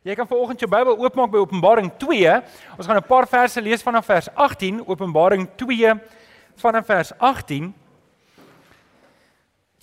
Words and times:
Jy 0.00 0.14
kan 0.16 0.24
vanoggend 0.24 0.62
jou 0.62 0.68
Bybel 0.70 0.96
oopmaak 0.96 1.28
by 1.28 1.42
Openbaring 1.42 1.90
2. 2.00 2.36
Ons 2.78 2.86
gaan 2.88 2.96
'n 2.96 3.04
paar 3.04 3.26
verse 3.28 3.60
lees 3.60 3.82
vanaf 3.82 4.06
vers 4.06 4.28
18, 4.34 4.80
Openbaring 4.88 5.48
2 5.56 5.92
vanaf 6.56 6.86
vers 6.86 7.12
18. 7.18 7.74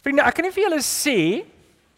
Vriende, 0.02 0.24
ek 0.24 0.34
kan 0.34 0.46
nie 0.46 0.52
vir 0.52 0.64
julle 0.64 0.82
sê 0.82 1.46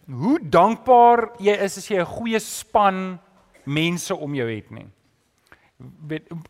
hoe 0.09 0.39
dankbaar 0.39 1.31
jy 1.39 1.55
is 1.63 1.77
as 1.77 1.87
jy 1.87 1.99
'n 1.99 2.05
goeie 2.05 2.39
span 2.39 3.19
mense 3.63 4.15
om 4.15 4.35
jou 4.35 4.49
het 4.55 4.71
nie. 4.71 4.87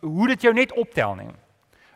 Hoe 0.01 0.27
dit 0.27 0.41
jou 0.41 0.53
net 0.53 0.71
optel 0.73 1.15
nie. 1.15 1.29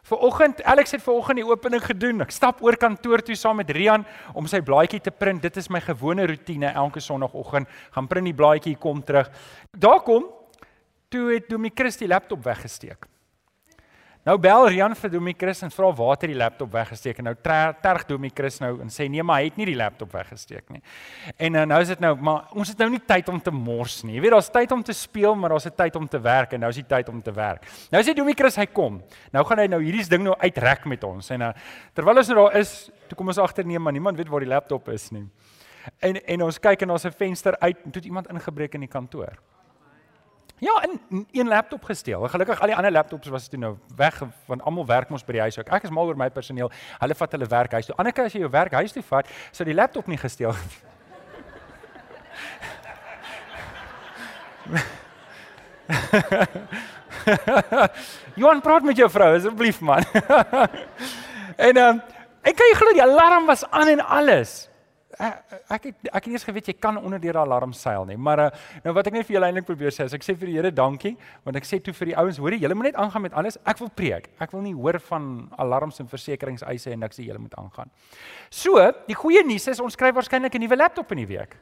Vanoggend, 0.04 0.60
Alex 0.68 0.92
het 0.92 1.02
vanoggend 1.02 1.40
die 1.40 1.46
opening 1.48 1.80
gedoen. 1.80 2.26
Ek 2.26 2.34
stap 2.36 2.60
oor 2.66 2.76
kantoor 2.76 3.22
toe 3.24 3.38
saam 3.40 3.62
met 3.62 3.70
Rian 3.72 4.04
om 4.36 4.50
sy 4.52 4.60
blaadjie 4.60 5.00
te 5.00 5.14
print. 5.16 5.40
Dit 5.46 5.56
is 5.62 5.70
my 5.72 5.80
gewone 5.80 6.26
roetine 6.28 6.74
elke 6.76 7.00
sonoggend. 7.00 7.72
Gaan 7.96 8.10
print 8.12 8.28
die 8.28 8.36
blaadjie, 8.36 8.76
kom 8.76 9.00
terug. 9.00 9.32
Daar 9.72 10.04
kom 10.04 10.28
toe 11.08 11.30
het 11.32 11.48
Domie 11.48 11.72
Chris 11.72 12.02
die 12.02 12.12
laptop 12.12 12.44
weggesteek. 12.44 13.08
Nou 14.24 14.38
bel 14.40 14.70
Rian 14.72 14.94
vir 14.96 15.12
Domie 15.12 15.34
Chris 15.36 15.60
en 15.66 15.72
vra 15.74 15.90
waar 15.92 16.14
het 16.14 16.22
hy 16.24 16.30
die 16.32 16.38
laptop 16.40 16.70
weggesteek 16.72 17.18
en 17.20 17.26
nou 17.28 17.34
terg 17.44 18.06
Domie 18.08 18.32
Chris 18.32 18.62
nou 18.64 18.78
en 18.80 18.92
sê 18.94 19.10
nee 19.12 19.24
maar 19.26 19.42
hy 19.42 19.50
het 19.50 19.58
nie 19.60 19.68
die 19.68 19.76
laptop 19.76 20.14
weggesteek 20.16 20.70
nie. 20.72 20.80
En 21.36 21.58
uh, 21.60 21.66
nou 21.68 21.80
is 21.84 21.92
dit 21.92 22.04
nou 22.06 22.14
maar 22.24 22.54
ons 22.56 22.72
het 22.72 22.80
nou 22.80 22.88
nie 22.94 23.02
tyd 23.04 23.28
om 23.34 23.42
te 23.44 23.52
mors 23.52 23.98
nie. 24.08 24.16
Jy 24.16 24.24
weet 24.24 24.36
daar's 24.38 24.48
tyd 24.54 24.72
om 24.72 24.86
te 24.88 24.96
speel 24.96 25.36
maar 25.36 25.52
daar's 25.52 25.68
'n 25.68 25.76
tyd 25.76 26.00
om 26.00 26.08
te 26.08 26.24
werk 26.24 26.56
en 26.56 26.64
nou 26.64 26.72
is 26.72 26.80
die 26.80 26.88
tyd 26.88 27.12
om 27.12 27.20
te 27.22 27.36
werk. 27.36 27.68
Nou 27.92 28.04
sê 28.04 28.16
Domie 28.16 28.36
Chris 28.36 28.56
hy 28.56 28.66
kom. 28.66 29.04
Nou 29.34 29.44
gaan 29.44 29.60
hy 29.60 29.68
nou 29.68 29.84
hierdie 29.84 30.08
ding 30.08 30.24
nou 30.24 30.36
uitrek 30.40 30.86
met 30.86 31.04
ons 31.04 31.30
en 31.30 31.42
uh, 31.42 31.52
terwyl 31.94 32.18
ons 32.18 32.28
nou 32.28 32.48
daar 32.48 32.60
is, 32.62 32.92
toe 33.10 33.18
kom 33.18 33.28
ons 33.28 33.38
agter 33.38 33.66
nee 33.66 33.80
maar 33.80 33.94
niemand 33.94 34.18
weet 34.18 34.30
waar 34.30 34.40
die 34.40 34.54
laptop 34.56 34.88
is 34.88 35.12
nie. 35.12 35.28
En 36.00 36.16
en 36.16 36.42
ons 36.44 36.60
kyk 36.60 36.82
en 36.82 36.88
daar's 36.88 37.06
'n 37.06 37.12
venster 37.12 37.60
uit 37.60 37.78
en 37.84 37.92
toe 37.92 38.00
het 38.00 38.06
iemand 38.06 38.32
ingebreek 38.32 38.74
in 38.74 38.88
die 38.88 38.90
kantoor. 38.90 39.36
Ja, 40.64 40.84
in 41.10 41.28
een 41.32 41.48
laptop 41.48 41.84
gesteel. 41.84 42.28
Gelukkig 42.28 42.62
al 42.62 42.68
die 42.68 42.76
ander 42.76 42.92
laptops 42.92 43.28
was 43.28 43.48
toe 43.48 43.60
nou 43.60 43.78
weg 43.96 44.24
want 44.46 44.64
almal 44.64 44.86
werk 44.86 45.10
mos 45.10 45.26
by 45.28 45.32
die 45.36 45.42
huis 45.44 45.60
ook. 45.60 45.68
Ek 45.68 45.84
is 45.84 45.92
mal 45.92 46.08
oor 46.08 46.16
my 46.16 46.30
personeel. 46.32 46.72
Hulle 47.02 47.16
vat 47.20 47.32
hulle 47.36 47.48
werk 47.52 47.72
huis 47.76 47.86
toe. 47.90 47.96
Anneke 48.00 48.24
as 48.24 48.34
jy 48.34 48.40
jou 48.46 48.52
werk 48.54 48.72
huis 48.80 48.92
toe 48.96 49.04
vat, 49.04 49.28
sou 49.52 49.66
die 49.68 49.76
laptop 49.76 50.08
nie 50.08 50.18
gesteel 50.22 50.54
het. 50.56 50.72
Johan 58.40 58.62
praat 58.64 58.84
met 58.88 58.98
jou 58.98 59.10
vrou 59.12 59.36
asseblief 59.36 59.82
man. 59.84 60.04
en 61.68 61.76
ehm 61.76 61.90
um, 61.90 62.02
ek 62.44 62.56
kan 62.60 62.68
jy 62.72 62.76
glo 62.80 62.92
die 62.96 63.04
alarm 63.04 63.46
was 63.52 63.64
aan 63.72 63.88
en 63.98 64.02
alles 64.04 64.73
ek 65.20 65.84
het 65.90 66.10
ek 66.12 66.26
het 66.26 66.32
eens 66.34 66.46
geweet 66.48 66.68
jy 66.68 66.76
kan 66.80 66.98
onder 66.98 67.20
die 67.20 67.32
alarm 67.32 67.74
seil 67.74 68.06
nie. 68.06 68.18
Maar 68.18 68.40
uh, 68.40 68.50
nou 68.84 68.94
wat 68.94 69.08
ek 69.08 69.14
net 69.14 69.28
vir 69.28 69.38
julle 69.38 69.50
eintlik 69.50 69.68
probeer 69.68 69.94
sê 69.94 70.08
is 70.08 70.14
ek 70.14 70.26
sê 70.26 70.36
vir 70.38 70.52
die 70.52 70.58
Here 70.58 70.72
dankie 70.72 71.16
want 71.44 71.58
ek 71.60 71.68
sê 71.68 71.82
toe 71.84 71.94
vir 71.94 72.14
die 72.14 72.18
ouens, 72.18 72.38
hoorie, 72.38 72.60
julle 72.62 72.76
moet 72.76 72.92
net 72.92 73.00
aangaan 73.02 73.28
met 73.28 73.34
alles. 73.34 73.58
Ek 73.66 73.80
wil 73.80 73.90
preek. 73.90 74.30
Ek 74.40 74.52
wil 74.52 74.66
nie 74.66 74.74
hoor 74.74 75.00
van 75.10 75.50
alarms 75.58 76.00
en 76.00 76.08
versekeringseise 76.08 76.94
en 76.94 77.00
niks 77.06 77.20
sê 77.20 77.28
julle 77.28 77.42
moet 77.42 77.54
aangaan. 77.60 77.92
So, 78.50 78.80
die 79.08 79.18
goeie 79.18 79.44
nuus 79.46 79.68
is 79.68 79.82
ons 79.84 79.94
skryf 79.94 80.16
waarskynlik 80.16 80.56
'n 80.56 80.66
nuwe 80.66 80.78
laptop 80.78 81.12
in 81.12 81.26
die 81.26 81.32
week. 81.38 81.58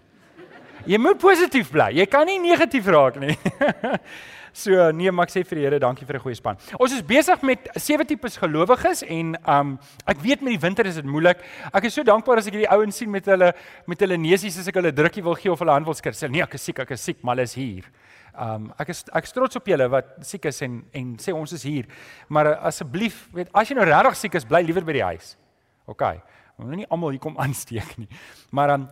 Jy 0.89 0.97
moet 0.97 1.19
positief 1.21 1.71
bly. 1.71 1.91
Jy 1.99 2.05
kan 2.09 2.25
nie 2.25 2.39
negatief 2.41 2.87
raak 2.91 3.19
nie. 3.21 3.35
So 4.51 4.91
nee, 4.91 5.07
maar 5.15 5.29
ek 5.29 5.31
sê 5.31 5.41
vir 5.47 5.61
die 5.61 5.63
Here 5.63 5.77
dankie 5.79 6.05
vir 6.05 6.17
'n 6.17 6.23
goeie 6.25 6.35
span. 6.35 6.57
Ons 6.75 6.91
is 6.91 7.01
besig 7.01 7.41
met 7.41 7.69
sewe 7.79 8.03
tipes 8.03 8.35
gelowiges 8.35 9.03
en 9.07 9.37
um 9.47 9.79
ek 10.05 10.19
weet 10.19 10.41
met 10.41 10.51
die 10.51 10.59
winter 10.59 10.85
is 10.85 10.95
dit 10.95 11.05
moeilik. 11.05 11.39
Ek 11.73 11.85
is 11.85 11.93
so 11.93 12.03
dankbaar 12.03 12.39
as 12.39 12.47
ek 12.47 12.57
hierdie 12.57 12.67
ouens 12.67 12.97
sien 12.97 13.09
met 13.09 13.25
hulle 13.25 13.53
met 13.87 13.99
hulle 13.99 14.17
neusies 14.17 14.59
as 14.59 14.67
ek 14.67 14.75
hulle 14.75 14.91
drukkie 14.91 15.23
wil 15.23 15.35
gee 15.35 15.51
of 15.51 15.59
hulle 15.59 15.71
hand 15.71 15.85
wil 15.85 15.95
skud. 15.95 16.13
Sê 16.13 16.29
nee, 16.29 16.43
ek 16.43 16.55
is 16.55 16.65
siek, 16.67 16.79
ek 16.79 16.91
is 16.91 17.01
siek, 17.01 17.23
maar 17.23 17.35
hulle 17.35 17.47
is 17.47 17.55
hier. 17.55 17.87
Um 18.35 18.73
ek 18.77 18.89
is 18.89 19.05
ek 19.13 19.23
is 19.23 19.31
trots 19.31 19.55
op 19.55 19.65
julle 19.65 19.87
wat 19.87 20.19
siek 20.21 20.45
is 20.45 20.61
en 20.61 20.83
en 20.91 21.15
sê 21.15 21.31
ons 21.31 21.53
is 21.53 21.63
hier. 21.63 21.87
Maar 22.27 22.51
uh, 22.51 22.57
asseblief, 22.67 23.29
weet 23.31 23.47
as 23.53 23.69
jy 23.69 23.75
nou 23.75 23.85
regtig 23.85 24.15
siek 24.17 24.35
is, 24.35 24.43
bly 24.43 24.61
liewer 24.67 24.83
by 24.83 24.93
die 24.99 25.07
huis. 25.13 25.37
OK. 25.87 26.03
Moet 26.61 26.81
nie 26.83 26.89
almal 26.89 27.15
hier 27.15 27.23
kom 27.23 27.37
aansteek 27.43 27.97
nie. 27.97 28.07
Maar 28.51 28.75
um, 28.75 28.87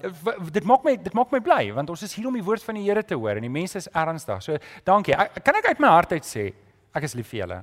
dit 0.52 0.66
maak 0.68 0.86
my 0.88 0.96
dit 0.98 1.14
maak 1.18 1.32
my 1.36 1.42
bly 1.44 1.64
want 1.76 1.90
ons 1.90 2.04
is 2.04 2.16
hier 2.18 2.28
om 2.28 2.38
die 2.38 2.46
woord 2.46 2.64
van 2.66 2.80
die 2.80 2.86
Here 2.88 3.04
te 3.04 3.18
hoor 3.18 3.38
en 3.38 3.46
die 3.46 3.54
mense 3.54 3.78
is 3.78 3.90
ernstig. 3.94 4.44
So 4.46 4.58
dankie. 4.88 5.16
Ek, 5.16 5.42
kan 5.46 5.60
ek 5.60 5.72
uit 5.74 5.84
my 5.84 5.94
hart 5.94 6.16
uit 6.18 6.28
sê 6.28 6.50
ek 6.96 7.06
is 7.06 7.16
lief 7.18 7.30
vir 7.32 7.44
julle. 7.44 7.60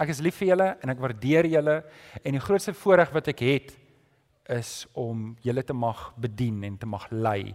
Ek 0.00 0.10
is 0.10 0.20
lief 0.24 0.40
vir 0.40 0.54
julle 0.54 0.68
en 0.82 0.90
ek 0.90 1.02
waardeer 1.02 1.46
julle 1.52 1.78
en 2.22 2.38
die 2.38 2.42
grootste 2.42 2.74
voorreg 2.74 3.12
wat 3.14 3.30
ek 3.30 3.44
het 3.46 3.74
is 4.50 4.84
om 5.00 5.32
julle 5.44 5.62
te 5.64 5.76
mag 5.76 6.10
bedien 6.20 6.64
en 6.66 6.76
te 6.80 6.88
mag 6.88 7.06
lei. 7.12 7.54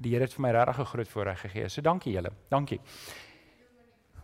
Die 0.00 0.12
Here 0.14 0.26
het 0.26 0.34
vir 0.34 0.42
my 0.42 0.52
regtig 0.52 0.78
'n 0.80 0.90
groot 0.92 1.08
voorreg 1.08 1.40
gegee. 1.40 1.68
So 1.68 1.82
dankie 1.82 2.12
julle. 2.12 2.30
Dankie. 2.48 2.80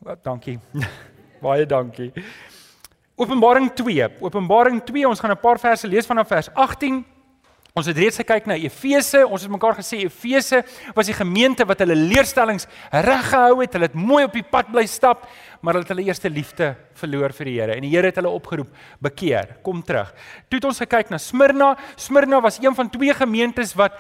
Wat 0.01 0.25
dankie. 0.25 0.59
Baie 1.43 1.67
dankie. 1.67 2.13
Openbaring 3.17 3.71
2. 3.73 4.09
Openbaring 4.21 4.83
2, 4.85 5.09
ons 5.09 5.21
gaan 5.21 5.33
'n 5.33 5.41
paar 5.41 5.59
verse 5.59 5.89
lees 5.89 6.07
vanaf 6.07 6.29
vers 6.29 6.49
18. 6.53 7.05
Ons 7.77 7.87
het 7.87 7.97
reeds 7.97 8.17
gekyk 8.17 8.47
na 8.49 8.55
Efese. 8.57 9.27
Ons 9.29 9.43
het 9.43 9.51
mekaar 9.53 9.75
gesê 9.77 9.99
Efese 10.07 10.63
was 10.95 11.07
die 11.07 11.17
gemeente 11.17 11.65
wat 11.69 11.79
hulle 11.79 11.95
leerstellings 11.95 12.65
reggehou 12.91 13.61
het. 13.61 13.73
Hulle 13.73 13.85
het 13.85 13.95
mooi 13.95 14.25
op 14.25 14.33
die 14.33 14.43
pad 14.43 14.71
bly 14.73 14.87
stap, 14.87 15.27
maar 15.61 15.75
hulle 15.75 15.85
het 15.85 15.93
hulle 15.93 16.07
eerste 16.09 16.31
liefde 16.31 16.75
verloor 16.95 17.33
vir 17.37 17.45
die 17.45 17.61
Here 17.61 17.77
en 17.77 17.85
die 17.85 17.91
Here 17.93 18.07
het 18.07 18.17
hulle 18.17 18.33
opgeroep, 18.33 18.69
bekeer, 19.05 19.59
kom 19.63 19.83
terug. 19.83 20.15
Toe 20.49 20.57
het 20.57 20.65
ons 20.65 20.81
gekyk 20.81 21.11
na 21.13 21.19
Smyrna. 21.19 21.75
Smyrna 21.97 22.41
was 22.41 22.57
een 22.63 22.75
van 22.75 22.89
twee 22.91 23.13
gemeentes 23.13 23.75
wat 23.77 23.93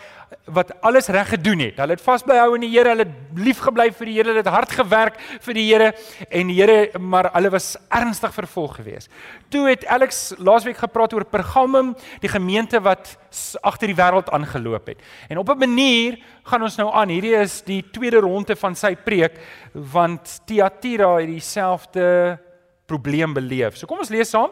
wat 0.45 0.73
alles 0.81 1.07
reg 1.07 1.29
gedoen 1.29 1.59
het. 1.59 1.77
Hulle 1.79 1.95
het 1.95 2.03
vasblyhou 2.03 2.55
in 2.57 2.65
die 2.67 2.71
Here, 2.71 2.95
hulle 2.95 3.07
het 3.07 3.39
lief 3.39 3.61
gebly 3.63 3.89
vir 3.95 4.09
die 4.09 4.15
Here, 4.17 4.31
hulle 4.33 4.43
het 4.43 4.51
hard 4.51 4.73
gewerk 4.75 5.19
vir 5.43 5.59
die 5.59 5.67
Here 5.67 5.93
en 6.31 6.51
die 6.51 6.57
Here, 6.59 6.99
maar 6.99 7.29
hulle 7.35 7.53
was 7.55 7.75
ernstig 7.95 8.35
vervolg 8.35 8.77
geweest. 8.81 9.11
Toe 9.55 9.67
het 9.71 9.87
Alex 9.91 10.35
laasweek 10.39 10.79
gepraat 10.83 11.15
oor 11.15 11.27
Pergamum, 11.31 11.95
die 12.23 12.31
gemeente 12.31 12.81
wat 12.83 13.15
agter 13.63 13.91
die 13.93 13.99
wêreld 13.99 14.31
aangeloop 14.35 14.91
het. 14.95 15.03
En 15.31 15.39
op 15.39 15.51
'n 15.51 15.59
manier 15.59 16.19
gaan 16.45 16.63
ons 16.63 16.77
nou 16.77 16.93
aan. 16.93 17.09
Hierdie 17.09 17.37
is 17.37 17.63
die 17.63 17.83
tweede 17.91 18.19
ronde 18.21 18.57
van 18.57 18.75
sy 18.75 18.95
preek 18.97 19.39
want 19.73 20.41
Thyatira 20.47 21.17
het 21.19 21.29
dieselfde 21.29 22.39
probleem 22.87 23.35
beleef. 23.35 23.77
So 23.77 23.87
kom 23.87 23.99
ons 23.99 24.09
lees 24.09 24.31
saam. 24.31 24.51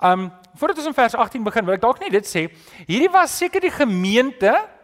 Um 0.00 0.32
voordat 0.58 0.78
ons 0.78 0.86
in 0.86 0.94
vers 0.94 1.14
18 1.14 1.44
begin, 1.44 1.64
wil 1.64 1.74
ek 1.74 1.80
dalk 1.80 2.00
net 2.00 2.10
dit 2.12 2.26
sê. 2.26 2.48
Hierdie 2.86 3.10
was 3.10 3.36
seker 3.36 3.60
die 3.60 3.70
gemeente 3.70 4.77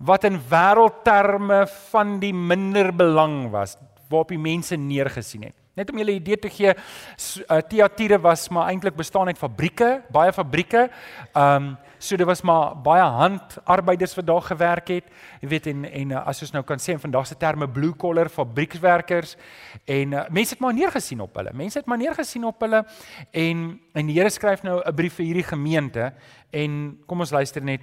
wat 0.00 0.24
in 0.24 0.40
wêreldterme 0.50 1.66
van 1.90 2.18
die 2.22 2.32
minder 2.34 2.92
belang 2.96 3.50
was 3.52 3.76
waarop 4.10 4.32
die 4.32 4.42
mense 4.42 4.76
neergesien 4.76 5.50
het. 5.50 5.56
Net 5.78 5.90
om 5.92 5.98
julle 5.98 6.12
'n 6.12 6.20
idee 6.20 6.38
te 6.38 6.50
gee, 6.50 6.74
uh, 6.74 7.60
Thyatira 7.68 8.18
was 8.18 8.48
maar 8.48 8.68
eintlik 8.68 8.96
bestaan 8.96 9.26
uit 9.26 9.38
fabrieke, 9.38 10.02
baie 10.10 10.32
fabrieke. 10.32 10.90
Um 11.34 11.78
so 11.98 12.16
dit 12.16 12.26
was 12.26 12.40
maar 12.42 12.76
baie 12.76 13.02
handarbeiders 13.02 14.14
wat 14.14 14.26
daar 14.26 14.42
gewerk 14.42 14.88
het. 14.88 15.04
Jy 15.40 15.48
weet 15.48 15.66
en 15.66 15.84
en 15.84 16.10
uh, 16.10 16.26
as 16.26 16.40
ons 16.42 16.52
nou 16.52 16.64
kan 16.64 16.78
sê 16.78 16.92
in 16.92 17.00
vandag 17.00 17.26
se 17.26 17.36
terme 17.36 17.68
blue 17.68 17.96
collar 17.96 18.28
fabriekswerkers 18.28 19.36
en 19.84 20.12
uh, 20.12 20.24
mense 20.30 20.54
het 20.54 20.60
maar 20.60 20.74
neergesien 20.74 21.20
op 21.20 21.34
hulle. 21.36 21.50
Mense 21.52 21.78
het 21.78 21.86
maar 21.86 21.98
neergesien 21.98 22.44
op 22.44 22.60
hulle 22.60 22.84
en 23.30 23.80
en 23.92 24.06
die 24.06 24.18
Here 24.18 24.30
skryf 24.30 24.62
nou 24.62 24.80
'n 24.84 24.94
brief 24.94 25.14
vir 25.14 25.24
hierdie 25.24 25.48
gemeente 25.48 26.12
en 26.50 26.98
kom 27.06 27.20
ons 27.20 27.30
luister 27.30 27.62
net 27.62 27.80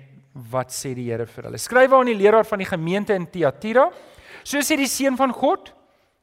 wat 0.52 0.72
sê 0.74 0.94
die 0.96 1.08
Here 1.10 1.26
vir 1.30 1.50
hulle? 1.50 1.60
Skryf 1.62 1.94
aan 1.94 2.12
die 2.12 2.18
leraar 2.18 2.46
van 2.48 2.62
die 2.62 2.70
gemeente 2.70 3.16
in 3.18 3.28
Thyatira. 3.32 3.88
So 4.44 4.62
sê 4.64 4.78
die 4.80 4.90
seun 4.90 5.18
van 5.20 5.34
God, 5.36 5.74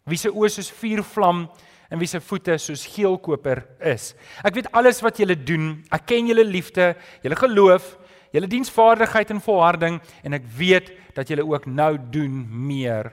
wie 0.08 0.20
se 0.20 0.30
oë 0.32 0.50
soos 0.52 0.70
vuurvlam 0.74 1.44
en 1.90 2.00
wie 2.00 2.08
se 2.10 2.20
voete 2.24 2.56
soos 2.60 2.84
geelkoper 2.94 3.62
is. 3.92 4.12
Ek 4.44 4.56
weet 4.56 4.70
alles 4.76 5.02
wat 5.04 5.20
julle 5.20 5.36
doen. 5.36 5.76
Ek 5.92 6.06
ken 6.08 6.30
julle 6.30 6.44
liefde, 6.46 6.92
julle 7.24 7.38
geloof, 7.38 7.94
julle 8.34 8.50
diensvaardigheid 8.50 9.30
en 9.34 9.42
volharding 9.44 10.00
en 10.26 10.38
ek 10.38 10.48
weet 10.58 10.90
dat 11.14 11.30
julle 11.30 11.46
ook 11.46 11.68
nou 11.70 11.92
doen 12.12 12.42
meer 12.66 13.12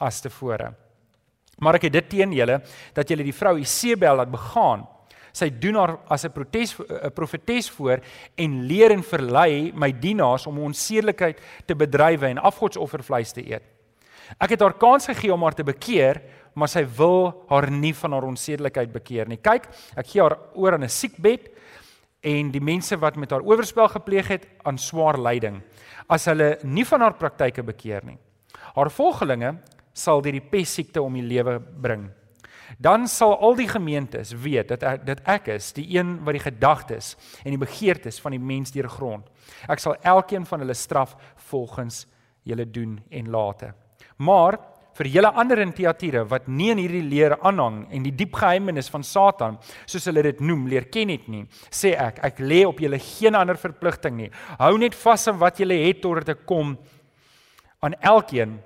as 0.00 0.20
tevore. 0.22 0.70
Maar 1.60 1.76
ek 1.76 1.88
het 1.88 1.98
dit 1.98 2.08
teen 2.16 2.32
julle 2.32 2.60
dat 2.96 3.10
julle 3.10 3.26
die 3.26 3.36
vrou 3.36 3.58
Isebel 3.60 4.20
laat 4.20 4.32
begaan 4.32 4.86
sy 5.32 5.50
doen 5.50 5.74
haar 5.74 5.98
as 6.08 6.24
'n 6.24 6.32
protes 6.32 6.76
'n 6.78 7.10
profetes 7.14 7.70
voor 7.70 8.00
en 8.36 8.66
leer 8.66 8.90
en 8.90 9.02
verlei 9.02 9.72
my 9.74 9.92
dienaars 9.92 10.46
om 10.46 10.58
onsedelikheid 10.58 11.40
te 11.66 11.74
bedrywe 11.74 12.26
en 12.26 12.38
afgodsoffervleis 12.38 13.32
te 13.32 13.46
eet. 13.46 13.62
Ek 14.38 14.50
het 14.50 14.60
haar 14.60 14.74
kans 14.74 15.06
gegee 15.06 15.32
om 15.32 15.42
haar 15.42 15.54
te 15.54 15.64
bekeer, 15.64 16.22
maar 16.54 16.68
sy 16.68 16.84
wil 16.96 17.44
haar 17.48 17.70
nie 17.70 17.94
van 17.94 18.12
haar 18.12 18.24
onsedelikheid 18.24 18.92
bekeer 18.92 19.28
nie. 19.28 19.38
Kyk, 19.38 19.68
ek 19.96 20.06
gee 20.06 20.22
haar 20.22 20.38
oor 20.54 20.72
aan 20.72 20.84
'n 20.84 20.88
siekbed 20.88 21.50
en 22.20 22.50
die 22.50 22.60
mense 22.60 22.96
wat 22.96 23.16
met 23.16 23.30
haar 23.30 23.42
oorspel 23.42 23.88
gepleeg 23.88 24.28
het 24.28 24.46
aan 24.62 24.78
swaar 24.78 25.18
lyding 25.18 25.62
as 26.08 26.26
hulle 26.26 26.58
nie 26.62 26.84
van 26.84 27.00
haar 27.00 27.14
praktyke 27.14 27.62
bekeer 27.62 28.04
nie. 28.04 28.18
Haar 28.74 28.90
volgelinge 28.90 29.54
sal 29.94 30.22
deur 30.22 30.32
die 30.32 30.50
pessiekte 30.50 31.02
om 31.02 31.14
die 31.14 31.22
lewe 31.22 31.58
bring 31.60 32.10
dan 32.78 33.08
sal 33.08 33.36
al 33.38 33.56
die 33.58 33.68
gemeentes 33.68 34.32
weet 34.32 34.68
dat 34.68 34.82
ek, 34.86 35.06
dat 35.06 35.20
ek 35.28 35.48
is 35.56 35.72
die 35.76 35.86
een 35.96 36.18
wat 36.24 36.36
die 36.36 36.44
gedagtes 36.44 37.16
en 37.44 37.54
die 37.54 37.60
begeertes 37.60 38.20
van 38.22 38.36
die 38.36 38.42
mens 38.42 38.72
deurgrond. 38.74 39.26
Ek 39.68 39.82
sal 39.82 39.96
elkeen 40.02 40.46
van 40.46 40.62
hulle 40.62 40.76
straf 40.76 41.16
volgens 41.50 42.04
julle 42.46 42.66
doen 42.70 42.98
en 43.10 43.30
late. 43.30 43.72
Maar 44.16 44.58
vir 45.00 45.08
julle 45.14 45.30
ander 45.38 45.62
in 45.62 45.72
Tiatire 45.72 46.24
wat 46.28 46.48
nie 46.48 46.70
in 46.74 46.80
hierdie 46.82 47.04
leer 47.06 47.36
aanhang 47.46 47.82
en 47.94 48.04
die 48.04 48.14
diep 48.14 48.34
geheimenis 48.36 48.90
van 48.92 49.04
Satan, 49.06 49.58
soos 49.88 50.08
hulle 50.10 50.24
dit 50.26 50.40
noem, 50.44 50.66
leer 50.68 50.90
ken 50.92 51.12
het 51.14 51.28
nie, 51.30 51.46
sê 51.72 51.94
ek, 51.96 52.20
ek 52.26 52.42
lê 52.44 52.62
op 52.68 52.82
julle 52.82 53.00
geen 53.00 53.38
ander 53.38 53.56
verpligting 53.60 54.18
nie. 54.18 54.30
Hou 54.60 54.74
net 54.80 54.96
vas 54.98 55.28
aan 55.30 55.40
wat 55.40 55.62
julle 55.62 55.78
het 55.86 56.02
totdat 56.04 56.34
ek 56.34 56.44
kom 56.48 56.74
aan 57.80 57.96
elkeen 58.00 58.58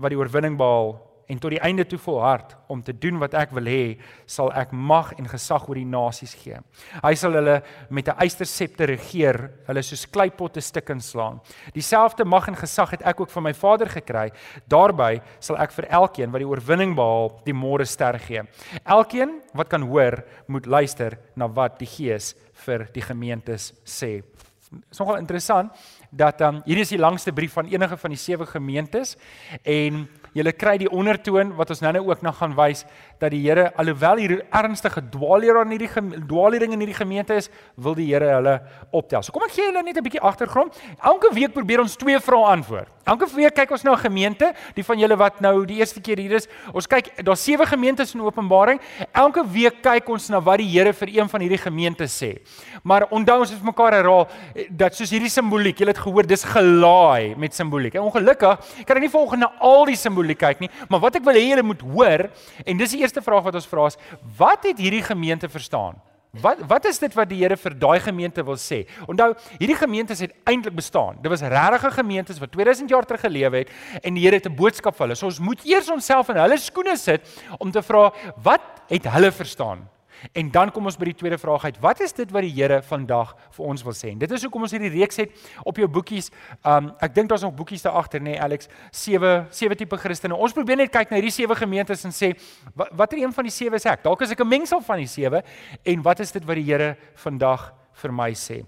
wat 0.00 0.12
die 0.12 0.20
oorwinning 0.20 0.56
behaal 0.56 0.96
en 1.26 1.40
tot 1.42 1.50
die 1.50 1.60
einde 1.62 1.84
toe 1.88 1.98
volhard 1.98 2.54
om 2.70 2.82
te 2.82 2.94
doen 2.94 3.18
wat 3.18 3.34
ek 3.34 3.52
wil 3.56 3.66
hê, 3.66 3.96
sal 4.30 4.52
ek 4.54 4.72
mag 4.72 5.12
en 5.18 5.26
gesag 5.30 5.66
oor 5.68 5.78
die 5.78 5.88
nasies 5.88 6.36
gee. 6.38 6.60
Hy 7.02 7.14
sal 7.18 7.34
hulle 7.38 7.62
met 7.90 8.08
'n 8.08 8.18
eystersepter 8.22 8.88
regeer, 8.94 9.50
hulle 9.66 9.82
soos 9.82 10.06
kleipotte 10.06 10.60
stik 10.60 10.90
inslaan. 10.90 11.40
Dieselfde 11.74 12.24
mag 12.24 12.48
en 12.48 12.56
gesag 12.56 12.90
het 12.90 13.02
ek 13.02 13.20
ook 13.20 13.30
van 13.30 13.42
my 13.42 13.54
Vader 13.54 13.88
gekry. 13.88 14.30
Daarby 14.68 15.20
sal 15.40 15.56
ek 15.58 15.72
vir 15.72 15.86
elkeen 15.90 16.30
wat 16.30 16.40
die 16.40 16.48
oorwinning 16.48 16.94
behaal, 16.94 17.40
die 17.44 17.54
môre 17.54 17.84
ster 17.84 18.18
gee. 18.18 18.42
Elkeen 18.84 19.42
wat 19.54 19.68
kan 19.68 19.82
hoor, 19.82 20.24
moet 20.46 20.66
luister 20.66 21.18
na 21.34 21.48
wat 21.48 21.78
die 21.78 21.86
Gees 21.86 22.34
vir 22.52 22.88
die 22.92 23.02
gemeentes 23.02 23.72
sê. 23.84 24.22
Dit 24.70 24.82
is 24.90 24.98
nogal 24.98 25.20
interessant 25.20 25.72
dat 26.10 26.40
um, 26.40 26.62
hierdie 26.66 26.82
is 26.82 26.94
die 26.94 26.98
langste 26.98 27.32
brief 27.32 27.52
van 27.52 27.68
enige 27.70 27.96
van 27.96 28.10
die 28.10 28.18
sewe 28.18 28.46
gemeentes 28.46 29.16
en 29.62 30.08
Julle 30.36 30.52
kry 30.52 30.74
die 30.82 30.90
ondertoon 30.92 31.54
wat 31.56 31.70
ons 31.72 31.80
nou-nou 31.80 32.02
ook 32.10 32.24
na 32.24 32.32
gaan 32.36 32.52
wys 32.58 32.84
dat 33.22 33.32
die 33.32 33.40
Here 33.46 33.70
alhoewel 33.80 34.20
hier 34.20 34.34
ernstige 34.52 35.00
dwaallering 35.14 35.70
in 35.70 35.78
hierdie 35.78 36.24
dwaallering 36.28 36.74
in 36.76 36.82
hierdie 36.84 36.98
gemeente 36.98 37.38
is, 37.40 37.48
wil 37.80 37.96
die 37.96 38.10
Here 38.10 38.34
hulle 38.34 38.58
optel. 38.92 39.24
So 39.24 39.32
kom 39.32 39.46
ek 39.46 39.54
gee 39.56 39.70
julle 39.70 39.82
net 39.82 39.96
'n 39.96 40.04
bietjie 40.04 40.20
agtergrond. 40.20 40.76
Elke 41.00 41.32
week 41.32 41.54
probeer 41.54 41.80
ons 41.80 41.96
twee 41.96 42.20
vrae 42.20 42.44
antwoord. 42.52 42.88
Elke 43.06 43.26
week 43.36 43.54
kyk 43.54 43.70
ons 43.70 43.84
na 43.84 43.92
'n 43.92 44.02
gemeente, 44.02 44.52
die 44.74 44.84
van 44.84 44.98
julle 44.98 45.16
wat 45.16 45.40
nou 45.40 45.64
die 45.64 45.78
eerste 45.78 46.00
keer 46.00 46.18
hier 46.18 46.32
is. 46.32 46.48
Ons 46.74 46.86
kyk, 46.86 47.24
daar's 47.24 47.42
sewe 47.42 47.64
gemeentes 47.64 48.14
in 48.14 48.20
Openbaring. 48.20 48.80
Elke 49.14 49.46
week 49.46 49.80
kyk 49.80 50.08
ons 50.08 50.28
na 50.28 50.40
wat 50.40 50.58
die 50.58 50.66
Here 50.66 50.92
vir 50.92 51.08
een 51.08 51.28
van 51.28 51.40
hierdie 51.40 51.58
gemeentes 51.58 52.22
sê. 52.22 52.40
Maar 52.82 53.06
onthou 53.10 53.40
ons 53.40 53.50
het 53.50 53.62
mekaar 53.62 53.92
herhaal 53.92 54.28
dat 54.70 54.94
soos 54.94 55.10
hierdie 55.10 55.30
simboliek, 55.30 55.78
julle 55.78 55.92
het 55.92 55.98
gehoor, 55.98 56.26
dis 56.26 56.44
gelaai 56.44 57.36
met 57.36 57.54
simboliek. 57.54 57.94
En 57.94 58.02
ongelukkig 58.02 58.58
kan 58.84 58.96
ek 58.96 59.02
nie 59.02 59.10
volgens 59.10 59.44
al 59.60 59.84
die 59.86 59.96
simboliek 59.96 60.25
kyk 60.34 60.60
nie, 60.60 60.70
maar 60.88 61.00
wat 61.00 61.16
ek 61.16 61.24
wil 61.24 61.34
hê 61.34 61.50
julle 61.50 61.62
moet 61.62 61.80
hoor 61.80 62.30
en 62.66 62.76
dis 62.76 62.90
die 62.90 63.00
eerste 63.00 63.22
vraag 63.22 63.44
wat 63.44 63.54
ons 63.54 63.66
vra 63.66 63.86
is, 63.86 63.98
wat 64.36 64.64
het 64.64 64.78
hierdie 64.78 65.02
gemeente 65.02 65.48
verstaan? 65.48 66.00
Wat 66.42 66.60
wat 66.68 66.84
is 66.84 66.98
dit 67.00 67.14
wat 67.16 67.28
die 67.30 67.38
Here 67.40 67.56
vir 67.56 67.74
daai 67.80 68.00
gemeente 68.00 68.42
wil 68.44 68.58
sê? 68.60 68.82
Onthou, 69.08 69.32
hierdie 69.58 69.78
gemeentes 69.78 70.20
het 70.20 70.34
eintlik 70.44 70.74
bestaan. 70.76 71.16
Dit 71.22 71.30
was 71.32 71.40
regte 71.40 71.90
gemeentes 71.90 72.40
wat 72.42 72.52
2000 72.52 72.90
jaar 72.90 73.06
terug 73.06 73.20
geleef 73.20 73.52
het 73.52 73.70
en 74.02 74.14
die 74.14 74.24
Here 74.24 74.36
het 74.36 74.46
'n 74.46 74.56
boodskap 74.56 74.96
vir 74.96 75.06
hulle. 75.06 75.16
So 75.16 75.26
ons 75.26 75.40
moet 75.40 75.64
eers 75.64 75.90
onsself 75.90 76.28
in 76.28 76.36
hulle 76.36 76.58
skoene 76.58 76.96
sit 76.96 77.22
om 77.58 77.70
te 77.70 77.82
vra, 77.82 78.12
wat 78.36 78.60
het 78.88 79.04
hulle 79.04 79.32
verstaan? 79.32 79.88
En 80.32 80.50
dan 80.50 80.70
kom 80.70 80.86
ons 80.88 80.96
by 80.98 81.10
die 81.10 81.14
tweede 81.14 81.38
vraag 81.38 81.64
uit. 81.64 81.78
Wat 81.80 82.00
is 82.00 82.12
dit 82.16 82.30
wat 82.34 82.42
die 82.42 82.52
Here 82.56 82.80
vandag 82.82 83.34
vir 83.56 83.64
ons 83.66 83.82
wil 83.86 83.94
sê? 83.96 84.10
En 84.14 84.18
dit 84.18 84.30
is 84.32 84.42
hoekom 84.46 84.66
ons 84.66 84.74
hierdie 84.74 84.92
reeks 84.94 85.16
het 85.22 85.32
op 85.64 85.76
jou 85.76 85.88
boekies. 85.88 86.30
Um 86.66 86.92
ek 87.04 87.14
dink 87.14 87.30
daar's 87.30 87.44
nog 87.46 87.54
boekies 87.56 87.84
daar 87.86 87.98
agter 88.00 88.20
nê, 88.20 88.34
nee, 88.34 88.40
Alex. 88.40 88.70
Sewe 88.90 89.46
sewe 89.50 89.76
tipe 89.76 89.98
Christene. 90.00 90.36
Ons 90.36 90.56
probeer 90.56 90.76
net 90.76 90.92
kyk 90.92 91.10
na 91.10 91.20
hierdie 91.20 91.34
sewe 91.34 91.56
gemeentes 91.58 92.04
en 92.04 92.14
sê 92.14 92.32
watter 92.74 93.18
een 93.18 93.32
van 93.32 93.44
die 93.44 93.54
sewe 93.54 93.76
is 93.76 93.86
ek? 93.86 94.02
Dalk 94.04 94.22
is 94.22 94.32
ek 94.32 94.40
'n 94.40 94.48
mengsel 94.48 94.80
van 94.80 94.98
die 94.98 95.10
sewe 95.10 95.42
en 95.84 96.02
wat 96.02 96.20
is 96.20 96.32
dit 96.32 96.44
wat 96.44 96.56
die 96.56 96.64
Here 96.64 96.96
vandag 97.14 97.72
vir 97.92 98.12
my 98.12 98.32
sê? 98.32 98.64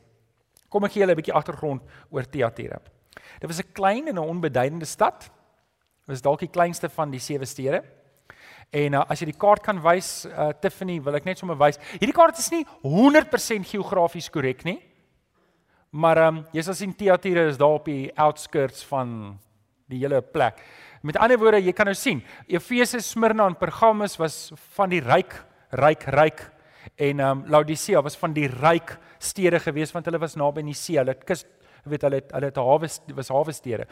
Kom 0.69 0.85
ek 0.85 0.93
gee 0.93 1.03
julle 1.03 1.13
'n 1.13 1.17
bietjie 1.17 1.35
agtergrond 1.35 1.83
oor 2.11 2.23
Thyatira. 2.23 2.79
Dit 3.41 3.49
was 3.49 3.61
'n 3.61 3.73
klein 3.73 4.09
en 4.09 4.15
'n 4.15 4.19
onbeduidende 4.19 4.87
stad. 4.87 5.21
Dit 5.21 6.07
was 6.07 6.23
dalk 6.23 6.41
die 6.41 6.49
kleinste 6.49 6.89
van 6.89 7.11
die 7.11 7.21
sewe 7.21 7.45
stede. 7.45 7.83
En 8.71 8.99
uh, 8.99 9.05
as 9.09 9.23
jy 9.23 9.31
die 9.31 9.39
kaart 9.41 9.65
kan 9.65 9.81
wys, 9.81 10.27
uh, 10.29 10.51
Tiffany, 10.61 10.99
wil 11.01 11.17
ek 11.17 11.25
net 11.25 11.41
sommer 11.41 11.57
wys. 11.57 11.81
Hierdie 11.97 12.17
kaart 12.17 12.41
is 12.41 12.51
nie 12.53 12.65
100% 12.85 13.69
geografies 13.71 14.29
korrek 14.33 14.65
nie. 14.69 14.79
Maar 15.91 16.21
ehm 16.21 16.41
um, 16.43 16.43
jy 16.53 16.63
sal 16.67 16.77
sien 16.77 16.93
Thyatira 16.93 17.47
is 17.49 17.57
daar 17.57 17.79
op 17.79 17.87
die 17.89 18.11
outskirts 18.21 18.85
van 18.91 19.39
die 19.89 20.03
hele 20.03 20.21
plek. 20.21 20.61
Met 21.01 21.17
ander 21.17 21.41
woorde, 21.41 21.63
jy 21.65 21.73
kan 21.73 21.89
nou 21.89 21.97
sien, 21.97 22.21
Efese, 22.51 23.01
Smyrna 23.01 23.47
en 23.49 23.57
Pergamus 23.57 24.19
was 24.21 24.51
van 24.77 24.93
die 24.93 25.01
ryk, 25.01 25.33
ryk, 25.73 26.05
ryk 26.13 26.45
en 26.97 27.21
ehm 27.21 27.31
um, 27.31 27.45
Laodicea 27.49 28.03
was 28.05 28.17
van 28.21 28.37
die 28.37 28.49
ryk 28.49 28.99
stede 29.19 29.61
gewees 29.61 29.95
want 29.97 30.07
hulle 30.09 30.21
was 30.21 30.37
naby 30.37 30.67
die 30.67 30.77
see. 30.77 30.99
Hulle 31.01 31.17
het 31.17 31.25
kus 31.25 31.47
weet 31.89 32.03
hulle 32.07 32.21
het, 32.21 32.33
hulle 32.33 32.51
het 32.51 32.57
hawe 32.57 32.89
was 33.15 33.29
hawe 33.29 33.53
stede. 33.53 33.87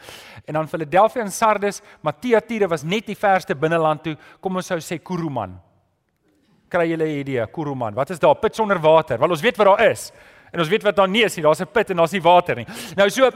En 0.45 0.53
dan 0.53 0.67
Philadelphia 0.67 1.21
en 1.21 1.31
Sardes, 1.31 1.81
Matthiatire 2.01 2.67
was 2.67 2.83
net 2.83 3.05
die 3.05 3.17
verste 3.17 3.55
binneland 3.55 4.03
toe. 4.03 4.15
Kom 4.39 4.55
ons 4.55 4.67
sou 4.67 4.79
sê 4.79 4.99
Kuruman. 5.03 5.57
Kry 6.69 6.89
julle 6.89 7.05
'n 7.05 7.19
idee, 7.19 7.47
Kuruman. 7.47 7.93
Wat 7.93 8.09
is 8.09 8.19
daar? 8.19 8.35
Put 8.35 8.55
sonder 8.55 8.79
water. 8.79 9.17
Wel 9.19 9.29
ons 9.29 9.41
weet 9.41 9.57
wat 9.57 9.67
daar 9.67 9.89
is. 9.91 10.11
En 10.51 10.59
ons 10.59 10.69
weet 10.69 10.83
wat 10.83 10.95
daar 10.95 11.09
nie 11.09 11.23
is 11.23 11.35
nie. 11.35 11.43
Daar's 11.43 11.61
'n 11.61 11.71
put 11.71 11.89
en 11.89 11.97
daar's 11.97 12.11
nie 12.11 12.21
water 12.21 12.55
nie. 12.55 12.65
Nou 12.95 13.09
so 13.09 13.27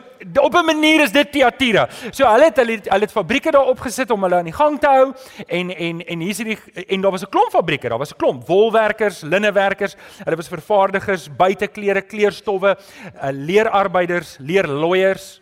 op 0.42 0.54
'n 0.56 0.66
manier 0.66 1.02
is 1.02 1.12
dit 1.12 1.32
Tiatira. 1.32 1.88
So 2.12 2.26
hulle 2.26 2.46
het 2.46 2.58
hulle 2.58 2.80
hulle 2.84 3.02
het 3.02 3.12
fabrieke 3.12 3.52
daar 3.52 3.68
opgesit 3.68 4.12
om 4.12 4.24
hulle 4.24 4.36
aan 4.36 4.46
die 4.46 4.54
gang 4.54 4.80
te 4.80 4.88
hou 4.88 5.14
en 5.48 5.70
en 5.76 6.02
en 6.06 6.20
hier's 6.20 6.38
hierdie 6.38 6.58
en 6.88 7.02
daar 7.02 7.12
was 7.12 7.24
'n 7.24 7.30
klomp 7.30 7.52
fabrieke. 7.52 7.90
Daar 7.90 7.98
was 7.98 8.12
'n 8.12 8.18
klomp 8.18 8.48
wolwerkers, 8.48 9.22
linnewerkers, 9.22 9.96
hulle 10.24 10.36
was 10.36 10.48
vervaardigers, 10.48 11.30
buiteklere, 11.36 12.02
kleurstowwe, 12.02 12.78
uh, 13.16 13.30
leerarbeiders, 13.32 14.38
leerloiers. 14.40 15.42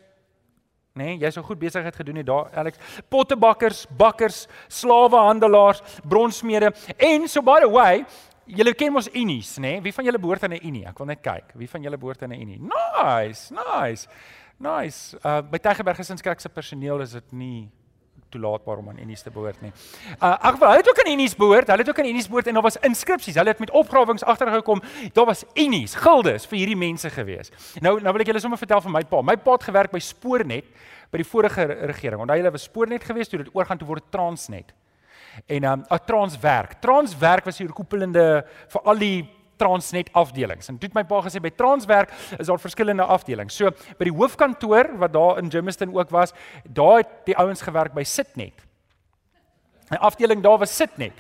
Nee, 0.99 1.17
jy 1.17 1.29
sou 1.31 1.43
goed 1.45 1.59
besigheid 1.61 1.95
gedoen 1.95 2.17
het 2.19 2.25
daar, 2.25 2.49
Alex. 2.59 2.77
Pottebakkers, 3.07 3.85
bakkers, 3.97 4.47
slawehandelaars, 4.67 5.81
bronsmede 6.03 6.73
en 6.97 7.27
so 7.27 7.41
by 7.45 7.59
the 7.61 7.69
way, 7.69 8.05
julle 8.49 8.73
ken 8.73 8.93
mos 8.93 9.09
Unies, 9.13 9.55
nê? 9.57 9.75
Nee? 9.75 9.81
Wie 9.85 9.93
van 9.93 10.05
julle 10.07 10.19
behoort 10.19 10.43
aan 10.43 10.53
'n 10.53 10.65
Unie? 10.65 10.85
Ek 10.87 10.97
wil 10.97 11.07
net 11.07 11.21
kyk. 11.21 11.53
Wie 11.55 11.69
van 11.69 11.81
julle 11.81 11.97
behoort 11.97 12.23
aan 12.23 12.33
'n 12.33 12.41
Unie? 12.41 12.59
Nice, 12.59 13.53
nice. 13.53 14.07
Nice. 14.57 15.17
Uh 15.23 15.41
by 15.41 15.57
Tygerberg 15.57 15.97
Gesinskerk 15.97 16.39
se 16.39 16.49
personeel 16.49 17.01
is 17.01 17.11
dit 17.11 17.31
nie 17.31 17.69
toelaatbaar 18.29 18.77
om 18.77 18.89
aan 18.89 18.99
Unies 18.99 19.21
te 19.21 19.31
behoort 19.31 19.61
nie. 19.61 19.71
Uh 20.21 20.35
ag 20.35 20.59
hulle 20.59 20.75
het 20.75 20.89
ook 20.89 20.99
aan 20.99 21.11
Unies 21.11 21.35
behoort. 21.35 21.67
Hulle 21.67 21.79
het 21.79 21.89
ook 21.89 21.99
aan 21.99 22.05
Unies 22.11 22.27
behoort 22.27 22.47
en 22.47 22.53
daar 22.53 22.63
was 22.63 22.77
inskripsies. 22.77 23.35
Hulle 23.35 23.49
het 23.49 23.59
met 23.59 23.71
opgrawings 23.71 24.23
agtergekom. 24.23 24.81
Daar 25.13 25.25
was 25.25 25.45
Unies, 25.53 25.95
gildes 25.95 26.45
vir 26.45 26.57
hierdie 26.57 26.77
mense 26.77 27.09
gewees. 27.09 27.51
Nou 27.79 28.01
nou 28.01 28.11
wil 28.13 28.21
ek 28.21 28.27
julle 28.27 28.39
sommer 28.39 28.59
vertel 28.59 28.81
van 28.81 28.91
my 28.91 29.03
pa. 29.03 29.21
My 29.21 29.37
pa 29.37 29.51
het 29.51 29.63
gewerk 29.63 29.91
by 29.91 29.99
Spoornet 29.99 30.65
by 31.09 31.17
die 31.17 31.25
vorige 31.25 31.65
regering. 31.65 32.21
Onthou 32.21 32.37
hulle 32.37 32.51
was 32.51 32.63
Spoornet 32.63 33.03
gewees 33.03 33.29
toe 33.29 33.43
dit 33.43 33.55
oorgaan 33.55 33.77
toe 33.77 33.87
word 33.87 34.11
Transnet 34.11 34.73
en 35.45 35.63
um, 35.63 35.83
'n 35.89 36.05
Transwerk. 36.05 36.73
Transwerk 36.81 37.45
was 37.45 37.57
die 37.57 37.67
oorkoepelende 37.67 38.45
vir 38.67 38.81
al 38.81 38.97
die 38.97 39.29
Transnet 39.59 40.09
afdelings. 40.13 40.67
En 40.67 40.77
toe 40.77 40.87
het 40.87 40.95
my 40.95 41.03
pa 41.03 41.19
gesê 41.21 41.41
by 41.41 41.51
Transwerk 41.51 42.11
is 42.37 42.47
daar 42.47 42.59
verskillende 42.59 43.03
afdelings. 43.03 43.55
So 43.55 43.71
by 43.97 44.07
die 44.07 44.15
hoofkantoor 44.15 44.93
wat 44.97 45.13
daar 45.13 45.37
in 45.37 45.51
Germiston 45.51 45.91
ook 45.95 46.09
was, 46.09 46.33
daar 46.63 46.97
het 46.97 47.07
die 47.25 47.37
ouens 47.37 47.61
gewerk 47.61 47.93
by 47.93 48.03
Sitnet. 48.03 48.65
'n 49.89 49.97
Afdeling 49.97 50.43
daar 50.43 50.57
was 50.57 50.75
Sitnet. 50.75 51.11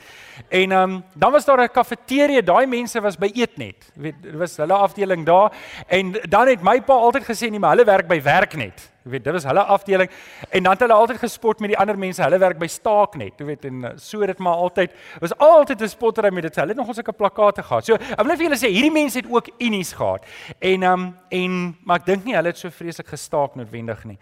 En 0.47 0.71
um, 0.71 1.03
dan 1.13 1.31
was 1.31 1.45
daar 1.45 1.63
'n 1.63 1.71
kafeteria, 1.71 2.41
daai 2.41 2.65
mense 2.65 3.01
was 3.01 3.17
by 3.17 3.31
Eetnet. 3.33 3.91
Jy 3.95 4.01
weet, 4.01 4.21
dit 4.21 4.35
was 4.35 4.57
hulle 4.57 4.73
afdeling 4.73 5.25
daar 5.25 5.51
en 5.87 6.11
dan 6.11 6.47
het 6.47 6.61
my 6.61 6.81
pa 6.81 6.93
altyd 6.93 7.23
gesê 7.23 7.49
nee, 7.49 7.59
maar 7.59 7.69
hulle 7.69 7.85
werk 7.85 8.07
by 8.07 8.21
Werknet. 8.21 8.91
Jy 9.09 9.15
weet, 9.15 9.25
dit 9.25 9.33
was 9.33 9.45
hulle 9.49 9.61
afdeling 9.73 10.09
en 10.49 10.63
dan 10.63 10.75
het 10.75 10.83
hulle 10.85 10.93
altyd 10.93 11.17
gespot 11.23 11.61
met 11.63 11.73
die 11.73 11.77
ander 11.81 11.97
mense. 11.97 12.21
Hulle 12.21 12.37
werk 12.41 12.59
by 12.61 12.67
Staaknet. 12.69 13.39
Jy 13.41 13.47
weet, 13.47 13.65
en 13.65 13.87
uh, 13.87 13.93
so 13.97 14.25
dit 14.29 14.43
maar 14.45 14.61
altyd 14.65 14.93
was 15.23 15.33
altyd 15.37 15.81
'n 15.81 15.89
spottery 15.89 16.29
met 16.33 16.43
dit. 16.43 16.55
Hulle 16.55 16.75
het 16.75 16.77
nog 16.77 16.87
ons 16.87 16.95
sulke 16.95 17.13
plakate 17.13 17.63
gehad. 17.63 17.85
So, 17.85 17.95
ek 17.95 18.17
wil 18.17 18.25
net 18.25 18.37
vir 18.37 18.47
julle 18.49 18.61
sê, 18.61 18.69
hierdie 18.69 18.93
mense 18.93 19.17
het 19.17 19.29
ook 19.29 19.49
unies 19.57 19.93
gehad. 19.93 20.25
En 20.59 20.83
um 20.83 21.17
en 21.29 21.77
maar 21.83 21.99
ek 21.99 22.05
dink 22.05 22.25
nie 22.25 22.35
hulle 22.35 22.47
het 22.53 22.57
so 22.57 22.69
vreeslik 22.69 23.07
gestaak 23.07 23.55
noodwendig 23.55 24.05
nie. 24.05 24.19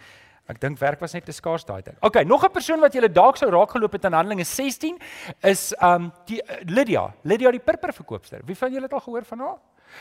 Ek 0.48 0.62
dink 0.62 0.80
werk 0.80 1.00
was 1.00 1.14
net 1.14 1.26
te 1.26 1.32
skaars 1.36 1.66
daai 1.66 1.82
tyd. 1.82 1.96
Okay, 2.00 2.24
nog 2.24 2.44
'n 2.44 2.52
persoon 2.52 2.80
wat 2.80 2.94
julle 2.94 3.12
dalk 3.12 3.38
sou 3.38 3.50
raakgeloop 3.50 3.92
het 3.92 4.06
in 4.06 4.14
Handelinge 4.14 4.46
16 4.46 4.98
is 5.44 5.74
um 5.82 6.12
die 6.26 6.42
uh, 6.42 6.56
Lydia, 6.66 7.14
Lydia 7.24 7.52
die 7.52 7.60
purperverkoopster. 7.60 8.40
Wie 8.46 8.56
van 8.56 8.72
julle 8.72 8.84
het 8.84 8.94
al 8.94 9.00
gehoor 9.00 9.26
van 9.26 9.40
haar? 9.40 9.58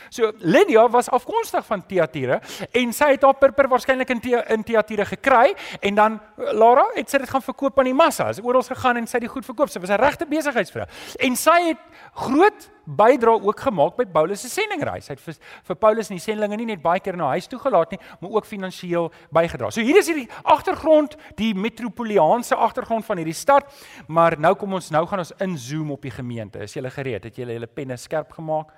So 0.09 0.31
Lydia 0.39 0.87
was 0.89 1.09
afkomstig 1.09 1.65
van 1.65 1.83
Thyatira 1.85 2.39
en 2.71 2.93
sy 2.93 3.11
het 3.15 3.23
haar 3.23 3.37
purper 3.39 3.69
waarskynlik 3.71 4.09
in 4.09 4.21
in 4.55 4.63
Thyatira 4.63 5.05
gekry 5.05 5.55
en 5.81 5.95
dan 5.95 6.19
Lara 6.37 6.85
het 6.95 7.09
sy 7.09 7.17
dit 7.17 7.29
gaan 7.29 7.41
verkoop 7.41 7.79
aan 7.79 7.91
die 7.91 7.97
massa. 7.97 8.31
Sy 8.31 8.41
het 8.41 8.47
oral 8.47 8.63
gegaan 8.63 8.97
en 8.97 9.07
sy 9.07 9.17
het 9.17 9.27
dit 9.27 9.31
goed 9.31 9.45
verkoop. 9.45 9.69
Sy 9.69 9.79
was 9.79 9.89
'n 9.89 10.01
regte 10.01 10.25
besigheidsvrou. 10.25 10.85
En 11.19 11.35
sy 11.35 11.59
het 11.67 11.81
groot 12.13 12.69
bydra 12.87 13.35
ook 13.35 13.59
gemaak 13.59 13.97
by 13.97 14.05
Paulus 14.05 14.41
se 14.41 14.49
sendingreis. 14.49 15.07
Hy 15.07 15.17
het 15.17 15.21
vir, 15.21 15.35
vir 15.67 15.75
Paulus 15.75 16.09
en 16.09 16.15
die 16.15 16.23
sendlinge 16.23 16.57
nie 16.57 16.69
net 16.69 16.81
baie 16.81 16.99
keer 17.03 17.17
na 17.19 17.33
huis 17.35 17.47
toe 17.47 17.59
gelaat 17.59 17.91
nie, 17.91 17.99
maar 18.21 18.37
ook 18.37 18.45
finansiëel 18.45 19.11
bygedra. 19.35 19.71
So 19.71 19.81
hier 19.81 19.99
is 19.99 20.07
hierdie 20.07 20.29
agtergrond, 20.43 21.17
die 21.35 21.53
metropolitaanse 21.53 22.55
agtergrond 22.55 23.05
van 23.05 23.17
hierdie 23.17 23.35
stad, 23.35 23.67
maar 24.07 24.37
nou 24.39 24.55
kom 24.55 24.77
ons 24.79 24.91
nou 24.95 25.05
gaan 25.05 25.19
ons 25.19 25.35
inzoom 25.43 25.91
op 25.91 26.01
die 26.07 26.11
gemeente. 26.11 26.63
Is 26.63 26.77
julle 26.77 26.91
gereed? 26.93 27.27
Het 27.27 27.35
julle 27.43 27.57
julle 27.57 27.67
penne 27.67 27.97
skerp 27.99 28.31
gemaak? 28.31 28.71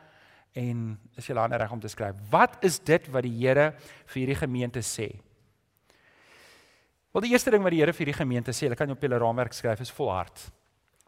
En 0.58 1.00
is 1.18 1.28
jy 1.28 1.36
laat 1.38 1.54
reg 1.54 1.72
om 1.72 1.82
te 1.82 1.92
skryf. 1.92 2.18
Wat 2.32 2.58
is 2.66 2.80
dit 2.80 3.08
wat 3.14 3.26
die 3.26 3.36
Here 3.38 3.74
vir 4.10 4.20
hierdie 4.22 4.40
gemeente 4.40 4.82
sê? 4.86 5.10
Wel 7.14 7.26
die 7.26 7.34
eerste 7.34 7.52
ding 7.54 7.64
wat 7.66 7.74
die 7.74 7.82
Here 7.82 7.94
vir 7.94 8.12
die 8.12 8.18
gemeente 8.18 8.54
sê, 8.54 8.68
hulle 8.68 8.78
kan 8.80 8.92
op 8.92 9.02
julle 9.02 9.20
raamwerk 9.22 9.54
skryf 9.54 9.82
is 9.86 9.94
volhard. 9.94 10.46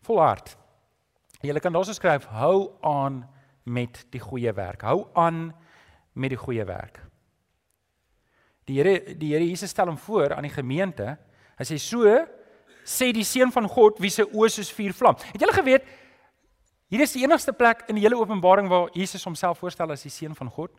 Volhard. 0.06 0.56
Julle 1.42 1.62
kan 1.62 1.74
daarso 1.74 1.94
skryf 1.98 2.28
hou 2.38 2.72
aan 2.86 3.24
met 3.66 4.04
die 4.14 4.22
goeie 4.22 4.54
werk. 4.54 4.86
Hou 4.86 5.08
aan 5.18 5.50
met 6.14 6.34
die 6.34 6.42
goeie 6.42 6.66
werk. 6.66 7.00
Die 8.70 8.78
Here 8.78 9.16
die 9.18 9.34
Here 9.34 9.46
Jesus 9.46 9.74
stel 9.74 9.90
hom 9.90 9.98
voor 9.98 10.36
aan 10.36 10.46
die 10.46 10.54
gemeente. 10.54 11.16
Hy 11.58 11.68
sê 11.68 11.80
so 11.82 12.06
sê 12.86 13.12
die 13.14 13.26
seun 13.26 13.52
van 13.54 13.68
God 13.70 14.00
wie 14.02 14.10
se 14.10 14.26
oë 14.26 14.50
soos 14.50 14.72
vuur 14.74 14.94
vlam. 14.98 15.18
Het 15.34 15.44
julle 15.44 15.58
geweet 15.58 15.90
hier 16.92 17.04
is 17.06 17.14
die 17.16 17.24
enigste 17.24 17.54
plek 17.56 17.86
in 17.90 17.98
die 17.98 18.04
hele 18.04 18.20
Openbaring 18.20 18.70
waar 18.72 18.90
Jesus 18.94 19.24
homself 19.26 19.62
voorstel 19.64 19.94
as 19.96 20.04
die 20.04 20.14
seun 20.14 20.36
van 20.38 20.52
God? 20.52 20.74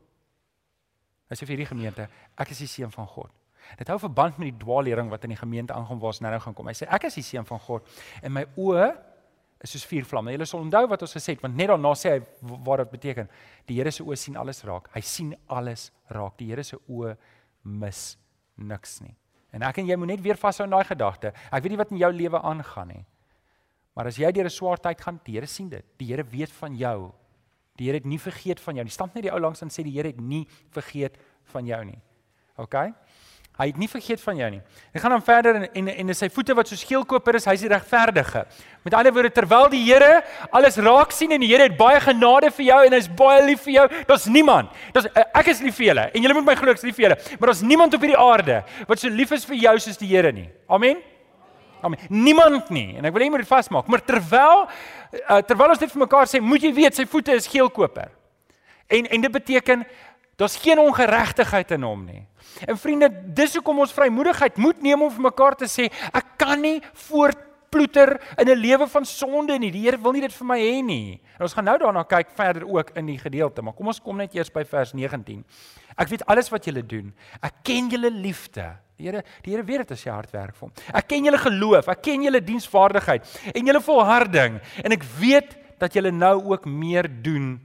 Hy 1.32 1.38
sê 1.38 1.46
vir 1.48 1.56
hierdie 1.56 1.70
gemeente, 1.70 2.08
ek 2.36 2.52
is 2.52 2.60
die 2.60 2.68
seun 2.68 2.92
van 2.92 3.08
God. 3.08 3.32
Dit 3.78 3.88
hou 3.88 3.96
verband 4.02 4.36
met 4.40 4.50
die 4.50 4.58
dwaallering 4.60 5.08
wat 5.08 5.24
in 5.24 5.32
die 5.32 5.40
gemeente 5.40 5.72
aangaan 5.72 6.00
waar 6.02 6.12
ons 6.12 6.20
nou 6.20 6.32
gaan 6.44 6.56
kom. 6.58 6.68
Hy 6.68 6.76
sê 6.76 6.88
ek 6.92 7.06
is 7.08 7.16
die 7.16 7.24
seun 7.24 7.48
van 7.48 7.62
God 7.62 7.88
en 8.20 8.34
my 8.36 8.44
oë 8.60 8.90
is 9.62 9.72
soos 9.72 9.86
vuur 9.86 10.04
vlamme. 10.10 10.34
Julle 10.34 10.48
sal 10.50 10.64
onthou 10.64 10.82
wat 10.90 11.04
ons 11.06 11.16
gesê 11.16 11.36
het 11.36 11.44
want 11.44 11.56
net 11.56 11.70
daarna 11.70 11.94
sê 11.98 12.16
hy 12.16 12.22
wat 12.66 12.82
dit 12.82 12.92
beteken. 12.96 13.30
Die 13.70 13.78
Here 13.78 13.92
se 13.94 14.04
oë 14.04 14.18
sien 14.18 14.36
alles 14.36 14.62
raak. 14.66 14.90
Hy 14.92 15.02
sien 15.06 15.32
alles 15.46 15.90
raak. 16.10 16.36
Die 16.40 16.50
Here 16.50 16.66
se 16.66 16.80
oë 16.90 17.14
mis 17.80 18.04
niks 18.58 18.98
nie. 19.04 19.14
En 19.54 19.64
ek 19.68 19.78
en 19.80 19.88
jy 19.88 19.96
moet 20.00 20.14
net 20.14 20.24
weer 20.24 20.40
vashou 20.40 20.66
in 20.66 20.74
daai 20.74 20.84
gedagte. 20.88 21.32
Ek 21.52 21.62
weet 21.62 21.74
nie 21.74 21.80
wat 21.80 21.92
in 21.94 22.00
jou 22.02 22.10
lewe 22.12 22.40
aangaan 22.40 22.92
nie. 22.96 23.04
Maar 23.94 24.08
as 24.08 24.16
jy 24.16 24.30
deur 24.32 24.44
'n 24.44 24.50
swaar 24.50 24.80
tyd 24.80 25.00
gaan, 25.00 25.20
die 25.24 25.34
Here 25.34 25.46
sien 25.46 25.68
dit. 25.68 25.84
Die 25.98 26.06
Here 26.06 26.24
weet 26.24 26.50
van 26.50 26.76
jou. 26.76 27.12
Die 27.76 27.86
Here 27.86 27.98
het 27.98 28.06
nie 28.06 28.18
vergeet 28.18 28.60
van 28.60 28.74
jou 28.74 28.84
nie. 28.84 28.92
Staan 28.92 29.10
net 29.14 29.22
die 29.22 29.32
ou 29.32 29.40
langs 29.40 29.62
en 29.62 29.68
sê 29.68 29.82
die 29.82 29.92
Here 29.92 30.08
het 30.08 30.20
nie 30.20 30.46
vergeet 30.70 31.16
van 31.52 31.66
jou 31.66 31.84
nie. 31.84 32.00
OK? 32.56 32.74
Hy 33.52 33.66
het 33.68 33.76
nie 33.76 33.88
vergeet 33.88 34.20
van 34.24 34.38
jou 34.40 34.46
nie. 34.54 34.60
Hy 34.94 35.00
gaan 35.02 35.12
dan 35.12 35.22
verder 35.22 35.56
en 35.58 35.66
en, 35.76 35.88
en 35.92 36.14
sy 36.16 36.30
voete 36.32 36.54
wat 36.56 36.70
so 36.70 36.76
skielkoper 36.76 37.36
is, 37.36 37.44
hy's 37.44 37.60
die 37.60 37.68
regverdige. 37.68 38.46
Met 38.82 38.96
ander 38.96 39.12
woorde 39.12 39.30
terwyl 39.30 39.68
die 39.68 39.82
Here 39.84 40.22
alles 40.56 40.78
raak 40.80 41.12
sien 41.12 41.36
en 41.36 41.44
die 41.44 41.50
Here 41.52 41.68
het 41.68 41.76
baie 41.76 42.00
genade 42.00 42.48
vir 42.56 42.64
jou 42.70 42.80
en 42.86 42.96
hy's 42.96 43.10
baie 43.12 43.44
lief 43.44 43.60
vir 43.68 43.74
jou, 43.74 43.86
daar's 44.08 44.24
niemand. 44.26 44.72
Daar's 44.96 45.10
eh, 45.12 45.28
ek 45.42 45.52
is 45.52 45.60
lief 45.60 45.76
vir 45.76 45.90
julle 45.90 46.08
en 46.08 46.24
julle 46.24 46.38
moet 46.40 46.48
my 46.48 46.56
glo 46.56 46.72
ek 46.72 46.80
is 46.80 46.88
lief 46.88 46.96
vir 46.96 47.10
julle, 47.10 47.20
maar 47.38 47.52
daar's 47.52 47.62
niemand 47.62 47.94
op 47.94 48.06
hierdie 48.06 48.22
aarde 48.24 48.62
wat 48.88 49.04
so 49.04 49.12
lief 49.12 49.36
is 49.36 49.44
vir 49.44 49.60
jou 49.68 49.78
soos 49.84 50.00
die 50.00 50.08
Here 50.08 50.32
nie. 50.32 50.48
Amen. 50.72 51.04
Amen. 51.82 51.98
Niemand 52.08 52.70
nie. 52.70 52.96
En 52.96 53.04
ek 53.04 53.14
wil 53.14 53.24
hê 53.24 53.26
jy 53.26 53.34
moet 53.34 53.42
dit 53.42 53.50
vasmaak. 53.50 53.88
Maar 53.90 54.04
terwyl 54.06 54.64
uh, 54.66 55.40
terwyl 55.42 55.74
ons 55.74 55.82
dit 55.82 55.90
vir 55.90 56.02
mekaar 56.04 56.30
sê, 56.30 56.40
moet 56.40 56.62
jy 56.62 56.72
weet 56.76 56.98
sy 56.98 57.06
voete 57.10 57.34
is 57.34 57.50
geelkoper. 57.50 58.12
En 58.92 59.08
en 59.10 59.24
dit 59.26 59.32
beteken 59.32 59.86
daar's 60.40 60.56
geen 60.56 60.78
ongeregtigheid 60.78 61.70
in 61.76 61.86
hom 61.86 62.04
nie. 62.06 62.22
En 62.66 62.78
vriende, 62.78 63.08
dis 63.34 63.54
hoekom 63.58 63.82
ons 63.84 63.94
vrymoedigheid 63.94 64.58
moet 64.62 64.82
neem 64.82 65.02
om 65.02 65.10
vir 65.12 65.26
mekaar 65.28 65.56
te 65.58 65.68
sê, 65.70 65.88
ek 66.14 66.36
kan 66.40 66.60
nie 66.62 66.80
voortploeter 67.08 68.16
in 68.38 68.48
'n 68.48 68.58
lewe 68.58 68.86
van 68.88 69.04
sonde 69.04 69.58
nie. 69.58 69.70
Die 69.70 69.82
Here 69.82 69.98
wil 69.98 70.12
nie 70.12 70.20
dit 70.20 70.32
vir 70.32 70.46
my 70.46 70.58
hê 70.58 70.82
nie. 70.84 71.20
En 71.38 71.42
ons 71.42 71.54
gaan 71.54 71.64
nou 71.64 71.78
daarna 71.78 72.02
kyk 72.04 72.30
verder 72.34 72.66
ook 72.68 72.90
in 72.96 73.06
die 73.06 73.18
gedeelte, 73.18 73.62
maar 73.62 73.74
kom 73.74 73.86
ons 73.86 74.00
kom 74.00 74.16
net 74.16 74.34
eers 74.34 74.50
by 74.50 74.64
vers 74.64 74.92
19. 74.92 75.44
Ek 75.96 76.08
weet 76.08 76.26
alles 76.26 76.48
wat 76.50 76.64
julle 76.64 76.86
doen. 76.86 77.14
Ek 77.42 77.54
ken 77.62 77.88
julle 77.88 78.10
liefde. 78.10 78.76
Die 79.02 79.10
Here, 79.10 79.24
die 79.42 79.50
Here 79.56 79.66
weet 79.66 79.82
dit 79.84 79.96
as 79.96 80.04
jy 80.06 80.14
hard 80.14 80.30
werk 80.34 80.54
vir 80.54 80.68
hom. 80.68 80.74
Ek 80.94 81.08
ken 81.10 81.26
julle 81.26 81.40
geloof, 81.42 81.90
ek 81.90 82.04
ken 82.06 82.22
julle 82.28 82.42
diensvaardigheid 82.46 83.26
en 83.52 83.70
julle 83.70 83.82
volharding 83.82 84.60
en 84.84 84.94
ek 84.94 85.06
weet 85.18 85.56
dat 85.82 85.96
julle 85.98 86.12
nou 86.14 86.36
ook 86.52 86.68
meer 86.70 87.08
doen 87.24 87.56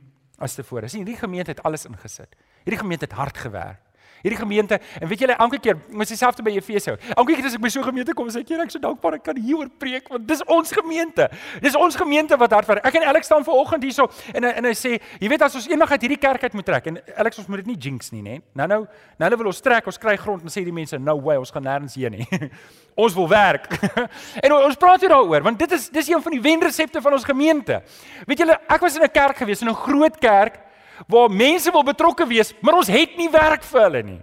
as 0.41 0.58
tevore. 0.58 0.89
Sien, 0.89 1.03
hierdie 1.06 1.20
gemeente 1.20 1.53
het 1.53 1.62
alles 1.67 1.86
ingesit. 1.89 2.34
Hierdie 2.65 2.82
gemeente 2.82 3.06
het 3.06 3.17
hard 3.17 3.38
gewerk. 3.38 3.84
Hierdie 4.28 4.40
gemeente, 4.42 4.80
en 5.00 5.08
weet 5.08 5.24
julle 5.24 5.36
elke 5.40 5.60
keer, 5.64 5.78
mos 5.96 6.12
dieselfde 6.12 6.44
by 6.44 6.52
Efese. 6.60 6.98
Elke 7.14 7.36
keer 7.38 7.48
as 7.48 7.56
ek 7.56 7.64
by 7.64 7.70
so 7.72 7.80
'n 7.80 7.88
gemeente 7.88 8.14
kom, 8.14 8.28
sê 8.28 8.42
ek, 8.42 8.50
"Here, 8.50 8.64
ek 8.64 8.72
so 8.72 8.80
dankbaar 8.80 9.16
ek 9.16 9.24
kan 9.24 9.38
hieroor 9.38 9.70
preek 9.80 10.10
want 10.10 10.28
dis 10.28 10.44
ons 10.46 10.72
gemeente. 10.72 11.30
Dis 11.62 11.76
ons 11.76 11.96
gemeente 11.96 12.38
wat 12.38 12.52
hard 12.52 12.68
werk." 12.68 12.86
Ek 12.86 12.96
en 12.96 13.04
Alex 13.04 13.26
staan 13.26 13.44
vanoggend 13.44 13.84
hierso 13.84 14.10
en 14.34 14.44
en 14.44 14.66
hy 14.66 14.74
sê, 14.74 15.00
"Jy 15.20 15.30
weet 15.30 15.42
as 15.42 15.56
ons 15.56 15.68
eendag 15.68 15.90
hierdie 15.90 16.20
kerk 16.20 16.44
uit 16.44 16.54
moet 16.54 16.66
trek 16.66 16.88
en 16.88 17.00
Alex 17.16 17.38
ons 17.38 17.48
moet 17.48 17.58
dit 17.58 17.68
nie 17.68 17.78
jinx 17.78 18.12
nie, 18.12 18.22
nê? 18.22 18.42
Nou 18.54 18.68
nou, 18.68 18.88
nou 19.18 19.38
wil 19.38 19.48
ons 19.48 19.62
trek, 19.62 19.86
ons 19.86 19.98
kry 19.98 20.18
grond 20.18 20.42
en 20.42 20.50
sê 20.50 20.64
die 20.64 20.74
mense, 20.74 20.98
"No 20.98 21.20
way, 21.22 21.38
ons 21.38 21.52
gaan 21.52 21.64
nêrens 21.64 21.96
heen 21.96 22.12
nie." 22.12 22.28
ons 22.96 23.14
wil 23.14 23.28
werk. 23.30 23.68
en 24.44 24.52
ons 24.52 24.76
praat 24.76 25.00
hier 25.00 25.10
daaroor 25.10 25.44
want 25.44 25.60
dit 25.60 25.72
is 25.72 25.90
dis 25.90 26.10
een 26.10 26.22
van 26.22 26.32
die 26.32 26.42
wenresepte 26.42 27.02
van 27.02 27.14
ons 27.14 27.24
gemeente. 27.24 27.82
Weet 28.26 28.40
julle, 28.40 28.60
ek 28.68 28.82
was 28.82 28.96
in 28.96 29.04
'n 29.04 29.12
kerk 29.12 29.38
gewees, 29.38 29.62
in 29.62 29.70
'n 29.70 29.76
groot 29.76 30.18
kerk 30.20 30.67
waar 31.08 31.30
mense 31.30 31.72
wil 31.72 31.84
betrokke 31.84 32.27
wees, 32.27 32.54
maar 32.62 32.74
ons 32.74 32.88
het 32.88 33.18
nie 33.18 33.30
werk 33.30 33.63
vir 33.63 33.82
hulle 33.82 34.04
nie. 34.04 34.22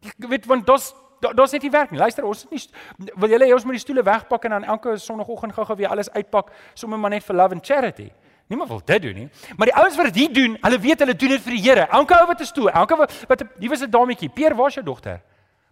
Jy 0.00 0.28
weet 0.28 0.46
want 0.46 0.66
daar's 0.66 0.92
daar's 1.20 1.52
net 1.52 1.62
nie 1.62 1.70
werk 1.70 1.90
nie. 1.90 1.98
Luister, 1.98 2.24
ons 2.24 2.42
het 2.42 2.50
nie 2.50 3.12
wil 3.16 3.30
julle 3.32 3.46
hê 3.48 3.54
ons 3.54 3.64
moet 3.64 3.78
die 3.78 3.80
stoele 3.80 4.02
wegpak 4.04 4.44
en 4.44 4.58
dan 4.58 4.64
elke 4.64 4.96
sonoggend 5.00 5.54
gou-gou 5.56 5.76
weer 5.76 5.88
alles 5.88 6.10
uitpak 6.12 6.52
sommer 6.74 6.98
maar 6.98 7.10
net 7.10 7.24
vir 7.24 7.36
love 7.36 7.54
and 7.54 7.64
charity. 7.64 8.10
Niemand 8.46 8.68
wil 8.68 8.80
dit 8.84 9.02
doen 9.02 9.14
nie. 9.14 9.28
Maar 9.56 9.70
die 9.70 9.76
ouens 9.80 9.96
wat 9.96 10.12
dit 10.12 10.34
doen, 10.34 10.58
hulle 10.60 10.78
weet 10.78 11.00
hulle 11.00 11.14
doen 11.16 11.32
dit 11.32 11.42
vir 11.46 11.54
die 11.56 11.62
Here. 11.62 11.86
Elke 11.88 12.18
ou 12.20 12.26
wat 12.26 12.40
'n 12.40 12.44
stoel, 12.44 12.70
elke 12.70 12.96
wat 12.96 13.44
hier 13.58 13.70
was 13.70 13.82
'n 13.82 13.90
dametjie. 13.90 14.28
Peer, 14.28 14.54
waar's 14.54 14.74
jou 14.74 14.84
dogter? 14.84 15.22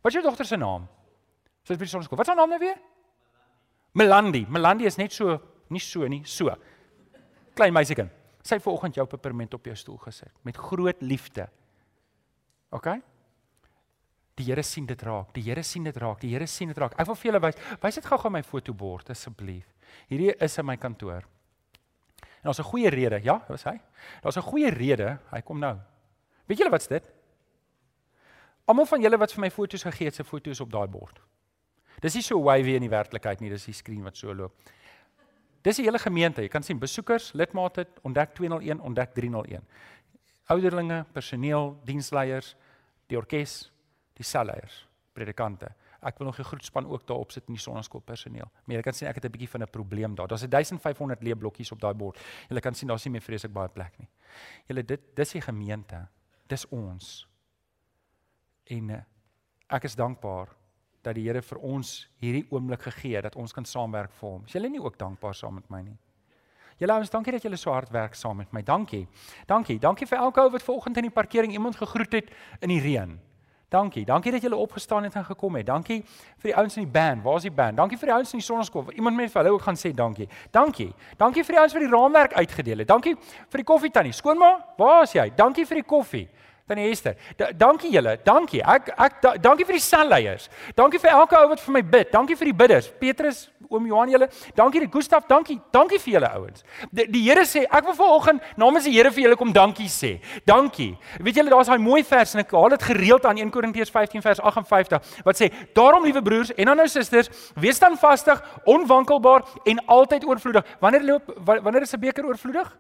Wat 0.03 0.13
is 0.13 0.15
jou 0.15 0.25
dogter 0.25 0.45
se 0.47 0.57
naam? 0.57 0.89
Sy 1.63 1.73
is 1.73 1.79
by 1.79 1.85
die 1.85 1.91
sonskool. 1.91 2.17
Wat 2.17 2.27
is 2.27 2.35
haar 2.35 2.37
naam 2.37 2.49
nou 2.49 2.59
weer? 2.59 2.77
Melandi. 3.93 4.47
Melandi 4.49 4.85
is 4.85 4.97
net 4.97 5.13
so, 5.13 5.41
nie 5.69 5.81
so 5.81 6.07
nie, 6.09 6.23
so. 6.25 6.55
Klein 7.55 7.73
meisiekind. 7.73 8.11
Sy 8.43 8.59
het 8.59 8.65
vanoggend 8.65 8.99
jou 8.99 9.07
peperment 9.07 9.55
op 9.55 9.67
jou 9.71 9.75
stoel 9.77 9.99
gesit 10.03 10.33
met 10.43 10.57
groot 10.57 11.03
liefde. 11.03 11.47
OK? 12.71 12.89
Die 14.35 14.49
Here 14.49 14.63
sien 14.63 14.87
dit 14.87 15.03
raak. 15.03 15.33
Die 15.37 15.45
Here 15.45 15.63
sien 15.63 15.85
dit 15.85 15.97
raak. 15.97 16.21
Die 16.21 16.33
Here 16.33 16.47
sien 16.47 16.73
dit 16.73 16.79
raak. 16.79 16.97
Ek 16.99 17.07
wil 17.07 17.19
vir 17.21 17.31
julle 17.31 17.43
wys. 17.45 17.61
Wys 17.83 18.01
dit 18.01 18.09
gou-gou 18.09 18.33
my 18.33 18.43
fotobord 18.43 19.13
asseblief. 19.13 19.69
Hierdie 20.09 20.33
is 20.43 20.59
in 20.59 20.67
my 20.67 20.77
kantoor. 20.81 21.27
En 22.43 22.51
daar's 22.51 22.59
'n 22.59 22.71
goeie 22.71 22.91
rede. 22.91 23.21
Ja, 23.23 23.45
wat 23.49 23.61
sê 23.61 23.71
hy? 23.71 23.81
Daar's 24.23 24.37
'n 24.37 24.51
goeie 24.51 24.71
rede. 24.71 25.19
Hy 25.31 25.41
kom 25.41 25.59
nou. 25.59 25.79
Weet 26.47 26.59
julle 26.59 26.71
wat's 26.71 26.89
dit? 26.89 27.13
Almal 28.65 28.87
van 28.87 29.03
julle 29.03 29.19
wat 29.19 29.33
vir 29.33 29.41
my 29.41 29.51
foto's 29.51 29.83
gegee 29.83 30.07
het, 30.07 30.15
se 30.15 30.25
foto's 30.25 30.61
op 30.61 30.71
daai 30.71 30.87
bord. 30.87 31.21
Dis 32.01 32.15
nie 32.15 32.23
so 32.23 32.43
wavy 32.43 32.75
in 32.75 32.81
die 32.81 32.91
werklikheid 32.91 33.41
nie, 33.41 33.51
dis 33.51 33.65
die 33.65 33.75
skerm 33.75 34.03
wat 34.03 34.17
so 34.17 34.35
loop. 34.35 34.53
Dis 35.63 35.79
die 35.79 35.85
hele 35.87 35.99
gemeente. 35.99 36.43
Jy 36.43 36.51
kan 36.51 36.63
sien 36.63 36.79
besoekers, 36.79 37.33
lidmate, 37.39 37.87
ontdek 38.03 38.35
201, 38.35 38.81
ontdek 38.81 39.15
301. 39.15 39.63
Ouderlinge, 40.51 41.05
personeel, 41.15 41.77
diensleiers, 41.87 42.57
die 43.07 43.17
orkes, 43.17 43.71
die 44.19 44.27
selleiers, 44.27 44.83
predikante. 45.15 45.71
Ek 46.03 46.19
wil 46.19 46.27
nog 46.27 46.39
'n 46.39 46.45
groetspan 46.45 46.87
ook 46.87 47.07
daarop 47.07 47.31
sit 47.31 47.47
in 47.47 47.55
die 47.55 47.63
sonnaskool 47.63 48.01
personeel. 48.01 48.51
Maar 48.65 48.77
jy 48.77 48.83
kan 48.83 48.93
sien 48.93 49.09
ek 49.09 49.15
het 49.15 49.25
'n 49.25 49.31
bietjie 49.31 49.49
van 49.49 49.63
'n 49.63 49.71
probleem 49.71 50.15
daar. 50.15 50.27
Daar's 50.27 50.49
1500 50.49 51.23
leeblokkies 51.23 51.73
op 51.73 51.81
daai 51.81 51.95
bord. 51.95 52.19
Jy 52.49 52.61
kan 52.61 52.75
sien 52.75 52.89
daar's 52.89 53.05
nie 53.05 53.13
meer 53.13 53.23
vreeslik 53.23 53.53
baie 53.53 53.69
plek 53.69 53.99
nie. 53.99 54.09
Julle 54.67 54.85
dit 54.85 55.01
dis 55.15 55.33
die 55.33 55.41
gemeente. 55.41 56.09
Dis 56.47 56.69
ons. 56.69 57.29
En 58.65 58.91
eh, 58.91 59.03
ek 59.69 59.85
is 59.85 59.95
dankbaar 59.95 60.49
dat 61.03 61.15
die 61.19 61.27
Here 61.27 61.43
vir 61.43 61.59
ons 61.59 62.09
hierdie 62.23 62.45
oomblik 62.51 62.83
gegee 62.89 63.17
het 63.19 63.27
dat 63.27 63.37
ons 63.37 63.53
kan 63.53 63.65
saamwerk 63.65 64.13
vir 64.21 64.29
hom. 64.29 64.47
Is 64.47 64.55
julle 64.57 64.71
nie 64.71 64.83
ook 64.83 64.99
dankbaar 64.99 65.35
saam 65.35 65.59
met 65.59 65.69
my 65.71 65.83
nie? 65.83 65.99
Julle 66.81 66.95
ouens, 66.97 67.11
dankie 67.11 67.33
dat 67.35 67.45
julle 67.45 67.59
so 67.61 67.71
hard 67.71 67.91
werk 67.95 68.15
saam 68.19 68.41
met 68.43 68.53
my. 68.53 68.63
Dankie. 68.67 69.05
Dankie. 69.47 69.79
Dankie 69.79 70.07
vir 70.09 70.19
elke 70.19 70.41
ou 70.43 70.49
wat 70.51 70.65
vanoggend 70.67 70.97
in 71.03 71.07
die 71.07 71.15
parkering 71.15 71.53
iemand 71.53 71.77
gegroet 71.79 72.17
het 72.19 72.33
in 72.61 72.73
die 72.73 72.81
reën. 72.83 73.13
Dankie. 73.73 74.05
Dankie 74.05 74.33
dat 74.33 74.43
julle 74.43 74.57
opgestaan 74.57 75.07
het 75.07 75.15
en 75.15 75.25
gekom 75.25 75.57
het. 75.57 75.67
Dankie 75.67 76.03
vir 76.05 76.51
die 76.51 76.57
ouens 76.57 76.77
in 76.77 76.85
die 76.85 76.93
band. 76.93 77.23
Waar 77.25 77.39
is 77.39 77.47
die 77.47 77.55
band? 77.55 77.77
Dankie 77.77 77.99
vir 77.99 78.11
die 78.11 78.15
ouens 78.15 78.33
in 78.33 78.43
die 78.43 78.47
sonneskool. 78.47 78.91
Iemand 78.93 79.17
met 79.17 79.33
vir 79.33 79.43
hulle 79.43 79.55
ook 79.55 79.63
gaan 79.65 79.79
sê 79.81 79.95
dankie. 79.97 80.29
Dankie. 80.51 80.91
Dankie 81.17 81.45
vir 81.45 81.57
die 81.57 81.61
ouens 81.63 81.77
wat 81.77 81.87
die 81.87 81.93
raamwerk 81.93 82.35
uitgedeel 82.37 82.85
het. 82.85 82.89
Dankie 82.89 83.15
vir 83.17 83.63
die 83.63 83.65
koffie 83.65 83.91
tannie. 83.91 84.13
Skoonma, 84.13 84.51
waar 84.77 85.03
is 85.07 85.15
jy? 85.17 85.31
Dankie 85.37 85.65
vir 85.67 85.81
die 85.81 85.89
koffie. 85.89 86.27
Tannie 86.69 86.91
Esther, 86.91 87.17
da, 87.37 87.51
dankie 87.53 87.91
julle. 87.91 88.17
Dankie. 88.25 88.61
Ek 88.63 88.93
ek 88.95 89.17
da, 89.23 89.33
dankie 89.37 89.65
vir 89.67 89.77
die 89.77 89.83
selleiers. 89.83 90.49
Dankie 90.79 91.01
vir 91.03 91.11
elke 91.11 91.37
ou 91.41 91.49
wat 91.51 91.61
vir 91.61 91.75
my 91.75 91.83
bid. 91.83 92.13
Dankie 92.13 92.37
vir 92.39 92.49
die 92.53 92.55
bidders. 92.61 92.87
Petrus, 93.01 93.41
oom 93.67 93.89
Johan 93.91 94.13
julle. 94.13 94.29
Dankie 94.55 94.85
vir 94.85 94.89
Gustaf. 94.95 95.27
Dankie. 95.29 95.59
Dankie 95.75 95.99
vir 95.99 96.15
julle 96.15 96.31
ouens. 96.39 96.63
Die, 96.95 97.09
die 97.11 97.25
Here 97.27 97.45
sê, 97.49 97.65
ek 97.67 97.91
wil 97.91 97.97
vanoggend 97.99 98.47
namens 98.61 98.87
die 98.87 98.95
Here 98.95 99.11
vir 99.11 99.27
julle 99.27 99.41
kom 99.41 99.53
dankie 99.53 99.89
sê. 99.91 100.15
Dankie. 100.49 100.93
Weet 101.19 101.43
julle 101.43 101.53
daar's 101.53 101.71
daai 101.73 101.83
mooi 101.83 102.05
vers 102.07 102.37
en 102.37 102.45
ek 102.45 102.55
haal 102.55 102.77
dit 102.77 102.89
gereeld 102.93 103.27
aan 103.27 103.43
1 103.43 103.53
Korintiërs 103.53 103.93
15 103.93 104.23
vers 104.23 104.43
58 104.55 105.23
wat 105.27 105.43
sê: 105.43 105.51
"Daarom 105.75 106.07
liewe 106.07 106.23
broers 106.23 106.55
en 106.55 106.77
nou 106.77 106.89
susters, 106.89 107.31
wees 107.59 107.79
dan 107.83 107.99
vastig, 107.99 108.39
onwankelbaar 108.65 109.43
en 109.67 109.87
altyd 109.87 110.25
oorvloedig." 110.25 110.77
Wanneer 110.81 111.03
loop 111.03 111.33
wanneer 111.45 111.83
is 111.83 111.95
'n 111.95 112.01
beker 112.01 112.25
oorvloedig? 112.25 112.77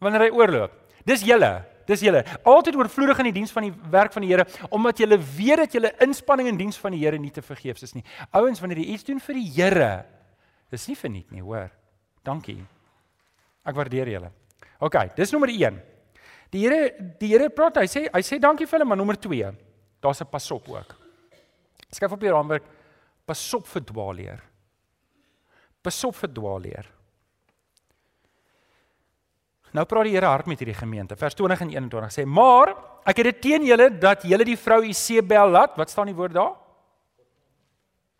Wanneer 0.00 0.20
hy 0.20 0.30
oorloop. 0.30 0.72
Dis 1.06 1.22
julle. 1.22 1.71
Dis 1.86 2.04
julle. 2.04 2.22
Altyd 2.48 2.76
oorvloedig 2.76 3.22
in 3.22 3.30
die 3.30 3.36
diens 3.40 3.52
van 3.54 3.66
die 3.66 3.72
werk 3.90 4.12
van 4.12 4.22
die 4.22 4.30
Here 4.32 4.46
omdat 4.70 4.98
julle 4.98 5.18
weet 5.18 5.64
dat 5.64 5.72
julle 5.72 5.92
inspanning 6.04 6.48
in 6.48 6.60
diens 6.60 6.78
van 6.78 6.92
die 6.92 7.00
Here 7.02 7.18
nie 7.18 7.30
te 7.30 7.42
vergeefs 7.42 7.82
is 7.82 7.94
nie. 7.94 8.04
Ouens, 8.30 8.60
wanneer 8.60 8.82
jy 8.82 8.94
iets 8.94 9.04
doen 9.04 9.20
vir 9.20 9.38
die 9.38 9.48
Here, 9.56 9.90
dis 10.70 10.88
nie 10.88 10.96
verniet 10.96 11.30
nie, 11.30 11.42
hoor. 11.42 11.70
Dankie. 12.24 12.60
Ek 13.64 13.74
waardeer 13.76 14.08
julle. 14.08 14.30
OK, 14.82 14.98
dis 15.16 15.32
nommer 15.32 15.50
1. 15.52 15.80
Die 16.52 16.66
Here 16.66 16.92
die 17.18 17.32
Here 17.32 17.50
praat, 17.50 17.82
hy 17.82 17.88
sê 17.90 18.06
hy 18.10 18.22
sê 18.26 18.38
dankie 18.42 18.66
vir 18.66 18.78
hulle, 18.78 18.88
maar 18.88 19.00
nommer 19.00 19.16
2. 19.16 19.52
Daar's 20.02 20.20
'n 20.22 20.30
pasop 20.30 20.68
ook. 20.68 20.96
Skryf 21.92 22.12
op 22.12 22.20
die 22.20 22.30
raamwerk 22.30 22.64
Pasop 23.26 23.68
vir 23.70 23.84
dwaalleer. 23.86 24.40
Pasop 25.82 26.16
vir 26.18 26.30
dwaalleer. 26.34 26.88
Nou 29.72 29.84
praat 29.88 30.04
die 30.04 30.12
Here 30.12 30.28
hard 30.28 30.46
met 30.46 30.60
hierdie 30.60 30.76
gemeente. 30.76 31.16
Vers 31.16 31.34
20 31.34 31.60
en 31.60 31.70
21 31.70 32.12
sê: 32.12 32.26
"Maar 32.26 32.74
ek 33.04 33.16
het 33.16 33.24
dit 33.24 33.40
teen 33.40 33.64
julle 33.64 33.98
dat 33.98 34.22
julle 34.22 34.44
die 34.44 34.56
vrou 34.56 34.82
Isebel 34.84 35.48
laat. 35.48 35.76
Wat 35.76 35.90
staan 35.90 36.06
die 36.06 36.14
woord 36.14 36.32
daar? 36.32 36.52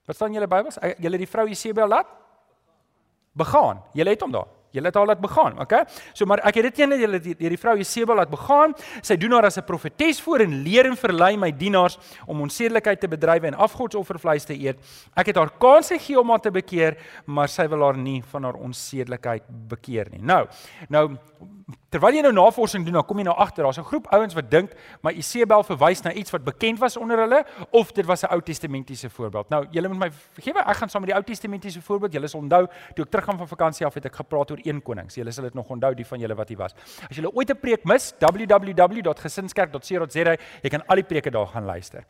Wat 0.07 0.17
staan 0.17 0.33
julle 0.33 0.47
Bybels? 0.47 0.79
Julle 0.99 1.19
die 1.19 1.29
vrou 1.29 1.47
Isebel 1.49 1.89
laat 1.89 2.07
begaan. 3.33 3.83
Julle 3.93 4.11
het 4.11 4.21
hom 4.21 4.33
daar. 4.33 4.49
Julle 4.73 4.89
het 4.89 4.95
haar 4.95 5.07
laat 5.07 5.21
begaan, 5.21 5.59
okay? 5.61 5.85
So 6.13 6.27
maar 6.27 6.41
ek 6.49 6.55
het 6.61 6.71
dit 6.71 6.75
teen 6.75 6.95
julle 7.01 7.21
deur 7.21 7.55
die 7.55 7.61
vrou 7.61 7.77
Jesebel 7.77 8.17
laat 8.17 8.31
begaan. 8.33 8.75
Sy 9.03 9.17
doen 9.17 9.33
haar 9.37 9.45
as 9.47 9.59
'n 9.59 9.65
profetes 9.65 10.21
voor 10.21 10.41
en 10.41 10.63
leer 10.63 10.87
en 10.87 10.97
verlei 10.97 11.37
my 11.37 11.53
dienaars 11.53 11.99
om 12.27 12.41
onsedelikheid 12.41 13.01
te 13.01 13.09
bedryf 13.09 13.43
en 13.43 13.55
afgodsoffervleis 13.55 14.45
te 14.45 14.55
eet. 14.55 14.79
Ek 15.15 15.27
het 15.27 15.37
haar 15.37 15.51
kans 15.59 15.89
gegee 15.89 16.21
om 16.21 16.31
haar 16.31 16.41
te 16.41 16.51
bekeer, 16.51 16.97
maar 17.27 17.49
sy 17.49 17.69
wil 17.69 17.83
haar 17.83 17.99
nie 17.99 18.23
van 18.23 18.45
haar 18.45 18.55
onsedelikheid 18.55 19.43
bekeer 19.69 20.09
nie. 20.11 20.23
Nou, 20.23 20.47
nou 20.89 21.19
terwyl 21.93 22.17
jy 22.17 22.23
nou 22.23 22.33
navorsing 22.33 22.85
doen, 22.85 22.95
dan 22.95 23.05
kom 23.05 23.19
jy 23.19 23.25
nou 23.25 23.37
agter 23.37 23.65
daar's 23.65 23.79
'n 23.79 23.85
groep 23.85 24.07
ouens 24.13 24.35
wat 24.35 24.51
dink 24.51 24.71
maar 25.03 25.13
Isebel 25.13 25.63
verwys 25.63 26.03
na 26.03 26.13
iets 26.13 26.31
wat 26.31 26.45
bekend 26.45 26.79
was 26.79 26.97
onder 26.97 27.19
hulle 27.19 27.45
of 27.71 27.93
dit 27.93 28.07
was 28.07 28.23
'n 28.23 28.33
Ou 28.33 28.41
Testamentiese 28.41 29.11
voorbeeld. 29.11 29.49
Nou, 29.49 29.67
julle 29.71 29.89
moet 29.89 29.99
my 29.99 30.11
vergewe, 30.33 30.59
ek 30.59 30.77
gaan 30.77 30.89
saam 30.89 31.01
met 31.01 31.11
die 31.11 31.17
Ou 31.17 31.23
Testamentiese 31.23 31.83
voorbeeld. 31.83 32.13
Julle 32.13 32.29
sal 32.29 32.41
onthou 32.41 32.67
toe 32.95 33.05
ek 33.05 33.11
teruggaan 33.11 33.39
van 33.39 33.49
vakansie 33.49 33.87
af 33.87 33.95
het 33.95 34.05
ek 34.05 34.17
gepraat 34.17 34.51
oor 34.51 34.59
een 34.65 34.83
konings. 34.83 35.15
Julle 35.15 35.33
sal 35.33 35.45
dit 35.45 35.55
nog 35.55 35.69
onthou 35.69 35.95
die 35.95 36.07
van 36.07 36.21
julle 36.21 36.35
wat 36.35 36.49
hier 36.49 36.59
was. 36.59 36.75
As 37.09 37.17
julle 37.17 37.33
ooit 37.33 37.51
'n 37.51 37.61
preek 37.61 37.85
mis, 37.85 38.15
www.gesinskerk.co.za, 38.19 40.37
jy 40.63 40.71
kan 40.71 40.87
al 40.87 40.97
die 40.97 41.05
preke 41.05 41.31
daar 41.31 41.47
gaan 41.47 41.65
luister. 41.65 42.05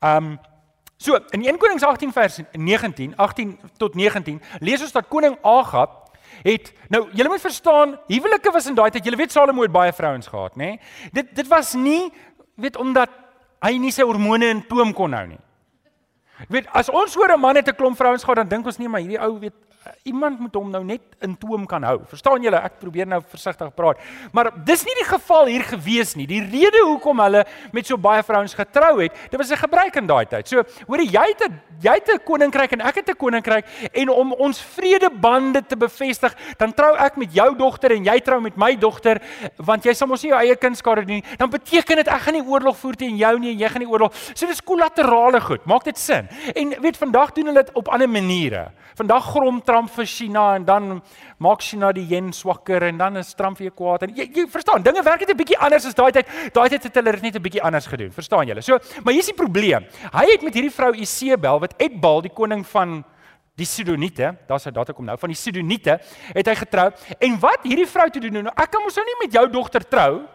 Um 0.00 0.38
So, 1.00 1.16
in 1.32 1.46
1 1.46 1.56
Konings 1.56 1.82
18 1.82 2.12
vers 2.12 2.40
19, 2.52 3.16
18 3.16 3.58
tot 3.78 3.94
19, 3.94 4.40
lees 4.60 4.82
ons 4.84 4.92
dat 4.92 5.06
koning 5.08 5.38
Agab 5.40 6.10
het 6.42 6.74
nou 6.92 7.06
julle 7.16 7.32
moet 7.32 7.40
verstaan, 7.40 7.94
huwelike 8.06 8.52
was 8.52 8.66
in 8.68 8.76
daai 8.76 8.90
tyd, 8.92 9.06
julle 9.08 9.16
weet 9.16 9.32
Salomo 9.32 9.64
het 9.64 9.72
baie 9.72 9.94
vrouens 9.96 10.28
gehad, 10.28 10.58
nê? 10.60 10.76
Nee? 10.76 11.12
Dit 11.16 11.32
dit 11.34 11.48
was 11.48 11.72
nie 11.74 12.10
weet 12.60 12.76
omdat 12.76 13.08
hy 13.64 13.78
nie 13.80 13.92
sy 13.96 14.04
hormone 14.04 14.50
in 14.52 14.60
toom 14.68 14.92
kon 14.96 15.16
hou 15.16 15.24
nie. 15.30 15.40
Ek 16.40 16.52
weet 16.52 16.68
as 16.76 16.92
ons 16.92 17.16
hoor 17.16 17.32
'n 17.32 17.40
man 17.40 17.56
het 17.56 17.68
'n 17.68 17.76
klomp 17.76 17.96
vrouens 17.96 18.24
gehad, 18.24 18.36
dan 18.36 18.48
dink 18.48 18.66
ons 18.66 18.78
nie 18.78 18.88
maar 18.88 19.00
hierdie 19.00 19.20
ou 19.20 19.40
weet 19.40 19.56
iemand 20.04 20.40
moet 20.40 20.54
hom 20.54 20.70
nou 20.70 20.82
net 20.84 21.00
in 21.24 21.36
toom 21.40 21.66
kan 21.68 21.84
hou. 21.86 22.00
Verstaan 22.10 22.42
julle? 22.44 22.60
Ek 22.60 22.78
probeer 22.80 23.08
nou 23.08 23.20
versigtig 23.32 23.72
praat. 23.76 24.00
Maar 24.36 24.50
dis 24.66 24.84
nie 24.84 24.96
die 24.98 25.08
geval 25.08 25.48
hier 25.50 25.64
gewees 25.64 26.14
nie. 26.18 26.26
Die 26.28 26.42
rede 26.44 26.82
hoekom 26.84 27.22
hulle 27.24 27.44
met 27.72 27.88
so 27.88 27.96
baie 28.00 28.22
vrouens 28.26 28.54
getrou 28.56 28.98
het, 29.00 29.16
dit 29.30 29.38
was 29.40 29.50
'n 29.50 29.62
gebruik 29.64 29.96
in 29.96 30.06
daai 30.06 30.26
tyd. 30.26 30.48
So, 30.48 30.62
hoor 30.86 31.00
jy 31.00 31.26
het 31.32 31.48
'n 31.48 31.60
jy 31.80 31.94
het 31.96 32.08
'n 32.08 32.24
koninkryk 32.24 32.72
en 32.72 32.80
ek 32.80 32.94
het 32.96 33.08
'n 33.08 33.16
koninkryk 33.16 33.64
en 33.92 34.08
om 34.08 34.32
ons 34.32 34.60
vredebande 34.60 35.66
te 35.66 35.76
bevestig, 35.76 36.34
dan 36.58 36.74
trou 36.74 36.96
ek 36.96 37.16
met 37.16 37.32
jou 37.32 37.56
dogter 37.56 37.92
en 37.92 38.04
jy 38.04 38.20
trou 38.20 38.40
met 38.40 38.56
my 38.56 38.76
dogter, 38.76 39.20
want 39.56 39.84
jy 39.84 39.94
sal 39.94 40.08
mos 40.08 40.22
nie 40.22 40.30
jou 40.30 40.40
eie 40.40 40.56
kind 40.56 40.76
skade 40.76 41.04
doen 41.04 41.20
nie. 41.20 41.36
Dan 41.38 41.50
beteken 41.50 41.96
dit 41.96 42.08
ek 42.08 42.20
gaan 42.20 42.34
nie 42.34 42.44
oorlog 42.44 42.76
voer 42.76 42.94
teen 42.94 43.16
jou 43.16 43.38
nie 43.38 43.52
en 43.52 43.58
jy 43.58 43.68
gaan 43.68 43.82
nie 43.82 43.88
oorlog. 43.88 44.12
So 44.34 44.46
dis 44.46 44.60
kollaterale 44.60 45.40
goed. 45.40 45.64
Maak 45.66 45.84
dit 45.84 45.98
sin? 45.98 46.28
En 46.54 46.80
weet 46.80 46.96
vandag 46.96 47.32
doen 47.32 47.46
hulle 47.46 47.64
dit 47.64 47.74
op 47.74 47.88
ander 47.88 48.08
maniere. 48.08 48.70
Vandag 48.94 49.24
grom 49.24 49.62
Trump 49.70 49.90
vir 49.94 50.08
China 50.10 50.44
en 50.58 50.64
dan 50.66 50.96
maak 51.38 51.62
China 51.62 51.92
die 51.94 52.06
yen 52.10 52.32
swakker 52.34 52.88
en 52.88 52.98
dan 52.98 53.20
is 53.20 53.30
Trump 53.38 53.60
weer 53.62 53.70
kwaad 53.70 54.08
en 54.08 54.16
jy, 54.16 54.26
jy 54.34 54.46
verstaan, 54.50 54.82
dinge 54.82 55.04
werk 55.06 55.22
net 55.22 55.30
'n 55.30 55.38
bietjie 55.38 55.58
anders 55.58 55.86
as 55.86 55.94
daai 55.94 56.10
tyd. 56.10 56.26
Daai 56.52 56.68
tyd 56.68 56.82
het 56.82 56.94
hulle 56.98 57.12
dit 57.12 57.22
net 57.22 57.36
'n 57.36 57.42
bietjie 57.42 57.62
anders 57.62 57.86
gedoen. 57.86 58.10
Verstaan 58.10 58.46
julle? 58.46 58.62
So, 58.62 58.78
maar 59.04 59.14
hier's 59.14 59.30
die 59.30 59.34
probleem. 59.34 59.86
Hy 60.12 60.26
het 60.32 60.42
met 60.42 60.54
hierdie 60.54 60.74
vrou 60.74 60.92
Isebel 60.94 61.60
wat 61.60 61.74
Edbal, 61.78 62.22
die 62.22 62.34
koning 62.34 62.66
van 62.66 63.04
die 63.56 63.66
Sidoniete, 63.66 64.34
daar's 64.48 64.64
hy 64.64 64.72
daar 64.72 64.92
kom 64.92 65.04
nou 65.04 65.16
van 65.20 65.28
die 65.28 65.36
Sidoniete, 65.36 66.00
het 66.34 66.46
hy 66.46 66.54
getrou. 66.54 66.90
En 67.20 67.38
wat 67.40 67.62
hierdie 67.62 67.86
vrou 67.86 68.08
te 68.10 68.20
doen 68.20 68.42
nou? 68.42 68.54
Ek 68.56 68.70
kan 68.70 68.82
mos 68.82 68.96
nou 68.96 69.04
nie 69.04 69.18
met 69.26 69.32
jou 69.32 69.46
dogter 69.50 69.84
trou 69.88 70.26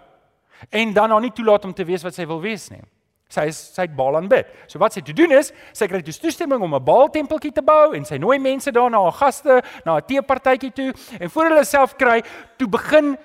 en 0.69 0.93
dan 0.93 1.11
haar 1.11 1.21
nie 1.21 1.33
toelaat 1.33 1.65
om 1.65 1.73
te 1.73 1.83
wees 1.83 2.03
wat 2.03 2.15
sy 2.15 2.25
wil 2.25 2.41
wees 2.41 2.69
nie. 2.69 2.83
Sy 3.33 3.47
is 3.49 3.57
sy 3.73 3.87
het 3.87 3.95
Baal 3.97 4.19
aanbid. 4.19 4.51
So 4.69 4.79
wat 4.79 4.93
sy 4.93 5.01
te 5.01 5.13
doen 5.15 5.33
is, 5.33 5.51
sy 5.73 5.87
kry 5.89 6.01
dus 6.05 6.21
toestemming 6.21 6.61
om 6.61 6.75
'n 6.75 6.83
Baal 6.85 7.09
tempeltjie 7.09 7.51
te 7.51 7.61
bou 7.65 7.95
en 7.95 8.05
sy 8.05 8.17
nooi 8.17 8.37
mense 8.39 8.71
daar 8.71 8.89
na 8.89 9.01
haar 9.01 9.17
gaste, 9.17 9.61
na 9.85 9.97
'n 9.97 10.05
teepartytjie 10.05 10.71
toe 10.73 10.93
en 11.19 11.29
voor 11.29 11.49
hulle 11.49 11.65
self 11.65 11.95
kry, 11.95 12.21
toe 12.57 12.67
begin 12.67 13.17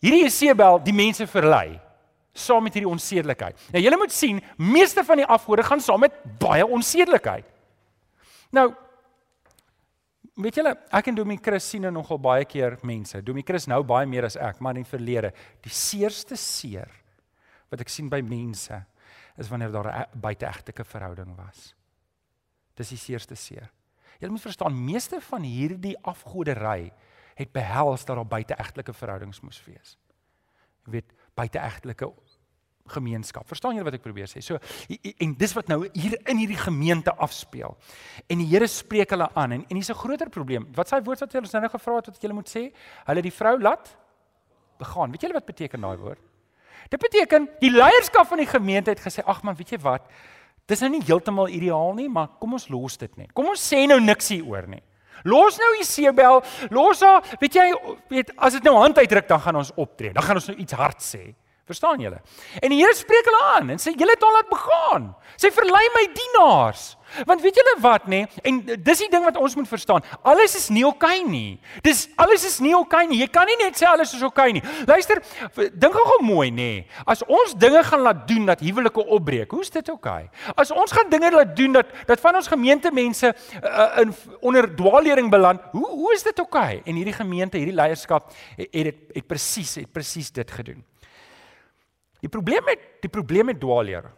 hierdie 0.00 0.24
Jezebel 0.24 0.82
die 0.82 0.92
mense 0.92 1.26
verlei 1.26 1.80
saam 2.32 2.64
met 2.64 2.74
hierdie 2.74 2.90
onsedelikheid. 2.90 3.56
Nou 3.72 3.82
julle 3.82 3.96
moet 3.96 4.12
sien, 4.12 4.40
meeste 4.56 5.04
van 5.04 5.16
die 5.16 5.26
afgode 5.26 5.62
gaan 5.62 5.80
saam 5.80 6.00
met 6.00 6.12
baie 6.38 6.66
onsedelikheid. 6.66 7.44
Nou 8.50 8.74
weet 10.34 10.56
julle, 10.58 10.74
ek 10.90 11.06
en 11.06 11.14
Domie 11.14 11.38
Chris 11.38 11.68
sien 11.70 11.82
nou 11.82 11.92
nogal 11.92 12.18
baie 12.18 12.44
keer 12.44 12.76
mense. 12.82 13.22
Domie 13.22 13.44
Chris 13.46 13.68
nou 13.70 13.82
baie 13.86 14.06
meer 14.06 14.24
as 14.24 14.36
ek, 14.36 14.58
maar 14.60 14.74
in 14.74 14.82
die 14.82 14.90
verlede, 14.90 15.30
die 15.62 15.70
seerste 15.70 16.36
seer 16.36 16.90
wat 17.70 17.80
ek 17.80 17.88
sien 17.88 18.10
by 18.10 18.20
mense 18.20 18.82
is 19.36 19.48
wanneer 19.48 19.72
daar 19.72 19.88
'n 19.88 20.20
buiteegtelike 20.20 20.84
verhouding 20.84 21.36
was. 21.36 21.74
Dis 22.74 22.88
die 22.88 22.98
seerste 22.98 23.34
seer. 23.34 23.70
Jy 24.18 24.28
moet 24.28 24.40
verstaan, 24.40 24.84
meeste 24.84 25.20
van 25.20 25.42
hierdie 25.42 25.98
afgodery 26.02 26.92
het 27.34 27.52
behels 27.52 28.04
dat 28.04 28.16
daar 28.16 28.26
buiteegtelike 28.26 28.92
verhoudings 28.92 29.40
moes 29.40 29.64
wees. 29.64 29.98
Jy 30.84 30.90
weet, 30.90 31.12
buiteegtelike 31.34 32.12
gemeenskap. 32.86 33.46
Verstaan 33.48 33.74
julle 33.74 33.86
wat 33.88 33.96
ek 33.96 34.04
probeer 34.04 34.28
sê? 34.28 34.42
So 34.44 34.58
en 35.24 35.34
dis 35.40 35.54
wat 35.56 35.70
nou 35.72 35.80
hier 35.96 36.18
in 36.28 36.42
hierdie 36.42 36.60
gemeente 36.60 37.14
afspeel. 37.16 37.76
En 38.28 38.42
die 38.42 38.48
Here 38.50 38.68
spreek 38.68 39.14
hulle 39.16 39.30
aan 39.34 39.56
en 39.56 39.64
en 39.64 39.76
hier's 39.76 39.90
'n 39.90 40.02
groter 40.02 40.28
probleem. 40.28 40.68
Wat 40.74 40.88
s'hy 40.88 41.00
woord 41.00 41.20
wat 41.20 41.32
jy 41.32 41.40
ons 41.40 41.52
nou 41.52 41.68
gevra 41.68 41.96
het 41.96 42.06
wat 42.06 42.22
jy 42.22 42.32
moet 42.32 42.48
sê? 42.48 42.72
Hulle 43.06 43.22
die 43.22 43.32
vrou 43.32 43.58
laat 43.58 43.96
begaan. 44.78 45.10
Weet 45.10 45.22
julle 45.22 45.34
wat 45.34 45.46
beteken 45.46 45.80
daai 45.80 45.96
woord? 45.96 46.33
Dit 46.90 47.00
beteken 47.00 47.48
die 47.60 47.70
leierskap 47.70 48.26
van 48.28 48.38
die 48.38 48.46
gemeente 48.46 48.90
het 48.90 49.00
gesê, 49.00 49.24
"Ag 49.26 49.42
man, 49.42 49.54
weet 49.56 49.70
jy 49.70 49.78
wat? 49.78 50.02
Dis 50.66 50.80
nou 50.80 50.90
nie 50.90 51.02
heeltemal 51.04 51.48
ideaal 51.48 51.92
nie, 51.94 52.08
maar 52.08 52.28
kom 52.40 52.52
ons 52.52 52.68
los 52.68 52.96
dit 52.96 53.16
net. 53.16 53.32
Kom 53.32 53.46
ons 53.46 53.72
sê 53.72 53.86
nou 53.86 54.00
niks 54.00 54.28
hieroor 54.28 54.66
nie. 54.66 54.82
Los 55.28 55.58
nou 55.60 55.70
Isebel, 55.80 56.42
los 56.70 57.00
haar, 57.00 57.22
weet 57.40 57.54
jy, 57.54 57.74
weet 58.08 58.32
as 58.36 58.52
dit 58.52 58.66
nou 58.66 58.74
hand 58.76 58.98
uitdruk 58.98 59.28
dan 59.28 59.40
gaan 59.40 59.56
ons 59.56 59.72
optree. 59.76 60.12
Dan 60.12 60.22
gaan 60.22 60.40
ons 60.40 60.48
nou 60.50 60.56
iets 60.56 60.72
hard 60.72 61.04
sê. 61.04 61.34
Verstaan 61.64 62.00
julle? 62.00 62.18
En 62.60 62.72
die 62.72 62.82
Here 62.82 62.92
spreek 62.96 63.24
hulle 63.24 63.44
aan 63.54 63.70
en 63.72 63.80
sê 63.80 63.94
julle 63.96 64.12
het 64.12 64.24
hom 64.24 64.34
laat 64.36 64.50
begaan. 64.50 65.06
Sy 65.40 65.48
verlei 65.54 65.84
my 65.94 66.02
dienaars. 66.12 66.90
Want 67.22 67.42
weet 67.44 67.54
julle 67.54 67.76
wat 67.80 68.08
nê? 68.10 68.24
Nee? 68.24 68.42
En 68.42 68.60
dis 68.82 69.02
die 69.04 69.08
ding 69.10 69.24
wat 69.24 69.36
ons 69.38 69.54
moet 69.54 69.68
verstaan. 69.68 70.02
Alles 70.26 70.56
is 70.58 70.68
nie 70.74 70.82
oukei 70.84 71.20
okay 71.20 71.30
nie. 71.30 71.60
Dis 71.86 72.08
alles 72.20 72.44
is 72.46 72.58
nie 72.62 72.74
oukei 72.74 73.04
okay 73.04 73.10
nie. 73.10 73.20
Jy 73.22 73.28
kan 73.32 73.46
nie 73.46 73.56
net 73.60 73.78
sê 73.78 73.86
alles 73.86 74.14
is 74.16 74.22
oukei 74.22 74.50
okay 74.50 74.56
nie. 74.56 74.62
Luister, 74.88 75.20
dink 75.72 75.94
gou 75.94 76.18
mooi 76.26 76.50
nê. 76.50 76.56
Nee? 76.56 77.04
As 77.06 77.22
ons 77.26 77.54
dinge 77.58 77.82
gaan 77.86 78.02
laat 78.06 78.24
doen 78.28 78.48
dat 78.50 78.64
huwelike 78.64 79.04
opbreek, 79.16 79.54
hoe's 79.54 79.70
dit 79.70 79.92
oukei? 79.92 80.24
Okay? 80.26 80.54
As 80.56 80.72
ons 80.74 80.94
gaan 80.94 81.10
dinge 81.12 81.30
laat 81.34 81.54
doen 81.56 81.78
dat 81.78 81.92
dat 82.08 82.20
van 82.20 82.40
ons 82.40 82.50
gemeentemense 82.50 83.30
uh, 83.30 83.86
in 84.02 84.14
onder 84.40 84.68
dwaallering 84.76 85.30
beland, 85.30 85.62
hoe 85.72 85.86
hoe 85.90 86.12
is 86.14 86.26
dit 86.26 86.42
oukei? 86.42 86.80
Okay? 86.80 86.82
En 86.90 86.98
hierdie 86.98 87.16
gemeente, 87.16 87.60
hierdie 87.60 87.76
leierskap 87.76 88.32
het 88.56 88.68
het, 88.74 89.00
het 89.14 89.26
presies 89.26 89.78
het 89.80 89.92
presies 89.92 90.32
dit 90.34 90.50
gedoen. 90.50 90.82
Die 92.24 92.32
probleem 92.32 92.64
met 92.64 92.80
die 93.04 93.12
probleem 93.12 93.52
met 93.52 93.60
dwaalleer. 93.60 94.10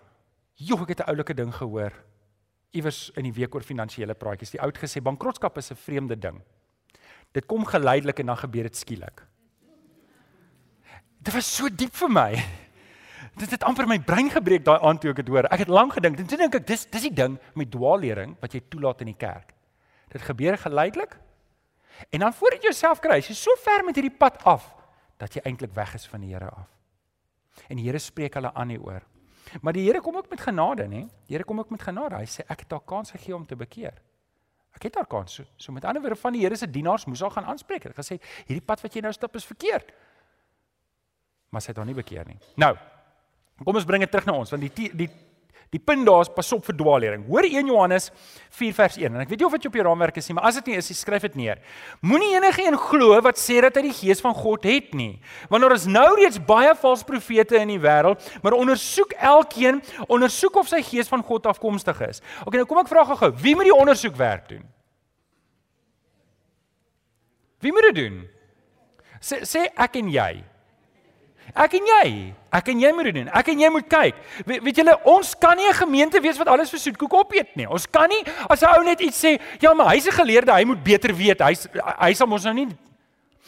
Joh, 0.57 0.81
ek 0.83 0.95
het 0.95 1.01
'n 1.05 1.11
oulike 1.11 1.35
ding 1.35 1.53
gehoor 1.55 1.93
iewers 2.77 3.09
in 3.17 3.27
die 3.29 3.35
week 3.35 3.55
oor 3.55 3.65
finansiële 3.65 4.15
praatjies. 4.19 4.55
Die 4.55 4.63
oud 4.63 4.79
gesê 4.79 5.03
bankrotskap 5.03 5.59
is 5.59 5.71
'n 5.73 5.81
vreemde 5.81 6.17
ding. 6.17 6.43
Dit 7.33 7.47
kom 7.47 7.65
geleidelik 7.65 8.19
en 8.19 8.27
dan 8.27 8.37
gebeur 8.37 8.63
dit 8.63 8.77
skielik. 8.77 9.23
Dit 11.21 11.35
was 11.35 11.57
so 11.57 11.69
diep 11.69 11.95
vir 11.95 12.09
my. 12.09 12.31
Dit 13.41 13.51
het 13.51 13.65
amper 13.65 13.87
my 13.87 13.99
brein 13.99 14.31
gebreek 14.31 14.65
daai 14.65 14.81
aand 14.81 15.01
toe 15.01 15.11
ek 15.11 15.17
dit 15.17 15.29
hoor. 15.29 15.45
Ek 15.53 15.59
het 15.59 15.69
lank 15.69 15.93
gedink. 15.93 16.17
Toe 16.17 16.39
dink 16.39 16.55
ek 16.55 16.67
dis 16.67 16.87
dis 16.87 17.03
die 17.03 17.13
ding 17.13 17.39
met 17.55 17.71
dwaallering 17.71 18.37
wat 18.41 18.55
jy 18.55 18.63
toelaat 18.71 19.01
in 19.01 19.07
die 19.07 19.19
kerk. 19.19 19.53
Dit 20.09 20.23
gebeur 20.23 20.57
geleidelik. 20.57 21.19
En 22.11 22.25
dan 22.25 22.33
voordat 22.33 22.63
jy 22.63 22.71
jouself 22.71 23.01
kry, 23.01 23.21
jy's 23.21 23.43
so 23.43 23.53
ver 23.61 23.85
met 23.85 23.97
hierdie 23.97 24.17
pad 24.17 24.41
af 24.45 24.75
dat 25.21 25.35
jy 25.35 25.43
eintlik 25.45 25.75
weg 25.75 25.95
is 25.95 26.07
van 26.07 26.25
die 26.25 26.33
Here 26.33 26.49
af. 26.49 26.69
En 27.69 27.77
die 27.77 27.85
Here 27.85 28.01
spreek 28.01 28.35
hulle 28.35 28.53
aan 28.55 28.73
hieroor. 28.73 29.05
Maar 29.61 29.73
die 29.77 29.87
Here 29.87 30.01
kom 30.01 30.17
ook 30.17 30.29
met 30.31 30.41
genade, 30.41 30.89
nê? 30.91 31.05
Die 31.27 31.37
Here 31.37 31.45
kom 31.45 31.59
ook 31.59 31.71
met 31.71 31.83
genade. 31.83 32.19
Hy 32.21 32.29
sê 32.31 32.45
ek 32.47 32.65
het 32.65 32.75
haar 32.77 32.85
kans 32.85 33.11
gegee 33.11 33.35
om 33.35 33.47
te 33.47 33.57
bekeer. 33.57 33.95
Ek 34.77 34.89
het 34.89 34.99
haar 34.99 35.07
kans. 35.09 35.39
So, 35.39 35.47
so 35.57 35.73
met 35.73 35.85
ander 35.85 36.03
woorde 36.03 36.19
van 36.21 36.37
die 36.37 36.43
Here 36.45 36.57
se 36.57 36.69
dienaars 36.71 37.07
moes 37.07 37.23
haar 37.25 37.31
gaan 37.31 37.49
aanspreek. 37.53 37.87
Hy 37.87 37.95
het 37.95 38.01
gesê 38.01 38.19
hierdie 38.47 38.65
pad 38.65 38.83
wat 38.85 38.95
jy 38.95 39.05
nou 39.07 39.13
stap 39.17 39.37
is 39.39 39.47
verkeerd. 39.49 39.93
Maar 41.51 41.65
sy 41.65 41.73
het 41.73 41.81
haar 41.81 41.89
nie 41.89 41.97
bekeer 41.97 42.27
nie. 42.29 42.39
Nou, 42.61 42.75
kom 43.65 43.79
ons 43.79 43.89
bring 43.89 44.05
dit 44.05 44.13
terug 44.13 44.27
na 44.29 44.37
ons 44.37 44.53
want 44.53 44.67
die 44.67 44.91
die 44.93 45.09
Die 45.75 45.81
punt 45.83 46.07
daar 46.07 46.23
is 46.23 46.31
pas 46.31 46.53
op 46.55 46.65
vir 46.65 46.77
dwaallering. 46.79 47.25
Hoor 47.27 47.47
1 47.49 47.67
Johannes 47.67 48.11
4 48.55 48.75
vers 48.77 48.97
1. 49.01 49.09
En 49.11 49.25
ek 49.25 49.33
weet 49.33 49.43
nie 49.43 49.47
of 49.49 49.57
dit 49.57 49.67
op 49.67 49.79
jou 49.79 49.85
raamwerk 49.85 50.21
is 50.21 50.29
nie, 50.31 50.37
maar 50.39 50.47
as 50.49 50.61
dit 50.61 50.71
nie 50.71 50.77
is, 50.79 50.91
skryf 50.95 51.27
dit 51.27 51.35
neer. 51.41 51.61
Moenie 52.07 52.37
enige 52.37 52.65
een 52.65 52.79
glo 52.79 53.19
wat 53.27 53.41
sê 53.41 53.59
dat 53.65 53.77
hy 53.77 53.89
die 53.89 53.97
gees 53.99 54.23
van 54.23 54.37
God 54.37 54.65
het 54.69 54.95
nie. 54.97 55.19
Want 55.51 55.67
daar 55.67 55.75
is 55.75 55.89
nou 55.91 56.07
reeds 56.21 56.39
baie 56.39 56.71
valse 56.79 57.05
profete 57.09 57.59
in 57.59 57.75
die 57.75 57.81
wêreld, 57.83 58.23
maar 58.45 58.55
ondersoek 58.57 59.17
elkeen, 59.19 59.83
ondersoek 60.07 60.63
of 60.63 60.71
sy 60.71 60.85
gees 60.87 61.11
van 61.11 61.25
God 61.27 61.51
afkomstig 61.51 62.01
is. 62.07 62.23
Okay, 62.45 62.61
nou 62.61 62.69
kom 62.71 62.85
ek 62.85 62.93
vra 62.93 63.05
gou-gou, 63.11 63.35
wie 63.43 63.59
moet 63.59 63.71
die 63.73 63.77
ondersoek 63.77 64.17
werk 64.21 64.49
doen? 64.55 64.65
Wie 67.65 67.73
moet 67.75 67.91
dit 67.91 68.05
doen? 68.05 68.21
Sê 69.19 69.43
sê 69.49 69.67
ek 69.75 69.99
en 69.99 70.13
jy. 70.15 70.33
Ek 71.55 71.75
en 71.79 71.87
jy, 71.87 72.35
ek 72.53 72.69
en 72.69 72.81
jy 72.81 72.93
moet 72.93 73.15
doen. 73.15 73.29
Ek 73.29 73.49
en 73.49 73.61
jy 73.61 73.69
moet 73.71 73.87
kyk. 73.89 74.17
We, 74.47 74.59
weet 74.65 74.77
julle, 74.77 74.97
ons 75.05 75.35
kan 75.39 75.57
nie 75.57 75.69
'n 75.69 75.75
gemeente 75.75 76.21
wees 76.21 76.39
wat 76.39 76.49
alles 76.49 76.71
vir 76.71 76.79
soetkoek 76.79 77.13
opeet 77.15 77.57
nie. 77.57 77.69
Ons 77.69 77.87
kan 77.87 78.09
nie 78.09 78.25
as 78.49 78.63
'n 78.63 78.79
ou 78.79 78.85
net 78.85 79.01
iets 79.01 79.25
sê, 79.25 79.39
ja, 79.61 79.73
maar 79.75 79.95
hy's 79.95 80.07
'n 80.07 80.13
geleerde, 80.13 80.53
hy 80.53 80.65
moet 80.65 80.83
beter 80.83 81.15
weet. 81.15 81.41
Hy's 81.41 81.69
hy 82.01 82.13
sal 82.13 82.31
ons 82.33 82.45
nou 82.45 82.55
nie 82.55 82.69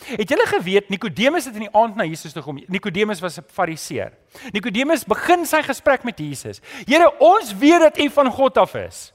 Het 0.05 0.29
julle 0.29 0.47
geweet 0.47 0.89
Nikodemus 0.89 1.45
het 1.45 1.55
in 1.55 1.67
die 1.67 1.75
aand 1.75 1.97
na 1.97 2.05
Jesus 2.05 2.33
toe 2.33 2.43
gekom. 2.43 2.63
Nikodemus 2.69 3.21
was 3.21 3.39
'n 3.39 3.45
Fariseer. 3.51 4.13
Nikodemus 4.53 5.05
begin 5.05 5.45
sy 5.45 5.63
gesprek 5.63 6.05
met 6.05 6.19
Jesus. 6.19 6.61
Here, 6.87 7.19
ons 7.19 7.53
weet 7.53 7.81
dat 7.81 7.99
U 7.99 8.11
van 8.11 8.31
God 8.31 8.59
af 8.59 8.75
is. 8.75 9.13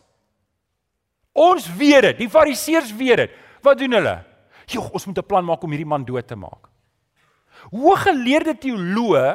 Ons 1.31 1.75
weet 1.75 2.01
dit. 2.01 2.17
Die 2.17 2.29
Fariseërs 2.29 2.95
weet 2.95 3.17
dit. 3.17 3.31
Wat 3.61 3.77
doen 3.77 3.91
hulle? 3.91 4.23
Jogg, 4.65 4.91
ons 4.91 5.05
moet 5.05 5.17
'n 5.17 5.25
plan 5.25 5.45
maak 5.45 5.63
om 5.63 5.69
hierdie 5.69 5.87
man 5.87 6.05
dood 6.05 6.27
te 6.27 6.35
maak 6.35 6.72
hooggeleerde 7.71 8.55
teoloë 8.59 9.27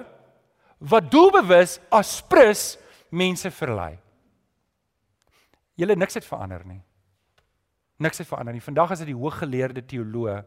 wat 0.78 1.08
doelbewus 1.10 1.78
aspris 1.90 2.76
mense 3.10 3.50
verlei. 3.50 3.96
Julle 5.78 5.96
niks 5.96 6.18
het 6.18 6.26
verander 6.26 6.64
nie. 6.66 6.80
Niks 7.98 8.18
het 8.18 8.28
verander 8.28 8.54
nie. 8.54 8.62
Vandag 8.62 8.94
is 8.94 9.02
dit 9.02 9.12
die 9.12 9.18
hooggeleerde 9.18 9.84
teoloë 9.86 10.38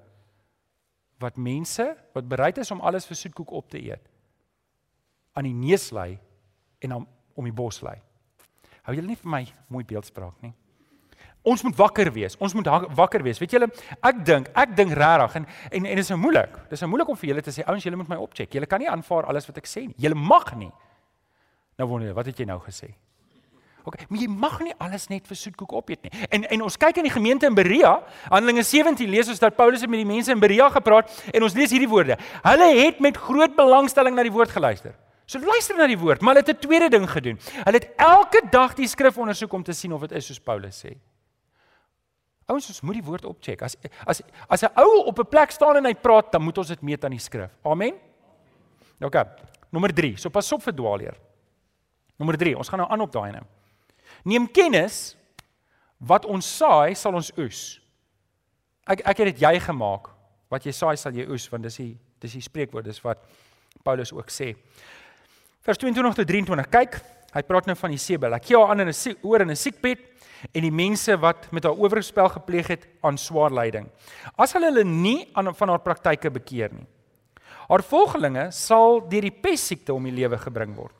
wat 1.22 1.38
mense 1.38 1.86
wat 2.16 2.28
bereid 2.28 2.58
is 2.58 2.72
om 2.74 2.82
alles 2.82 3.06
vir 3.06 3.20
soetkoek 3.20 3.52
op 3.54 3.70
te 3.70 3.82
eet 3.82 4.08
aan 5.38 5.48
die 5.48 5.56
neus 5.56 5.92
lei 5.96 6.16
en 6.84 6.96
om 7.00 7.10
om 7.40 7.46
die 7.48 7.56
bos 7.56 7.80
lei. 7.82 7.96
Hou 8.84 8.94
julle 8.96 9.08
nie 9.08 9.16
vir 9.16 9.30
my 9.32 9.40
mooi 9.72 9.86
beeldspraak 9.88 10.42
nie. 10.44 10.52
Ons 11.42 11.64
moet 11.66 11.76
wakker 11.76 12.12
wees. 12.14 12.36
Ons 12.38 12.54
moet 12.54 12.68
wakker 12.94 13.24
wees. 13.26 13.40
Weet 13.42 13.56
julle, 13.56 13.68
ek 14.06 14.26
dink, 14.26 14.50
ek 14.54 14.76
dink 14.78 14.94
regtig 14.94 15.40
en 15.40 15.46
en 15.48 15.86
en 15.86 15.96
dit 15.96 16.04
is 16.04 16.12
nou 16.14 16.20
moeilik. 16.22 16.58
Dit 16.70 16.78
is 16.78 16.84
nou 16.86 16.92
moeilik 16.94 17.10
om 17.10 17.18
vir 17.18 17.32
julle 17.32 17.42
te 17.42 17.54
sê, 17.56 17.66
ouens, 17.66 17.84
julle 17.84 17.98
moet 17.98 18.12
my 18.12 18.20
opcheck. 18.22 18.52
Julle 18.54 18.70
kan 18.70 18.80
nie 18.84 18.90
aanvaar 18.90 19.30
alles 19.32 19.50
wat 19.50 19.58
ek 19.58 19.70
sê 19.70 19.88
nie. 19.88 19.96
Julle 19.98 20.18
mag 20.18 20.54
nie. 20.56 20.70
Nou 21.82 21.88
wonder 21.90 22.12
jy, 22.12 22.14
wat 22.14 22.30
het 22.30 22.38
jy 22.44 22.46
nou 22.46 22.60
gesê? 22.62 22.92
OK, 23.82 24.04
maar 24.12 24.20
jy 24.22 24.28
mag 24.30 24.60
nie 24.62 24.74
alles 24.78 25.08
net 25.10 25.26
vir 25.26 25.38
soetkoek 25.40 25.72
opeet 25.74 26.04
nie. 26.06 26.12
En 26.30 26.46
en 26.46 26.66
ons 26.68 26.78
kyk 26.78 27.00
in 27.02 27.08
die 27.08 27.14
gemeente 27.14 27.50
in 27.50 27.58
Berea, 27.58 27.96
Handelinge 28.30 28.62
17 28.68 29.10
lees 29.10 29.32
ons 29.32 29.42
dat 29.42 29.58
Paulus 29.58 29.82
het 29.82 29.90
met 29.90 30.04
die 30.04 30.10
mense 30.10 30.30
in 30.30 30.42
Berea 30.42 30.70
gepraat 30.70 31.10
en 31.34 31.48
ons 31.48 31.56
lees 31.58 31.74
hierdie 31.74 31.90
woorde. 31.90 32.20
Hulle 32.46 32.70
het 32.84 33.02
met 33.02 33.18
groot 33.18 33.56
belangstelling 33.58 34.14
na 34.14 34.28
die 34.28 34.34
woord 34.34 34.54
geluister. 34.54 34.94
So 35.26 35.40
luister 35.42 35.78
na 35.80 35.88
die 35.88 35.98
woord, 35.98 36.22
maar 36.22 36.36
hulle 36.36 36.46
het 36.46 36.54
'n 36.58 36.62
tweede 36.62 36.90
ding 36.90 37.10
gedoen. 37.10 37.40
Hulle 37.66 37.80
het 37.80 37.90
elke 37.98 38.42
dag 38.52 38.76
die 38.76 38.88
skrif 38.88 39.18
ondersoek 39.18 39.54
om 39.54 39.64
te 39.64 39.74
sien 39.74 39.94
of 39.94 40.02
dit 40.02 40.12
is 40.12 40.26
soos 40.26 40.40
Paulus 40.40 40.86
sê. 40.86 40.98
Ouens, 42.52 42.68
ons 42.74 42.82
moet 42.86 43.00
die 43.00 43.06
woord 43.06 43.26
opcheck. 43.30 43.64
As 43.66 43.78
as 44.06 44.22
as 44.48 44.64
'n 44.64 44.72
ou 44.76 45.06
op 45.08 45.20
'n 45.20 45.30
plek 45.30 45.52
staan 45.52 45.78
en 45.78 45.86
hy 45.86 45.94
praat, 45.94 46.32
dan 46.32 46.42
moet 46.42 46.58
ons 46.58 46.68
dit 46.68 46.82
meet 46.82 47.04
aan 47.06 47.16
die 47.16 47.20
skrif. 47.20 47.52
Amen. 47.64 47.96
OK. 49.02 49.16
Nommer 49.72 49.94
3. 49.94 50.18
So 50.18 50.30
pas 50.30 50.52
op 50.52 50.64
vir 50.64 50.74
dwaalleer. 50.74 51.18
Nommer 52.18 52.38
3. 52.38 52.58
Ons 52.58 52.70
gaan 52.70 52.80
nou 52.80 52.92
aan 52.92 53.02
op 53.02 53.12
daai 53.12 53.32
nou. 53.32 53.44
Neem 54.24 54.52
kennis 54.52 55.16
wat 55.98 56.26
ons 56.26 56.58
saai, 56.58 56.96
sal 56.96 57.14
ons 57.14 57.32
oes. 57.38 57.82
Ek 58.86 59.02
ek 59.06 59.18
het 59.18 59.26
dit 59.26 59.40
jy 59.40 59.60
gemaak. 59.60 60.10
Wat 60.50 60.64
jy 60.64 60.72
saai, 60.72 60.98
sal 60.98 61.14
jy 61.14 61.28
oes, 61.30 61.50
want 61.50 61.64
dis 61.64 61.78
die 61.78 61.98
dis 62.22 62.34
die 62.34 62.42
spreekwoord, 62.42 62.86
dis 62.86 63.02
wat 63.02 63.18
Paulus 63.84 64.12
ook 64.14 64.30
sê. 64.30 64.56
Vers 65.62 65.78
22 65.78 66.16
tot 66.16 66.28
23. 66.28 66.70
Kyk, 66.70 66.98
hy 67.34 67.42
praat 67.48 67.68
nou 67.70 67.76
van 67.76 67.94
die 67.94 68.02
sebel. 68.02 68.34
Ek 68.36 68.46
gee 68.46 68.58
haar 68.58 68.74
aan 68.74 68.80
in 68.80 68.90
'n 68.90 69.18
oor 69.24 69.42
in 69.42 69.52
'n 69.52 69.56
siekbed 69.56 70.00
en 70.54 70.62
die 70.62 70.72
mense 70.72 71.18
wat 71.18 71.52
met 71.52 71.64
haar 71.64 71.78
oorspel 71.78 72.30
gepleeg 72.30 72.68
het 72.68 72.88
aan 73.02 73.18
swaar 73.18 73.52
lyding. 73.52 73.90
As 74.38 74.54
hulle 74.54 74.72
hulle 74.72 74.84
nie 74.84 75.30
aan 75.34 75.54
van 75.56 75.70
haar 75.70 75.80
praktyke 75.80 76.30
bekeer 76.32 76.74
nie. 76.74 76.88
Haar 77.70 77.84
volgelinge 77.84 78.52
sal 78.52 79.00
deur 79.08 79.22
die 79.22 79.32
pessiekte 79.32 79.94
om 79.94 80.04
die 80.04 80.12
lewe 80.12 80.38
gebring 80.38 80.76
word. 80.76 80.94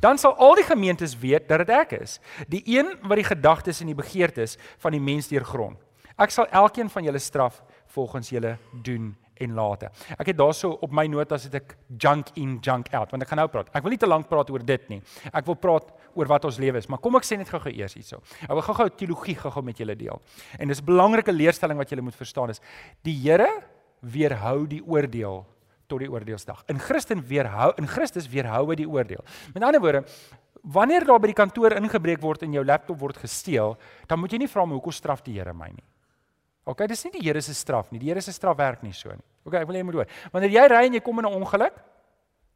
Dan 0.00 0.18
sal 0.18 0.34
al 0.36 0.54
die 0.54 0.66
gemeentes 0.68 1.16
weet 1.16 1.48
dat 1.48 1.58
dit 1.64 1.70
ek 1.70 1.92
is, 2.02 2.18
die 2.46 2.62
een 2.66 2.98
wat 3.02 3.16
die 3.16 3.24
gedagtes 3.24 3.80
en 3.80 3.86
die 3.86 3.96
begeertes 3.96 4.58
van 4.78 4.92
die 4.92 5.00
mens 5.00 5.28
deurgrond. 5.28 5.78
Ek 6.18 6.30
sal 6.34 6.48
elkeen 6.50 6.90
van 6.90 7.04
julle 7.04 7.18
straf 7.18 7.62
volgens 7.94 8.28
julle 8.28 8.58
doen 8.84 9.16
en 9.40 9.54
late. 9.54 9.90
Ek 10.18 10.32
het 10.32 10.38
daarso 10.38 10.70
op 10.82 10.92
my 10.92 11.06
notas 11.10 11.44
het 11.48 11.54
ek 11.60 11.76
junk 11.98 12.32
in 12.36 12.58
junk 12.64 12.92
out 12.92 13.10
want 13.14 13.22
ek 13.22 13.32
gaan 13.32 13.42
nou 13.42 13.48
praat. 13.52 13.70
Ek 13.74 13.82
wil 13.82 13.94
nie 13.94 14.00
te 14.00 14.08
lank 14.08 14.28
praat 14.28 14.50
oor 14.50 14.64
dit 14.64 14.88
nie. 14.88 15.00
Ek 15.32 15.46
wil 15.46 15.58
praat 15.58 15.92
oor 16.14 16.30
wat 16.30 16.44
ons 16.44 16.58
lewe 16.58 16.78
is. 16.78 16.88
Maar 16.88 17.02
kom 17.04 17.16
ek 17.16 17.26
sê 17.28 17.38
net 17.38 17.50
gou-gou 17.52 17.72
eers 17.72 17.94
hierso. 17.94 18.22
Ek 18.42 18.54
wil 18.54 18.64
gou-gou 18.66 18.88
teologie 18.90 19.36
gou-gou 19.38 19.62
met 19.64 19.78
julle 19.78 19.96
deel. 19.98 20.22
En 20.58 20.68
dis 20.68 20.80
'n 20.80 20.84
belangrike 20.84 21.32
leerstelling 21.32 21.78
wat 21.78 21.90
julle 21.90 22.02
moet 22.02 22.14
verstaan 22.14 22.50
is 22.50 22.60
die 23.02 23.14
Here 23.18 23.62
weerhou 24.00 24.66
die 24.66 24.82
oordeel 24.82 25.46
tot 25.88 26.00
die 26.00 26.10
oordeelsdag. 26.10 26.64
In 26.68 26.78
Christen 26.78 27.22
weerhou 27.26 27.72
in 27.78 27.86
Christus 27.86 28.28
weerhou 28.28 28.68
hy 28.70 28.76
die 28.76 28.88
oordeel. 28.88 29.24
Met 29.54 29.62
ander 29.62 29.80
woorde, 29.80 30.04
wanneer 30.62 31.06
daar 31.08 31.20
by 31.20 31.30
die 31.32 31.38
kantoor 31.38 31.76
ingebreek 31.78 32.20
word 32.20 32.42
en 32.42 32.52
jou 32.52 32.64
laptop 32.64 32.98
word 33.00 33.16
gesteel, 33.16 33.76
dan 34.06 34.20
moet 34.20 34.32
jy 34.32 34.38
nie 34.38 34.50
vra 34.50 34.66
my 34.66 34.76
hoekom 34.76 34.92
straf 34.92 35.22
die 35.24 35.38
Here 35.38 35.54
my 35.54 35.70
nie. 35.72 35.86
OK, 36.68 36.84
dis 36.90 37.04
nie 37.06 37.14
die 37.16 37.24
Here 37.24 37.40
se 37.40 37.54
straf 37.56 37.90
nie. 37.92 38.00
Die 38.02 38.10
Here 38.10 38.20
se 38.24 38.32
straf 38.34 38.56
werk 38.58 38.82
nie 38.84 38.92
so 38.92 39.12
nie. 39.14 39.24
OK, 39.48 39.54
ek 39.62 39.68
wil 39.68 39.78
jy 39.78 39.84
moet 39.88 40.00
hoor. 40.00 40.10
Wanneer 40.34 40.52
jy 40.52 40.64
ry 40.68 40.82
en 40.88 40.98
jy 40.98 41.00
kom 41.04 41.22
in 41.22 41.26
'n 41.26 41.38
ongeluk, 41.40 41.76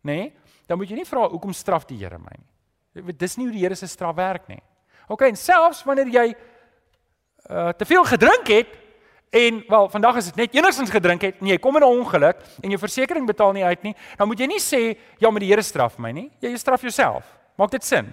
nê, 0.05 0.17
nee, 0.17 0.33
dan 0.69 0.79
moet 0.79 0.91
jy 0.91 0.97
nie 0.97 1.09
vra 1.09 1.29
hoekom 1.29 1.53
straf 1.53 1.87
die 1.87 1.97
Here 1.97 2.19
my 2.19 2.37
nie. 2.37 3.13
Dis 3.17 3.39
nie 3.39 3.47
hoe 3.47 3.53
die 3.53 3.65
Here 3.65 3.75
se 3.75 3.87
straf 3.87 4.17
werk 4.17 4.49
nie. 4.49 4.61
OK, 5.09 5.23
en 5.23 5.37
selfs 5.37 5.85
wanneer 5.85 6.09
jy 6.09 6.35
uh 7.51 7.73
te 7.73 7.85
veel 7.85 8.05
gedrink 8.05 8.47
het 8.47 8.69
en 9.33 9.65
wel 9.69 9.89
vandag 9.89 10.17
is 10.17 10.27
dit 10.27 10.37
net 10.37 10.55
enigstens 10.55 10.91
gedrink 10.91 11.23
het 11.23 11.41
en 11.41 11.47
jy 11.47 11.59
kom 11.59 11.77
in 11.77 11.83
'n 11.83 11.99
ongeluk 12.01 12.37
en 12.63 12.71
jou 12.71 12.79
versekerings 12.79 13.27
betaal 13.27 13.53
nie 13.53 13.65
uit 13.65 13.83
nie, 13.83 13.95
dan 14.17 14.29
moet 14.29 14.39
jy 14.39 14.47
nie 14.47 14.61
sê 14.61 14.97
ja, 15.19 15.31
maar 15.31 15.41
die 15.41 15.49
Here 15.49 15.63
straf 15.63 15.99
my 15.99 16.13
nie. 16.13 16.31
Jy 16.41 16.57
straf 16.57 16.83
jouself. 16.83 17.25
Maak 17.57 17.71
dit 17.71 17.85
sin? 17.85 18.13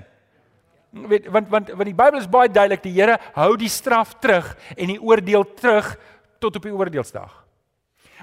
Weet 0.91 1.27
want 1.29 1.49
want 1.49 1.69
want 1.69 1.85
die 1.85 1.97
Bybel 1.97 2.19
is 2.19 2.29
baie 2.29 2.49
duidelik, 2.49 2.81
die 2.83 2.95
Here 2.95 3.19
hou 3.33 3.55
die 3.57 3.69
straf 3.69 4.15
terug 4.19 4.55
en 4.75 4.87
die 4.87 5.01
oordeel 5.01 5.45
terug 5.53 5.93
tot 6.39 6.55
op 6.55 6.63
die 6.63 6.73
oordeelsdag. 6.73 7.45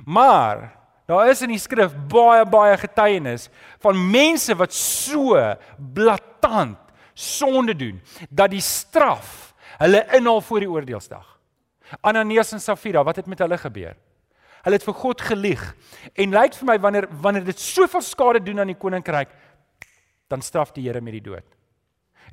Maar 0.05 0.73
Daar 1.07 1.31
is 1.31 1.43
in 1.45 1.53
die 1.55 1.63
skrif 1.63 1.93
baie 2.11 2.43
baie 2.51 2.75
getuienis 2.81 3.47
van 3.83 3.99
mense 4.11 4.57
wat 4.59 4.75
so 4.75 5.39
blaatant 5.95 6.81
sonde 7.15 7.77
doen 7.79 8.01
dat 8.29 8.51
die 8.51 8.63
straf 8.65 9.55
hulle 9.79 10.03
inhaal 10.19 10.43
voor 10.43 10.65
die 10.65 10.71
oordeelsdag. 10.71 11.25
Ananias 12.03 12.51
en 12.53 12.61
Safira, 12.61 13.05
wat 13.07 13.21
het 13.21 13.29
met 13.31 13.39
hulle 13.39 13.59
gebeur? 13.61 13.95
Hulle 14.67 14.79
het 14.81 14.87
vir 14.89 14.99
God 14.99 15.23
gelieg 15.23 15.63
en 16.19 16.35
lyk 16.35 16.59
vir 16.59 16.71
my 16.73 16.79
wanneer 16.83 17.07
wanneer 17.23 17.47
dit 17.47 17.61
soveel 17.63 18.03
skade 18.03 18.43
doen 18.43 18.65
aan 18.65 18.73
die 18.75 18.81
koninkryk, 18.81 19.31
dan 20.27 20.43
straf 20.43 20.75
die 20.75 20.89
Here 20.89 21.01
met 21.01 21.15
die 21.21 21.23
dood. 21.23 21.56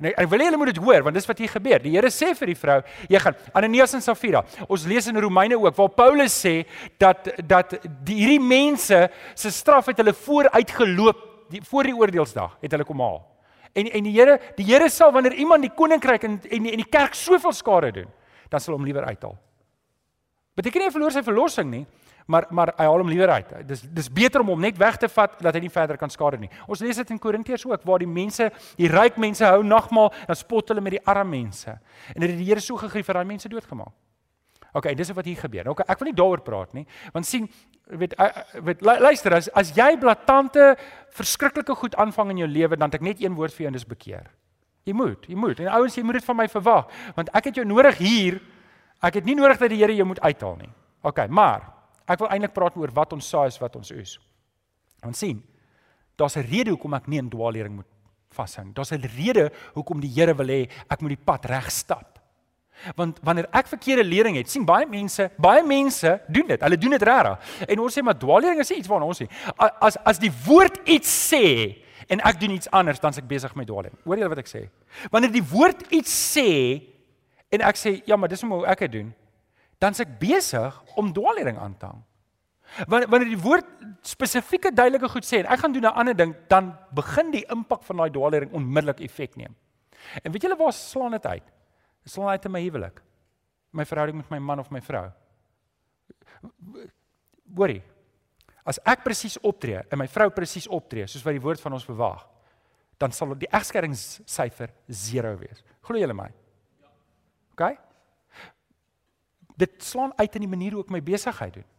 En 0.00 0.08
ek, 0.10 0.16
ek 0.24 0.30
wil 0.30 0.42
hê 0.42 0.48
julle 0.48 0.60
moet 0.60 0.72
dit 0.72 0.80
hoor 0.82 1.04
want 1.06 1.18
dis 1.18 1.28
wat 1.28 1.42
hier 1.42 1.52
gebeur. 1.52 1.82
Die 1.84 1.92
Here 1.94 2.10
sê 2.12 2.32
vir 2.38 2.52
die 2.52 2.56
vrou, 2.58 2.80
jy 3.10 3.20
gaan 3.22 3.36
Ananias 3.54 3.94
en 3.94 4.02
Safira. 4.04 4.42
Ons 4.66 4.86
lees 4.90 5.06
in 5.10 5.20
Romeine 5.22 5.58
ook 5.60 5.76
waar 5.76 5.92
Paulus 5.94 6.34
sê 6.34 6.64
dat 6.98 7.30
dat 7.42 7.76
die 8.06 8.18
hierdie 8.22 8.42
mense 8.42 9.04
se 9.34 9.54
straf 9.54 9.92
het 9.92 10.02
hulle 10.02 10.16
vooruit 10.16 10.74
geloop 10.80 11.22
die, 11.52 11.62
voor 11.62 11.90
die 11.90 11.94
oordeelsdag 11.94 12.58
het 12.62 12.74
hulle 12.74 12.88
kom 12.88 13.02
haal. 13.04 13.22
En 13.74 13.90
en 13.90 14.06
die 14.06 14.14
Here, 14.14 14.38
die 14.58 14.66
Here 14.66 14.88
sal 14.90 15.12
wanneer 15.14 15.34
iemand 15.42 15.66
die 15.66 15.74
koninkryk 15.74 16.26
en 16.26 16.38
en 16.42 16.70
en 16.70 16.82
die 16.82 16.90
kerk 16.90 17.14
soveel 17.18 17.54
skade 17.54 17.92
doen, 18.00 18.10
dan 18.50 18.62
sal 18.62 18.76
hom 18.76 18.86
liewer 18.86 19.06
uithaal. 19.06 19.36
Beteken 20.54 20.84
nie 20.84 20.88
hy 20.88 20.94
verloor 20.94 21.14
sy 21.14 21.22
verlossing 21.26 21.70
nie, 21.70 21.84
maar 22.26 22.46
maar 22.50 22.72
hy 22.78 22.86
haal 22.88 23.02
hom 23.02 23.10
liewer 23.12 23.30
uit. 23.30 23.52
Dis 23.68 23.82
dis 23.82 24.08
beter 24.12 24.40
om 24.40 24.54
hom 24.54 24.60
net 24.60 24.78
weg 24.80 24.96
te 25.00 25.08
vat 25.08 25.36
dat 25.42 25.54
hy 25.54 25.60
nie 25.66 25.72
verder 25.72 25.98
kan 26.00 26.10
skade 26.10 26.38
nie. 26.40 26.50
Ons 26.66 26.80
lees 26.84 26.96
dit 26.96 27.10
in 27.10 27.20
Korintiërs 27.20 27.66
ook 27.68 27.84
waar 27.84 28.00
die 28.02 28.08
mense, 28.08 28.50
die 28.78 28.88
ryk 28.88 29.18
mense 29.20 29.44
hou 29.44 29.62
nagmaal, 29.62 30.12
dan 30.26 30.38
spot 30.38 30.72
hulle 30.72 30.84
met 30.84 30.98
die 30.98 31.04
arme 31.04 31.30
mense. 31.36 31.76
En 32.14 32.20
dit 32.20 32.30
het 32.30 32.38
die 32.38 32.48
Here 32.48 32.60
so 32.60 32.76
gegrief 32.80 33.06
dat 33.06 33.20
daai 33.20 33.28
mense 33.28 33.48
doodgemaak. 33.48 33.92
OK, 34.74 34.88
dis 34.98 35.12
wat 35.14 35.28
hier 35.28 35.38
gebeur. 35.38 35.68
OK, 35.70 35.84
ek 35.86 36.00
wil 36.00 36.10
nie 36.10 36.16
daaroor 36.18 36.42
praat 36.42 36.72
nie, 36.74 36.82
want 37.14 37.28
sien, 37.28 37.46
weet 37.86 38.16
weet 38.64 38.80
luister 38.82 39.36
as 39.36 39.48
as 39.54 39.70
jy 39.76 39.92
blaatante 40.00 40.72
verskriklike 41.14 41.76
goed 41.78 41.94
aanvang 42.00 42.32
in 42.34 42.42
jou 42.42 42.48
lewe, 42.50 42.76
dan 42.76 42.90
het 42.90 42.98
ek 42.98 43.06
net 43.06 43.22
een 43.22 43.36
woord 43.38 43.54
vir 43.54 43.66
jou 43.66 43.70
en 43.70 43.78
dis 43.78 43.86
bekeer. 43.86 44.26
Jy 44.84 44.96
moet, 44.96 45.28
jy 45.30 45.36
moet. 45.38 45.60
En 45.62 45.70
ouens, 45.78 45.94
jy 45.96 46.02
moet 46.04 46.18
dit 46.18 46.26
van 46.26 46.36
my 46.36 46.48
verwag, 46.50 46.90
want 47.16 47.30
ek 47.38 47.52
het 47.52 47.62
jou 47.62 47.66
nodig 47.68 48.00
hier. 48.02 48.40
Ek 49.04 49.20
het 49.20 49.28
nie 49.28 49.36
nodig 49.38 49.60
dat 49.60 49.70
die 49.70 49.78
Here 49.78 49.94
jou 49.94 50.08
moet 50.08 50.20
uithaal 50.24 50.58
nie. 50.64 50.72
OK, 51.04 51.26
maar 51.28 51.70
Ek 52.08 52.20
wil 52.20 52.28
eintlik 52.28 52.54
praat 52.54 52.76
oor 52.76 52.92
wat 52.92 53.12
ons 53.16 53.28
saai 53.28 53.48
is 53.48 53.60
wat 53.62 53.76
ons 53.76 53.90
oes. 53.94 54.18
Ons 55.04 55.18
sien, 55.18 55.42
daar's 56.16 56.36
'n 56.36 56.46
rede 56.48 56.70
hoekom 56.70 56.94
ek 56.94 57.08
nie 57.08 57.18
in 57.18 57.30
dwaallering 57.30 57.76
moet 57.76 57.86
vashou. 58.30 58.72
Daar's 58.72 58.92
'n 58.92 59.02
rede 59.16 59.50
hoekom 59.74 60.00
die 60.00 60.12
Here 60.12 60.34
wil 60.34 60.46
hê 60.46 60.68
ek 60.90 61.00
moet 61.00 61.16
die 61.16 61.24
pad 61.24 61.44
reg 61.44 61.70
stap. 61.70 62.18
Want 62.96 63.18
wanneer 63.22 63.46
ek 63.52 63.70
verkeerde 63.70 64.04
lering 64.04 64.36
het, 64.36 64.50
sien 64.50 64.64
baie 64.64 64.86
mense, 64.86 65.30
baie 65.38 65.62
mense 65.62 66.20
doen 66.28 66.46
dit. 66.46 66.60
Hulle 66.60 66.78
doen 66.78 66.90
dit 66.90 67.02
regtig. 67.02 67.38
En 67.68 67.80
ons 67.80 67.98
sê 67.98 68.02
maar 68.02 68.18
dwaallering 68.18 68.60
is 68.60 68.70
iets 68.70 68.88
waarna 68.88 69.06
ons 69.06 69.22
sê. 69.22 69.28
As 69.56 69.96
as 70.04 70.18
die 70.18 70.32
woord 70.44 70.80
iets 70.88 71.32
sê 71.32 71.76
en 72.08 72.20
ek 72.20 72.40
doen 72.40 72.50
iets 72.50 72.70
anders, 72.70 73.00
dan 73.00 73.10
is 73.10 73.18
ek 73.18 73.28
besig 73.28 73.54
met 73.54 73.66
dwaallering. 73.66 73.96
Hoor 74.04 74.18
jy 74.18 74.28
wat 74.28 74.38
ek 74.38 74.50
sê? 74.50 74.68
Wanneer 75.10 75.32
die 75.32 75.44
woord 75.44 75.86
iets 75.92 76.12
sê 76.36 76.82
en 77.50 77.60
ek 77.60 77.76
sê 77.76 78.02
ja, 78.06 78.16
maar 78.16 78.28
dis 78.28 78.42
hoe 78.42 78.66
ek 78.66 78.78
dit 78.78 78.92
doen, 78.92 79.14
dan 79.78 79.96
is 79.96 80.02
ek 80.04 80.18
besig 80.20 80.76
om 80.96 81.12
dwaallering 81.12 81.58
aan 81.58 81.76
te 81.78 81.86
hang. 81.86 82.02
Wanneer 82.88 83.28
die 83.28 83.38
woord 83.38 83.68
spesifieke 84.06 84.72
duidelike 84.74 85.08
goed 85.12 85.26
sê 85.26 85.42
en 85.42 85.50
ek 85.52 85.60
gaan 85.62 85.72
doen 85.72 85.86
'n 85.86 85.98
ander 86.00 86.16
ding, 86.16 86.34
dan 86.48 86.74
begin 86.92 87.30
die 87.30 87.44
impak 87.50 87.82
van 87.82 87.96
daai 87.96 88.10
dwaallering 88.10 88.52
onmiddellik 88.52 89.00
effek 89.00 89.36
neem. 89.36 89.54
En 90.22 90.32
weet 90.32 90.42
julle 90.42 90.56
waar 90.56 90.72
slaan 90.72 91.10
dit 91.10 91.26
uit? 91.26 91.44
Dit 92.02 92.12
slaan 92.12 92.28
uit 92.28 92.44
in 92.44 92.50
my 92.50 92.60
huwelik. 92.60 93.02
My 93.70 93.84
verhouding 93.84 94.16
met 94.16 94.30
my 94.30 94.38
man 94.38 94.58
of 94.58 94.70
my 94.70 94.80
vrou. 94.80 95.10
Hoorie. 97.54 97.82
As 98.64 98.78
ek 98.84 99.02
presies 99.04 99.38
optree 99.40 99.82
en 99.90 99.98
my 99.98 100.08
vrou 100.08 100.30
presies 100.30 100.68
optree 100.68 101.06
soos 101.06 101.24
wat 101.24 101.32
die 101.36 101.42
woord 101.42 101.60
van 101.60 101.72
ons 101.72 101.86
bewaag, 101.86 102.26
dan 102.98 103.12
sal 103.12 103.34
die 103.34 103.50
egskeringssyfer 103.52 104.70
0 104.86 105.36
wees. 105.38 105.64
Glo 105.82 105.98
julle 105.98 106.14
my? 106.14 106.30
Ja. 106.80 106.88
OK? 107.52 107.78
Dit 109.56 109.82
slaan 109.82 110.12
uit 110.18 110.34
in 110.34 110.40
die 110.40 110.50
manier 110.50 110.72
hoe 110.72 110.82
ek 110.82 110.90
my 110.90 111.02
besigheid 111.02 111.54
doen 111.54 111.70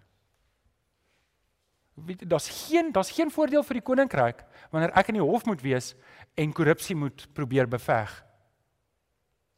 weet 1.96 2.30
daar's 2.30 2.68
geen 2.68 2.92
daar's 2.92 3.12
geen 3.12 3.32
voordeel 3.32 3.64
vir 3.64 3.80
die 3.80 3.86
koninkryk 3.88 4.44
wanneer 4.72 4.92
ek 5.00 5.14
in 5.14 5.20
die 5.20 5.24
hof 5.24 5.46
moet 5.48 5.62
wees 5.64 5.94
en 6.36 6.54
korrupsie 6.54 6.96
moet 6.96 7.28
probeer 7.34 7.70
beveg. 7.72 8.12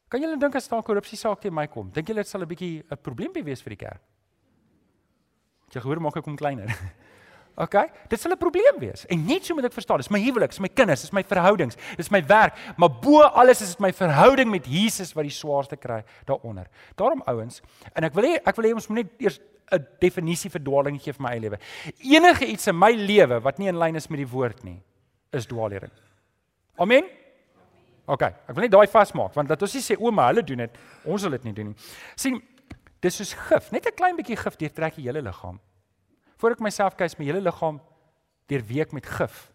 Kan 0.07 0.21
julle 0.21 0.37
dink 0.39 0.55
as 0.55 0.69
daar 0.69 0.83
korrupsie 0.85 1.17
saak 1.17 1.41
teen 1.41 1.55
my 1.55 1.65
kom, 1.67 1.89
dink 1.91 2.07
julle 2.07 2.21
dit 2.21 2.29
sal 2.29 2.41
'n 2.41 2.47
bietjie 2.47 2.83
'n 2.85 3.01
probleempie 3.01 3.43
wees 3.43 3.61
vir 3.61 3.75
die 3.75 3.85
kerk? 3.85 4.01
Jy 5.73 5.81
hoor 5.81 5.99
maak 5.99 6.17
ek 6.17 6.25
hom 6.25 6.37
kleiner. 6.37 6.69
OK, 7.57 7.73
dit 8.09 8.21
sal 8.21 8.31
'n 8.31 8.37
probleem 8.37 8.77
wees. 8.77 9.05
En 9.09 9.25
net 9.25 9.45
so 9.45 9.55
moet 9.55 9.65
ek 9.65 9.73
verstaan, 9.73 9.97
dis 9.97 10.11
my 10.13 10.19
huwelik, 10.21 10.49
dis 10.49 10.59
my 10.59 10.69
kinders, 10.69 11.01
dis 11.01 11.11
my 11.11 11.23
verhoudings, 11.23 11.75
dis 11.97 12.11
my 12.11 12.21
werk, 12.25 12.53
maar 12.77 12.89
bo 12.89 13.21
alles 13.21 13.61
is 13.61 13.69
dit 13.69 13.79
my 13.79 13.91
verhouding 13.91 14.51
met 14.51 14.65
Jesus 14.65 15.13
wat 15.13 15.23
die 15.23 15.33
swaarste 15.33 15.75
kry 15.75 16.03
daaronder. 16.25 16.67
Daarom 16.95 17.21
ouens, 17.25 17.61
en 17.95 18.03
ek 18.03 18.13
wil 18.13 18.23
hê 18.23 18.35
ek 18.45 18.55
wil 18.55 18.65
hê 18.65 18.73
ons 18.73 18.87
moet 18.87 18.95
net 19.03 19.11
eers 19.17 19.39
'n 19.71 19.87
definisie 19.99 20.51
vir 20.51 20.61
dwaaling 20.61 21.01
gee 21.01 21.13
vir 21.13 21.23
my 21.23 21.31
eie 21.31 21.39
lewe. 21.39 21.57
Enige 21.99 22.45
iets 22.45 22.67
in 22.67 22.77
my 22.77 22.91
lewe 22.91 23.41
wat 23.41 23.57
nie 23.57 23.67
in 23.67 23.79
lyn 23.79 23.95
is 23.95 24.07
met 24.07 24.17
die 24.17 24.29
woord 24.29 24.63
nie, 24.63 24.81
is 25.33 25.45
dwaallering. 25.45 25.91
Amen. 26.77 27.03
OK, 28.05 28.21
ek 28.21 28.53
wil 28.55 28.61
net 28.61 28.71
daai 28.71 28.87
vasmaak 28.87 29.33
want 29.33 29.49
dat 29.49 29.61
ons 29.61 29.73
nie 29.73 29.81
sê 29.81 29.97
ouma 29.99 30.27
hulle 30.27 30.43
doen 30.43 30.57
dit, 30.57 30.77
ons 31.05 31.21
wil 31.21 31.31
dit 31.31 31.43
nie 31.43 31.53
doen 31.53 31.65
nie. 31.67 31.75
sien 32.15 32.41
dis 33.01 33.15
soos 33.15 33.33
gif, 33.33 33.71
net 33.71 33.85
'n 33.87 33.95
klein 33.95 34.15
bietjie 34.15 34.37
gif 34.37 34.55
deurtrek 34.55 34.95
die 34.95 35.03
hele 35.03 35.21
liggaam. 35.21 35.59
Voor 36.37 36.53
ek 36.53 36.63
myself 36.63 36.95
kies 36.95 37.17
my 37.17 37.25
hele 37.25 37.41
liggaam 37.41 37.79
deurweek 38.47 38.93
met 38.95 39.05
gif 39.05 39.47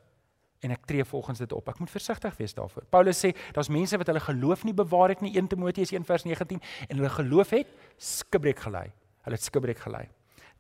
en 0.63 0.71
ek 0.71 0.85
tree 0.87 1.05
volgens 1.05 1.41
dit 1.43 1.53
op. 1.53 1.69
Ek 1.73 1.81
moet 1.83 1.91
versigtig 1.91 2.37
wees 2.39 2.55
daarvoor. 2.55 2.85
Paulus 2.91 3.19
sê 3.19 3.33
daar's 3.55 3.71
mense 3.73 3.99
wat 3.99 4.11
hulle 4.11 4.23
geloof 4.23 4.63
nie 4.67 4.75
bewaar 4.75 5.15
het 5.15 5.23
nie 5.25 5.35
1 5.35 5.51
Timoteus 5.51 5.91
1:19 5.95 6.61
en 6.89 6.97
hulle 6.97 7.11
geloof 7.11 7.51
het 7.51 7.71
skibreek 7.99 8.63
gelei. 8.63 8.87
Hulle 9.27 9.39
het 9.39 9.45
skibreek 9.45 9.79
gelei. 9.79 10.09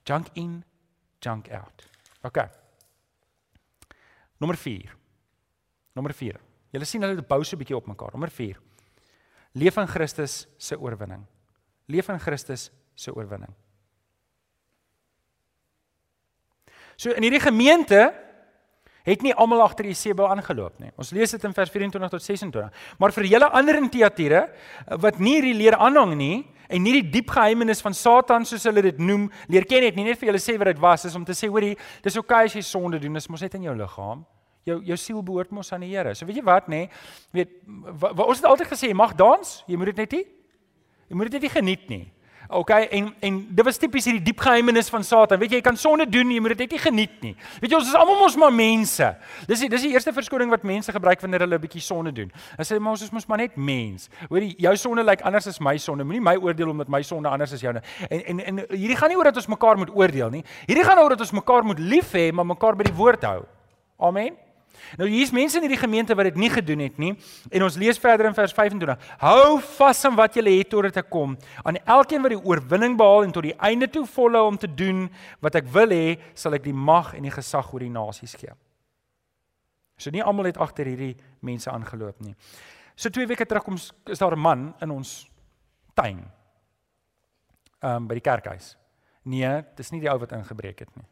Junk 0.04 0.26
in, 0.34 0.64
junk 1.22 1.50
out. 1.50 1.86
OK. 2.22 2.38
Nommer 4.38 4.56
4. 4.56 4.96
Nommer 5.94 6.14
4. 6.14 6.40
Julle 6.72 6.84
sien 6.84 7.02
hulle 7.02 7.22
bou 7.22 7.44
so 7.44 7.56
'n 7.56 7.58
bietjie 7.58 7.76
op 7.76 7.86
mekaar. 7.86 8.10
Nommer 8.12 8.30
4. 8.30 8.58
Leef 9.54 9.76
in 9.76 9.86
Christus 9.86 10.46
se 10.58 10.78
oorwinning. 10.78 11.26
Leef 11.86 12.08
in 12.08 12.18
Christus 12.18 12.70
se 12.94 13.14
oorwinning. 13.14 13.54
So 17.02 17.14
in 17.18 17.26
hierdie 17.26 17.42
gemeente 17.42 18.12
het 19.02 19.24
nie 19.26 19.34
almal 19.34 19.64
agter 19.64 19.88
Jesebel 19.90 20.28
aangeloop 20.30 20.78
nie. 20.78 20.92
Ons 20.94 21.10
lees 21.10 21.34
dit 21.34 21.44
in 21.48 21.54
vers 21.56 21.70
24 21.74 22.12
tot 22.12 22.22
26. 22.22 22.88
Maar 23.02 23.14
vir 23.16 23.30
julle 23.32 23.48
ander 23.50 23.80
in 23.80 23.90
Tiatire 23.90 24.44
wat 25.02 25.18
nie 25.18 25.40
hierdie 25.40 25.56
leer 25.58 25.78
aanhang 25.82 26.14
nie, 26.14 26.36
en 26.72 26.82
nie 26.84 26.94
die 26.98 27.08
diep 27.16 27.32
geheimenis 27.32 27.82
van 27.84 27.96
Satan 27.96 28.46
soos 28.48 28.64
hulle 28.68 28.84
dit 28.84 29.00
noem 29.02 29.28
leer 29.52 29.66
ken 29.68 29.84
het 29.86 29.98
nie 29.98 30.06
net 30.06 30.20
vir 30.20 30.30
julle 30.30 30.42
sê 30.42 30.56
wat 30.60 30.72
dit 30.72 30.82
was 30.82 31.06
is 31.08 31.16
om 31.18 31.24
te 31.28 31.36
sê 31.36 31.50
hoorie 31.52 31.74
dis 32.04 32.16
oukei 32.16 32.44
okay 32.44 32.50
as 32.50 32.56
jy 32.56 32.62
sonde 32.66 33.00
doen 33.02 33.18
dis 33.18 33.28
mos 33.32 33.44
net 33.44 33.56
in 33.58 33.66
jou 33.68 33.74
liggaam 33.76 34.24
jou 34.68 34.78
jou 34.88 34.98
siel 35.00 35.20
behoort 35.26 35.52
mos 35.52 35.72
aan 35.74 35.84
die 35.84 35.90
Here 35.92 36.14
so 36.16 36.28
weet 36.28 36.40
jy 36.40 36.46
wat 36.46 36.70
nê 36.72 36.86
weet 37.34 37.58
wa, 37.66 38.12
wa, 38.12 38.28
ons 38.28 38.40
het 38.40 38.48
altyd 38.48 38.72
gesê 38.72 38.90
jy 38.92 38.96
mag 38.96 39.16
dans 39.18 39.54
jy 39.68 39.78
moet 39.80 39.92
dit 39.92 40.02
net 40.04 40.18
nie 40.18 40.24
jy 41.10 41.18
moet 41.18 41.30
dit 41.30 41.38
net 41.38 41.48
nie 41.48 41.54
geniet 41.58 41.88
nie 41.92 42.04
Okay 42.52 42.86
en 42.90 43.14
en 43.20 43.36
dit 43.48 43.64
was 43.64 43.78
tipies 43.80 44.04
hierdie 44.04 44.22
diep 44.26 44.40
geheimenis 44.44 44.90
van 44.92 45.04
Satan. 45.04 45.38
Weet 45.40 45.54
jy, 45.54 45.60
jy 45.62 45.64
kan 45.64 45.76
sonde 45.80 46.04
doen, 46.08 46.30
jy 46.30 46.40
moet 46.44 46.52
dit 46.52 46.64
net 46.66 46.74
nie 46.76 46.80
geniet 46.82 47.14
nie. 47.24 47.32
Weet 47.62 47.72
jy, 47.72 47.78
ons 47.78 47.88
is 47.88 47.96
almal 47.96 48.18
mos 48.20 48.36
maar 48.36 48.52
mense. 48.52 49.08
Dis 49.48 49.64
die, 49.64 49.70
dis 49.72 49.86
die 49.86 49.92
eerste 49.94 50.12
verskoning 50.12 50.52
wat 50.52 50.66
mense 50.68 50.92
gebruik 50.92 51.24
wanneer 51.24 51.46
hulle 51.46 51.56
'n 51.56 51.64
bietjie 51.64 51.80
sonde 51.80 52.12
doen. 52.12 52.30
Hulle 52.56 52.68
sê 52.68 52.78
maar 52.78 52.92
ons 52.92 53.02
is 53.02 53.10
mos 53.10 53.26
maar 53.26 53.38
net 53.38 53.56
mens. 53.56 54.10
Hoorie, 54.28 54.54
jou 54.58 54.76
sonde 54.76 55.04
lyk 55.04 55.24
anders 55.24 55.46
as 55.46 55.60
my 55.60 55.76
sonde. 55.78 56.04
Moenie 56.04 56.20
my 56.20 56.36
oordeel 56.36 56.68
omdat 56.68 56.88
my 56.88 57.02
sonde 57.02 57.28
anders 57.28 57.52
as 57.52 57.60
joune. 57.60 57.82
En 58.10 58.22
en 58.26 58.40
en 58.40 58.64
hierdie 58.68 58.96
gaan 58.96 59.08
nie 59.08 59.16
oor 59.16 59.24
dat 59.24 59.36
ons 59.36 59.46
mekaar 59.46 59.76
moet 59.76 59.90
oordeel 59.90 60.30
nie. 60.30 60.44
Hierdie 60.66 60.84
gaan 60.84 60.98
oor 60.98 61.08
dat 61.08 61.20
ons 61.20 61.32
mekaar 61.32 61.64
moet 61.64 61.78
lief 61.78 62.12
hê, 62.12 62.32
maar 62.32 62.46
mekaar 62.46 62.76
by 62.76 62.84
die 62.84 62.94
woord 62.94 63.22
hou. 63.22 63.44
Amen. 63.98 64.51
Nou 64.98 65.08
hier's 65.08 65.32
mense 65.32 65.56
in 65.56 65.66
hierdie 65.66 65.80
gemeente 65.80 66.14
wat 66.14 66.24
dit 66.30 66.40
nie 66.40 66.50
gedoen 66.50 66.82
het 66.84 66.98
nie. 66.98 67.12
En 67.50 67.62
ons 67.62 67.76
lees 67.76 67.98
verder 67.98 68.26
in 68.26 68.34
vers 68.34 68.52
25. 68.52 68.98
Hou 69.22 69.60
vas 69.76 70.04
aan 70.04 70.16
wat 70.18 70.36
jy 70.36 70.44
het 70.58 70.70
totdat 70.70 70.96
ek 70.96 71.10
kom. 71.10 71.36
Aan 71.64 71.78
elkeen 71.84 72.22
wat 72.22 72.34
die 72.34 72.42
oorwinning 72.42 72.96
behaal 72.96 73.24
en 73.24 73.32
tot 73.32 73.42
die 73.42 73.56
einde 73.58 73.88
toe 73.90 74.06
volhou 74.06 74.46
om 74.50 74.58
te 74.58 74.68
doen 74.74 75.06
wat 75.40 75.54
ek 75.54 75.70
wil 75.72 75.94
hê, 75.94 76.18
sal 76.34 76.54
ek 76.54 76.64
die 76.64 76.76
mag 76.76 77.14
en 77.14 77.22
die 77.22 77.34
gesag 77.34 77.72
oor 77.72 77.84
die 77.84 77.92
nasies 77.92 78.36
gee. 78.36 78.52
So 79.96 80.10
nie 80.10 80.22
almal 80.24 80.50
het 80.50 80.60
agter 80.60 80.88
hierdie 80.88 81.14
mense 81.40 81.70
aangeloop 81.70 82.20
nie. 82.24 82.34
So 82.96 83.10
2 83.10 83.26
weke 83.30 83.46
terug 83.48 83.64
kom 83.64 83.76
is 83.76 84.18
daar 84.18 84.36
'n 84.36 84.38
man 84.38 84.74
in 84.80 84.90
ons 84.90 85.30
tuin. 85.94 86.20
Ehm 87.82 87.96
um, 87.96 88.06
by 88.06 88.14
die 88.14 88.22
kerkhuis. 88.30 88.76
Nee, 89.22 89.62
dis 89.76 89.90
nie 89.90 90.00
die 90.00 90.10
ou 90.10 90.18
wat 90.18 90.32
ingebreek 90.32 90.78
het 90.78 90.96
nie. 90.96 91.06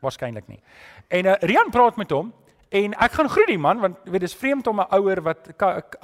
Waarskynlik 0.00 0.46
nie. 0.48 0.60
En 1.08 1.26
uh, 1.26 1.34
Rian 1.40 1.70
praat 1.70 1.96
met 1.96 2.10
hom 2.10 2.32
En 2.70 2.92
ek 3.02 3.16
gaan 3.18 3.26
groet 3.26 3.48
die 3.50 3.58
man 3.58 3.80
want 3.82 4.04
weet 4.06 4.22
dis 4.22 4.34
vreemd 4.38 4.68
om 4.70 4.78
'n 4.80 4.94
ouer 4.94 5.20
wat 5.26 5.48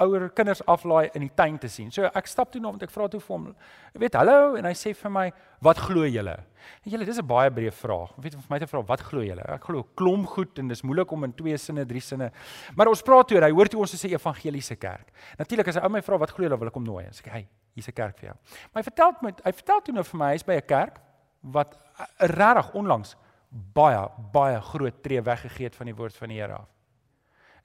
ouer 0.03 0.29
kinders 0.35 0.65
aflaai 0.65 1.09
in 1.13 1.21
die 1.21 1.31
tuin 1.33 1.57
te 1.57 1.67
sien. 1.67 1.91
So 1.91 2.03
ek 2.03 2.27
stap 2.27 2.51
toe 2.51 2.61
na 2.61 2.69
en 2.69 2.81
ek 2.81 2.91
vra 2.91 3.07
toe 3.07 3.19
vir 3.19 3.35
hom, 3.35 3.55
weet 3.93 4.13
hallo 4.13 4.55
en 4.55 4.65
hy 4.65 4.73
sê 4.73 4.93
vir 4.93 5.11
my, 5.11 5.31
"Wat 5.61 5.77
glo 5.77 6.03
julle?" 6.03 6.37
En 6.83 6.91
julle, 6.91 7.05
dis 7.05 7.17
'n 7.17 7.25
baie 7.27 7.49
breë 7.49 7.71
vraag. 7.71 8.11
Weet 8.17 8.33
vir 8.33 8.43
my 8.49 8.59
te 8.59 8.67
vra, 8.67 8.81
"Wat 8.81 8.99
glo 8.99 9.21
julle?" 9.21 9.41
Ek 9.47 9.63
glo 9.63 9.83
klomp 9.95 10.27
goed 10.27 10.59
en 10.59 10.67
dis 10.67 10.81
moeilik 10.81 11.11
om 11.11 11.23
in 11.23 11.33
twee 11.33 11.57
sinne, 11.57 11.85
drie 11.85 12.01
sinne. 12.01 12.31
Maar 12.75 12.87
ons 12.87 13.01
praat 13.01 13.27
toe, 13.27 13.39
hy 13.39 13.51
hoor 13.51 13.67
toe 13.67 13.79
ons 13.79 14.05
sê 14.05 14.11
evangeliese 14.11 14.75
kerk. 14.75 15.11
Natuurlik 15.37 15.67
as 15.67 15.75
hy 15.75 15.83
ou 15.83 15.89
my 15.89 16.01
vra 16.01 16.17
wat 16.17 16.31
glo 16.31 16.43
julle, 16.43 16.59
wil 16.59 16.67
ek 16.67 16.73
hom 16.73 16.85
nooi. 16.85 17.05
Sê 17.11 17.19
ek, 17.19 17.31
"Hey, 17.31 17.47
hier's 17.75 17.87
'n 17.87 17.93
kerk 17.93 18.19
vir 18.19 18.29
jou." 18.29 18.35
Maar 18.73 18.83
hy 18.83 18.91
vertel 18.91 19.13
met 19.21 19.41
hy 19.45 19.51
vertel 19.51 19.81
toe 19.81 19.93
nou 19.93 20.03
vir 20.03 20.17
my 20.17 20.31
hy's 20.33 20.43
by 20.43 20.55
'n 20.55 20.67
kerk 20.67 20.99
wat 21.43 21.77
regtig 22.19 22.73
onlangs 22.73 23.15
baie 23.49 24.07
baie 24.33 24.61
groot 24.61 25.03
tree 25.03 25.21
weggegee 25.21 25.65
het 25.69 25.75
van 25.75 25.85
die 25.85 25.95
woord 25.95 26.15
van 26.15 26.29
die 26.29 26.39
Here 26.41 26.53
af. 26.53 26.67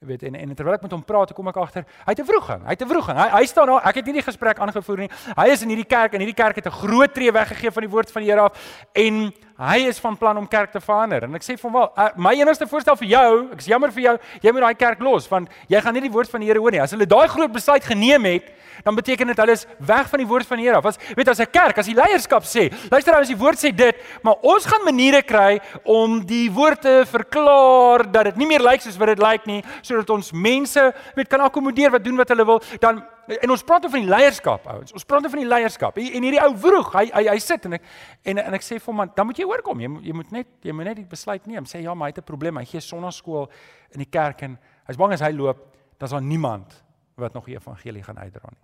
Jy 0.03 0.07
weet 0.07 0.23
en 0.27 0.35
en 0.35 0.55
terwyl 0.55 0.75
ek 0.75 0.81
met 0.83 0.91
hom 0.91 1.03
praat, 1.07 1.31
kom 1.35 1.47
ek 1.47 1.57
agter, 1.57 1.85
hy 2.03 2.11
het 2.11 2.19
'n 2.19 2.27
vroeging, 2.27 2.63
hy 2.63 2.73
het 2.75 2.81
'n 2.81 2.89
vroeging. 2.89 3.17
Hy 3.17 3.29
hy 3.39 3.45
staan 3.45 3.67
daar, 3.67 3.85
ek 3.87 3.95
het 3.95 4.05
nie 4.05 4.19
die 4.19 4.27
gesprek 4.27 4.59
aangevoer 4.59 4.97
nie. 4.97 5.09
Hy 5.35 5.47
is 5.47 5.61
in 5.61 5.69
hierdie 5.69 5.87
kerk 5.87 6.13
en 6.13 6.19
hierdie 6.19 6.35
kerk 6.35 6.55
het 6.55 6.67
'n 6.67 6.71
groot 6.71 7.13
tree 7.13 7.31
weggegee 7.31 7.71
van 7.71 7.81
die 7.81 7.89
woord 7.89 8.11
van 8.11 8.21
die 8.21 8.31
Here 8.31 8.41
af 8.41 8.53
en 8.93 9.33
hy 9.63 9.87
is 9.87 9.99
van 10.03 10.17
plan 10.19 10.37
om 10.37 10.47
kerk 10.47 10.73
te 10.73 10.81
verander. 10.83 11.23
En 11.27 11.37
ek 11.37 11.45
sê 11.45 11.55
vir 11.55 11.67
hom 11.69 11.77
wel, 11.77 11.89
uh, 11.95 12.09
my 12.19 12.33
enigste 12.39 12.67
voorstel 12.67 12.97
vir 12.99 13.09
jou, 13.13 13.29
ek 13.55 13.63
is 13.63 13.69
jammer 13.71 13.93
vir 13.95 14.03
jou, 14.07 14.15
jy 14.43 14.53
moet 14.55 14.65
daai 14.67 14.79
kerk 14.79 15.03
los 15.05 15.29
want 15.31 15.51
jy 15.71 15.79
gaan 15.83 15.95
nie 15.95 16.03
die 16.03 16.11
woord 16.13 16.31
van 16.31 16.43
die 16.43 16.49
Here 16.51 16.59
hoor 16.59 16.75
nie. 16.75 16.81
As 16.83 16.91
hulle 16.95 17.07
daai 17.09 17.27
groot 17.31 17.53
besluit 17.53 17.85
geneem 17.87 18.27
het, 18.27 18.51
dan 18.83 18.97
beteken 18.97 19.29
dit 19.31 19.39
hulle 19.39 19.55
is 19.55 19.65
weg 19.79 20.09
van 20.11 20.23
die 20.23 20.27
woord 20.27 20.49
van 20.49 20.59
die 20.59 20.67
Here 20.67 20.81
af. 20.81 20.89
As 20.91 20.99
weet 21.15 21.31
as 21.31 21.39
'n 21.39 21.51
kerk, 21.51 21.77
as 21.77 21.87
die 21.87 21.95
leierskap 21.95 22.43
sê, 22.43 22.67
luister 22.91 23.15
as 23.15 23.27
die 23.27 23.37
woord 23.37 23.57
sê 23.57 23.71
dit, 23.75 23.95
maar 24.23 24.35
ons 24.41 24.65
gaan 24.65 24.83
maniere 24.83 25.21
kry 25.21 25.61
om 25.85 26.19
die 26.25 26.49
woord 26.51 26.81
te 26.81 27.05
verklaar 27.05 28.11
dat 28.11 28.25
dit 28.25 28.37
nie 28.37 28.47
meer 28.47 28.61
lyk 28.61 28.81
soos 28.81 28.97
wat 28.97 29.15
dit 29.15 29.19
lyk 29.19 29.45
nie, 29.45 29.63
sodat 29.81 30.09
ons 30.09 30.31
mense 30.31 30.93
weet 31.15 31.29
kan 31.29 31.41
akkommodeer 31.41 31.91
wat 31.91 32.03
doen 32.03 32.17
wat 32.17 32.29
hulle 32.29 32.45
wil, 32.45 32.61
dan 32.79 33.03
en 33.27 33.53
ons 33.53 33.63
praat 33.63 33.85
van 33.89 34.03
die 34.03 34.09
leierskap 34.09 34.67
ouens. 34.67 34.93
Ons 34.93 35.05
praat 35.07 35.29
van 35.29 35.39
die 35.39 35.47
leierskap. 35.47 35.97
En 35.97 36.25
hierdie 36.27 36.41
ou 36.43 36.51
vroeg, 36.65 36.89
hy 36.93 37.05
hy 37.11 37.23
hy 37.29 37.37
sit 37.43 37.65
en 37.69 37.77
ek 37.77 37.85
en 38.31 38.41
en 38.43 38.57
ek 38.57 38.65
sê 38.65 38.79
vir 38.79 38.91
hom, 38.91 39.03
dan 39.15 39.29
moet 39.29 39.39
jy 39.39 39.47
oorkom. 39.47 39.79
Jy 39.79 39.91
jy 40.09 40.15
moet 40.19 40.31
net 40.35 40.47
jy 40.61 40.75
moet 40.75 40.89
net 40.91 40.99
die 40.99 41.07
besluit 41.09 41.47
neem. 41.47 41.67
Sê 41.69 41.83
ja, 41.83 41.93
maar 41.93 42.09
hy 42.09 42.15
het 42.15 42.23
'n 42.23 42.31
probleem. 42.31 42.57
Hy 42.57 42.65
gee 42.65 42.81
sonnaarskool 42.81 43.49
in 43.91 43.99
die 43.99 44.09
kerk 44.09 44.43
en 44.43 44.57
hy's 44.87 44.97
bang 44.97 45.13
as 45.13 45.21
hy 45.21 45.31
loop, 45.31 45.75
dan's 45.99 46.11
daar 46.11 46.21
niemand 46.21 46.83
wat 47.15 47.33
nog 47.33 47.45
die 47.45 47.55
evangelie 47.55 48.03
gaan 48.03 48.17
uitdra 48.17 48.49
nie. 48.51 48.63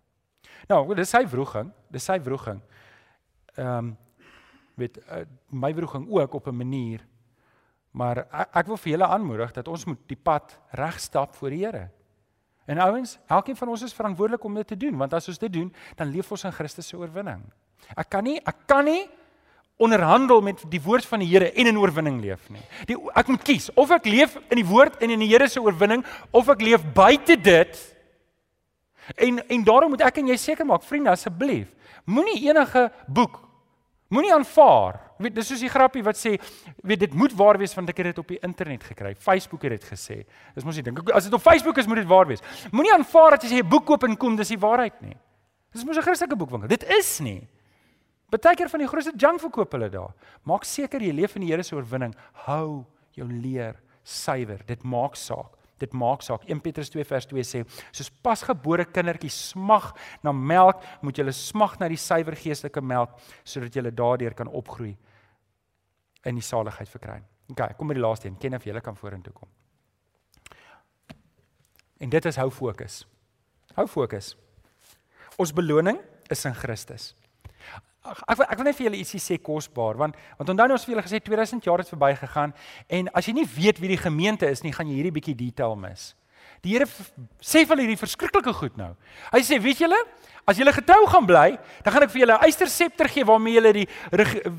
Nou, 0.68 0.96
dis 0.96 1.10
sy 1.10 1.26
vroeging, 1.28 1.72
dis 1.90 2.04
sy 2.04 2.20
vroeging. 2.20 2.62
Ehm 3.56 3.78
um, 3.78 3.98
met 4.80 4.98
uh, 4.98 5.26
my 5.52 5.74
vroeging 5.74 6.08
ook 6.08 6.34
op 6.34 6.48
'n 6.48 6.56
manier. 6.56 7.06
Maar 7.92 8.18
ek, 8.18 8.50
ek 8.54 8.68
wil 8.68 8.78
vir 8.78 8.92
julle 8.92 9.08
aanmoedig 9.08 9.52
dat 9.52 9.68
ons 9.68 9.86
moet 9.86 10.00
die 10.08 10.20
pad 10.24 10.60
reg 10.72 11.00
stap 11.00 11.36
voor 11.36 11.50
die 11.50 11.66
Here. 11.66 11.90
En 12.70 12.78
ouens, 12.86 13.16
elkeen 13.28 13.58
van 13.58 13.72
ons 13.74 13.82
is 13.82 13.96
verantwoordelik 13.98 14.44
om 14.46 14.60
dit 14.60 14.68
te 14.68 14.78
doen, 14.78 14.98
want 14.98 15.14
as 15.18 15.28
ons 15.32 15.42
dit 15.42 15.54
doen, 15.54 15.72
dan 15.98 16.12
leef 16.14 16.30
ons 16.32 16.44
in 16.46 16.54
Christus 16.54 16.92
se 16.92 16.98
oorwinning. 16.98 17.42
Ek 17.98 18.12
kan 18.14 18.28
nie 18.28 18.38
ek 18.38 18.68
kan 18.70 18.86
nie 18.86 19.08
onderhandel 19.80 20.44
met 20.44 20.62
die 20.70 20.82
woord 20.84 21.08
van 21.08 21.24
die 21.24 21.30
Here 21.32 21.50
en 21.50 21.72
in 21.72 21.80
oorwinning 21.80 22.20
leef 22.22 22.50
nie. 22.54 22.62
Die 22.86 22.98
ek 23.18 23.32
moet 23.32 23.46
kies 23.48 23.70
of 23.80 23.94
ek 23.96 24.06
leef 24.06 24.36
in 24.52 24.60
die 24.60 24.68
woord 24.68 25.00
en 25.02 25.16
in 25.16 25.24
die 25.24 25.32
Here 25.32 25.48
se 25.50 25.62
oorwinning 25.64 26.04
of 26.36 26.52
ek 26.52 26.62
leef 26.62 26.86
buite 26.94 27.40
dit. 27.42 27.82
En 29.18 29.42
en 29.42 29.66
daarom 29.66 29.96
moet 29.96 30.06
ek 30.06 30.22
en 30.22 30.30
jy 30.30 30.38
seker 30.38 30.68
maak, 30.68 30.86
vriende, 30.86 31.10
asseblief, 31.16 31.72
moenie 32.06 32.38
enige 32.52 32.90
boek 33.08 33.40
moenie 34.14 34.34
aanvaar. 34.34 35.00
Weet, 35.20 35.34
dis 35.36 35.50
soos 35.52 35.60
die 35.60 35.68
grappie 35.72 36.00
wat 36.06 36.16
sê, 36.16 36.38
weet 36.88 37.02
dit 37.02 37.16
moet 37.20 37.34
waar 37.36 37.58
wees 37.60 37.74
want 37.76 37.90
ek 37.92 37.98
het 38.00 38.08
dit 38.14 38.20
op 38.22 38.30
die 38.32 38.38
internet 38.46 38.86
gekry. 38.88 39.12
Facebook 39.20 39.66
het 39.68 39.74
dit 39.76 39.88
gesê. 39.90 40.22
Dis 40.56 40.64
mos 40.64 40.78
nie 40.80 40.84
dink 40.86 41.02
as 41.12 41.28
dit 41.28 41.36
op 41.36 41.44
Facebook 41.44 41.82
is 41.82 41.90
moet 41.92 42.00
dit 42.00 42.08
waar 42.08 42.30
wees. 42.30 42.44
Moenie 42.72 42.94
aanvaar 42.96 43.36
dat 43.36 43.44
jy 43.44 43.60
'n 43.60 43.68
boek 43.68 43.86
koop 43.86 44.04
en 44.08 44.16
kom 44.16 44.38
dis 44.40 44.56
die 44.56 44.60
waarheid 44.60 45.02
nie. 45.02 45.18
Dis 45.74 45.84
mos 45.84 45.98
'n 45.98 46.02
Christelike 46.02 46.38
boekwinkel. 46.38 46.70
Dit 46.70 46.84
is 46.88 47.20
nie. 47.20 47.50
Partykeer 48.32 48.70
van 48.70 48.80
die 48.80 48.88
grootste 48.88 49.12
junk 49.18 49.42
verkoop 49.42 49.72
hulle 49.72 49.90
daar. 49.90 50.14
Maak 50.46 50.64
seker 50.64 51.02
jy 51.02 51.12
leef 51.12 51.36
in 51.36 51.42
die 51.42 51.52
Here 51.52 51.64
se 51.64 51.76
oorwinning. 51.76 52.16
Hou 52.46 52.86
jou 53.12 53.28
leer 53.28 53.76
suiwer. 54.04 54.64
Dit 54.66 54.84
maak 54.84 55.16
saak. 55.16 55.52
Dit 55.80 55.92
maak 55.92 56.22
saak. 56.22 56.48
1 56.48 56.62
Petrus 56.62 56.90
2 56.90 57.04
vers 57.04 57.26
2 57.26 57.44
sê: 57.44 57.66
"Soos 57.92 58.10
pasgebore 58.10 58.86
kindertjies 58.86 59.50
smag 59.50 59.94
na 60.24 60.32
melk, 60.32 60.82
moet 61.02 61.16
julle 61.16 61.32
smag 61.32 61.78
na 61.80 61.90
die 61.90 61.98
suiwer 61.98 62.36
geestelike 62.36 62.82
melk 62.82 63.10
sodat 63.44 63.74
julle 63.74 63.92
daardeur 63.92 64.34
kan 64.34 64.48
opgroei 64.48 64.96
in 66.26 66.36
die 66.36 66.46
saligheid 66.46 66.90
verkry." 66.90 67.22
OK, 67.50 67.78
kom 67.78 67.90
by 67.90 67.98
die 67.98 68.04
laaste 68.04 68.28
een. 68.28 68.38
Ken 68.38 68.56
of 68.56 68.64
julle 68.64 68.82
kan 68.82 68.96
vorentoe 68.96 69.34
kom. 69.34 69.50
En 72.00 72.10
dit 72.10 72.26
is 72.26 72.36
hou 72.36 72.50
fokus. 72.52 73.02
Hou 73.76 73.88
fokus. 73.88 74.36
Ons 75.38 75.54
beloning 75.54 76.00
is 76.30 76.46
in 76.46 76.56
Christus. 76.56 77.14
Ek 78.06 78.22
ek, 78.32 78.44
ek 78.46 78.60
wil 78.60 78.68
net 78.70 78.78
vir 78.78 78.88
julle 78.88 79.00
ietsie 79.02 79.20
sê 79.20 79.36
kosbaar 79.44 79.98
want 80.00 80.16
want 80.38 80.54
onthou 80.54 80.68
nou 80.70 80.78
ons 80.78 80.86
het 80.86 80.88
vir 80.88 80.96
julle 80.96 81.06
gesê 81.08 81.20
2000 81.20 81.66
jaar 81.68 81.84
het 81.84 81.92
verbygegaan 81.92 82.54
en 82.88 83.10
as 83.14 83.28
jy 83.28 83.34
nie 83.36 83.50
weet 83.58 83.82
wie 83.84 83.92
die 83.92 84.00
gemeente 84.00 84.48
is 84.48 84.64
nie 84.64 84.72
gaan 84.76 84.88
jy 84.88 85.02
hierdie 85.02 85.16
bietjie 85.18 85.36
detail 85.36 85.76
mis. 85.76 86.14
Die 86.64 86.76
Here 86.76 86.88
sê 87.42 87.66
vir 87.68 87.84
hierdie 87.84 88.00
verskriklike 88.00 88.54
goed 88.54 88.76
nou. 88.78 88.92
Hy 89.32 89.42
sê 89.46 89.60
weet 89.62 89.80
julle 89.86 90.00
as 90.50 90.58
julle 90.58 90.74
getrou 90.74 91.06
gaan 91.08 91.28
bly 91.30 91.48
dan 91.86 91.94
gaan 91.94 92.04
ek 92.04 92.12
vir 92.12 92.22
julle 92.26 92.36
'n 92.36 92.46
eysterscepter 92.48 93.08
gee 93.08 93.24
waarmee 93.24 93.54
julle 93.54 93.74
die 93.74 93.88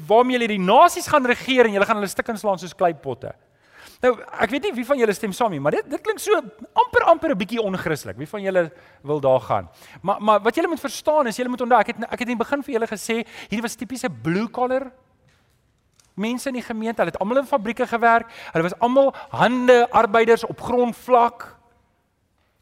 waarmee 0.08 0.38
julle 0.38 0.48
die 0.48 0.58
nasies 0.58 1.08
gaan 1.08 1.26
regeer 1.26 1.66
en 1.66 1.72
julle 1.72 1.86
gaan 1.86 1.96
hulle 1.96 2.08
stukkend 2.08 2.40
slaan 2.40 2.58
soos 2.58 2.74
kleipotte. 2.74 3.34
Nou, 4.00 4.14
ek 4.40 4.50
weet 4.50 4.62
nie 4.62 4.72
wie 4.72 4.84
van 4.84 4.98
julle 4.98 5.12
stem 5.12 5.32
saam 5.32 5.50
nie, 5.52 5.60
maar 5.60 5.72
dit 5.72 5.90
dit 5.90 6.00
klink 6.00 6.18
so 6.18 6.32
amper 6.72 7.04
amper 7.04 7.30
'n 7.34 7.38
bietjie 7.38 7.60
onchristelik. 7.60 8.16
Wie 8.16 8.26
van 8.28 8.42
julle 8.42 8.72
wil 9.02 9.20
daar 9.20 9.40
gaan? 9.40 9.68
Maar 10.02 10.22
maar 10.22 10.40
wat 10.40 10.54
julle 10.54 10.68
moet 10.68 10.80
verstaan 10.80 11.26
is, 11.26 11.36
julle 11.36 11.50
moet 11.50 11.60
onthou, 11.60 11.80
ek 11.80 11.86
het 11.86 11.96
ek 12.04 12.18
het 12.18 12.28
in 12.28 12.38
die 12.38 12.44
begin 12.44 12.62
vir 12.62 12.74
julle 12.74 12.86
gesê, 12.86 13.26
hierdie 13.50 13.62
was 13.62 13.76
tipiese 13.76 14.08
blue 14.08 14.48
collar 14.48 14.92
mense 16.16 16.48
in 16.48 16.54
die 16.54 16.62
gemeente. 16.62 17.02
Hulle 17.02 17.12
het 17.12 17.20
almal 17.20 17.38
in 17.38 17.46
fabrieke 17.46 17.86
gewerk. 17.86 18.30
Hulle 18.52 18.62
was 18.62 18.78
almal 18.78 19.14
hande 19.30 19.86
arbeiders 19.90 20.44
op 20.44 20.60
grondvlak. 20.60 21.59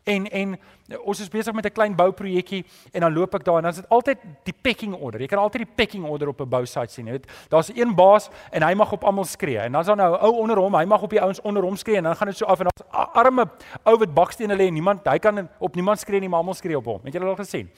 En 0.08 0.28
en 0.30 0.56
ons 1.04 1.20
is 1.20 1.28
besig 1.28 1.54
met 1.54 1.66
'n 1.66 1.72
klein 1.72 1.94
bouprojekkie 1.96 2.64
en 2.92 3.00
dan 3.00 3.12
loop 3.12 3.34
ek 3.34 3.44
daar 3.44 3.56
en 3.56 3.62
dan 3.62 3.70
is 3.70 3.80
dit 3.80 3.88
altyd 3.88 4.18
die 4.44 4.54
pecking 4.62 4.94
order. 4.94 5.20
Jy 5.20 5.26
kan 5.26 5.38
altyd 5.38 5.66
die 5.66 5.74
pecking 5.74 6.04
order 6.04 6.28
op 6.28 6.40
'n 6.40 6.48
bousite 6.48 6.92
sien, 6.92 7.06
jy 7.06 7.12
weet. 7.12 7.32
Daar's 7.48 7.70
een 7.74 7.94
baas 7.94 8.30
en 8.50 8.62
hy 8.62 8.74
mag 8.74 8.92
op 8.92 9.04
almal 9.04 9.24
skree. 9.24 9.58
En 9.58 9.72
dan's 9.72 9.86
daar 9.86 9.96
nou 9.96 10.16
'n 10.16 10.24
ou 10.24 10.32
onder 10.32 10.56
hom, 10.56 10.74
hy 10.74 10.84
mag 10.84 11.02
op 11.02 11.10
die 11.10 11.20
ouens 11.20 11.40
onder 11.40 11.62
hom 11.62 11.76
skree 11.76 11.96
en 11.96 12.02
dan 12.02 12.16
gaan 12.16 12.28
dit 12.28 12.36
so 12.36 12.44
af 12.44 12.60
en 12.60 12.66
daar's 12.66 13.12
arme 13.12 13.48
ou 13.84 13.98
wat 13.98 14.14
bakstene 14.14 14.56
lê 14.56 14.66
en 14.66 14.72
niemand, 14.72 15.06
hy 15.08 15.18
kan 15.18 15.48
op 15.58 15.74
niemand 15.74 15.98
skree 15.98 16.20
nie, 16.20 16.28
maar 16.28 16.38
almal 16.38 16.54
skree 16.54 16.76
op 16.76 16.84
hom. 16.84 17.00
Het 17.04 17.12
julle 17.12 17.26
al 17.26 17.36
gesien? 17.36 17.70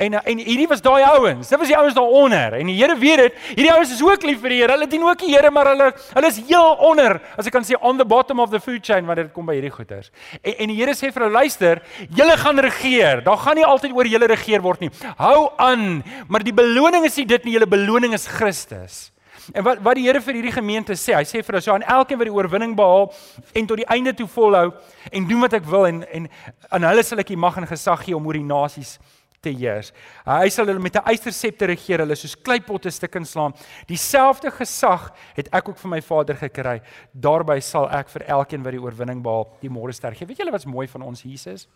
En 0.00 0.14
en 0.24 0.38
hierdie 0.38 0.68
was 0.68 0.80
daai 0.80 1.02
ouens. 1.04 1.48
Dit 1.48 1.58
was 1.58 1.68
die 1.68 1.76
ouens 1.76 1.94
daaronder. 1.94 2.54
En 2.56 2.66
die 2.66 2.76
Here 2.76 2.96
weet 2.98 3.16
dit. 3.16 3.34
Hierdie 3.48 3.72
ouens 3.72 3.92
is 3.92 4.02
ook 4.02 4.22
lief 4.22 4.40
vir 4.40 4.54
die 4.54 4.60
Here. 4.62 4.72
Hulle 4.72 4.88
dien 4.88 5.02
ook 5.04 5.18
die 5.18 5.34
Here, 5.34 5.50
maar 5.50 5.72
hulle 5.74 5.90
hulle 6.14 6.30
is 6.30 6.40
heel 6.48 6.72
onder, 6.88 7.20
as 7.36 7.46
ek 7.46 7.52
kan 7.52 7.66
sê 7.66 7.76
on 7.80 8.00
the 8.00 8.06
bottom 8.08 8.40
of 8.40 8.50
the 8.50 8.60
food 8.60 8.80
chain 8.86 9.04
wanneer 9.04 9.28
dit 9.28 9.36
kom 9.36 9.46
by 9.50 9.58
hierdie 9.58 9.74
goeters. 9.74 10.10
En 10.40 10.56
en 10.64 10.72
die 10.72 10.78
Here 10.80 10.96
sê 10.96 11.12
vir 11.12 11.26
hulle, 11.26 11.36
luister, 11.36 11.82
julle 12.16 12.36
gaan 12.40 12.64
regeer. 12.64 13.24
Daar 13.26 13.40
gaan 13.44 13.60
nie 13.60 13.68
altyd 13.68 13.92
oor 13.96 14.08
julle 14.08 14.32
regeer 14.32 14.64
word 14.64 14.80
nie. 14.86 14.90
Hou 15.20 15.50
aan. 15.60 16.02
Maar 16.28 16.48
die 16.48 16.56
beloning 16.56 17.04
is 17.04 17.20
nie 17.20 17.28
dit 17.28 17.44
nie. 17.44 17.58
Julle 17.58 17.68
beloning 17.68 18.16
is 18.16 18.28
Christus. 18.30 19.10
En 19.52 19.64
wat 19.66 19.80
wat 19.84 19.96
die 19.98 20.06
Here 20.06 20.20
vir 20.24 20.36
hierdie 20.38 20.54
gemeente 20.54 20.96
sê, 20.96 21.14
hy 21.16 21.24
sê 21.28 21.40
vir 21.44 21.56
hulle 21.56 21.64
so 21.64 21.74
aan 21.74 21.84
elkeen 21.84 22.18
wat 22.20 22.28
die 22.28 22.34
oorwinning 22.34 22.74
behaal 22.78 23.08
en 23.56 23.68
tot 23.68 23.80
die 23.80 23.88
einde 23.90 24.12
toe 24.16 24.28
volhou 24.30 24.70
en 25.10 25.28
doen 25.28 25.44
wat 25.44 25.56
ek 25.60 25.66
wil 25.68 25.86
en 25.88 26.04
en 26.08 26.28
aan 26.70 26.86
hulle 26.88 27.04
sal 27.04 27.20
ek 27.22 27.32
die 27.32 27.40
mag 27.40 27.56
en 27.58 27.68
gesag 27.68 28.04
gee 28.06 28.16
om 28.16 28.26
oor 28.28 28.38
die 28.38 28.46
nasies 28.46 28.98
te 29.40 29.52
heers. 29.56 29.92
Hy 30.26 30.48
sal 30.52 30.68
hulle 30.68 30.82
met 30.82 30.96
'n 30.96 31.08
eysterscepter 31.08 31.68
regeer, 31.68 32.00
hulle 32.00 32.16
soos 32.16 32.36
kleipotte 32.36 32.90
stukkend 32.90 33.28
slaan. 33.28 33.54
Dieselfde 33.86 34.50
gesag 34.50 35.12
het 35.34 35.48
ek 35.52 35.68
ook 35.68 35.78
van 35.78 35.90
my 35.90 36.02
Vader 36.02 36.36
gekry. 36.36 36.80
Daarby 37.12 37.60
sal 37.60 37.90
ek 37.90 38.08
vir 38.08 38.22
elkeen 38.28 38.62
wat 38.62 38.72
die 38.72 38.80
oorwinning 38.82 39.22
behaal, 39.22 39.56
die 39.60 39.70
môre 39.70 39.92
ster 39.92 40.14
gee. 40.14 40.26
Weet 40.26 40.38
julle 40.38 40.52
wat's 40.52 40.66
mooi 40.66 40.86
van 40.86 41.02
ons 41.02 41.22
Jesus? 41.22 41.68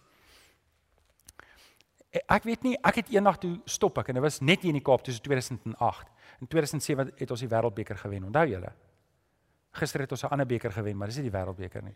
Ek 2.29 2.45
weet 2.45 2.63
nie, 2.63 2.77
ek 2.85 2.95
het 2.95 3.09
eendag 3.09 3.39
toe 3.39 3.61
stop 3.65 3.99
ek 3.99 4.09
en 4.09 4.15
dit 4.15 4.23
was 4.23 4.41
net 4.41 4.63
hier 4.63 4.71
in 4.71 4.79
die 4.79 4.85
Kaap 4.85 5.03
tussen 5.03 5.23
2008 5.23 6.09
en 6.41 6.47
2007 6.47 7.13
het 7.17 7.31
ons 7.31 7.41
die 7.41 7.49
Wêreldbeker 7.49 7.97
gewen. 7.97 8.25
Onthou 8.25 8.47
julle? 8.47 8.73
Gister 9.73 10.01
het 10.01 10.13
ons 10.13 10.23
'n 10.23 10.31
ander 10.31 10.47
beker 10.47 10.71
gewen, 10.71 10.97
maar 10.97 11.09
dis 11.09 11.17
nie 11.17 11.31
die 11.31 11.39
Wêreldbeker 11.39 11.83
nie. 11.83 11.95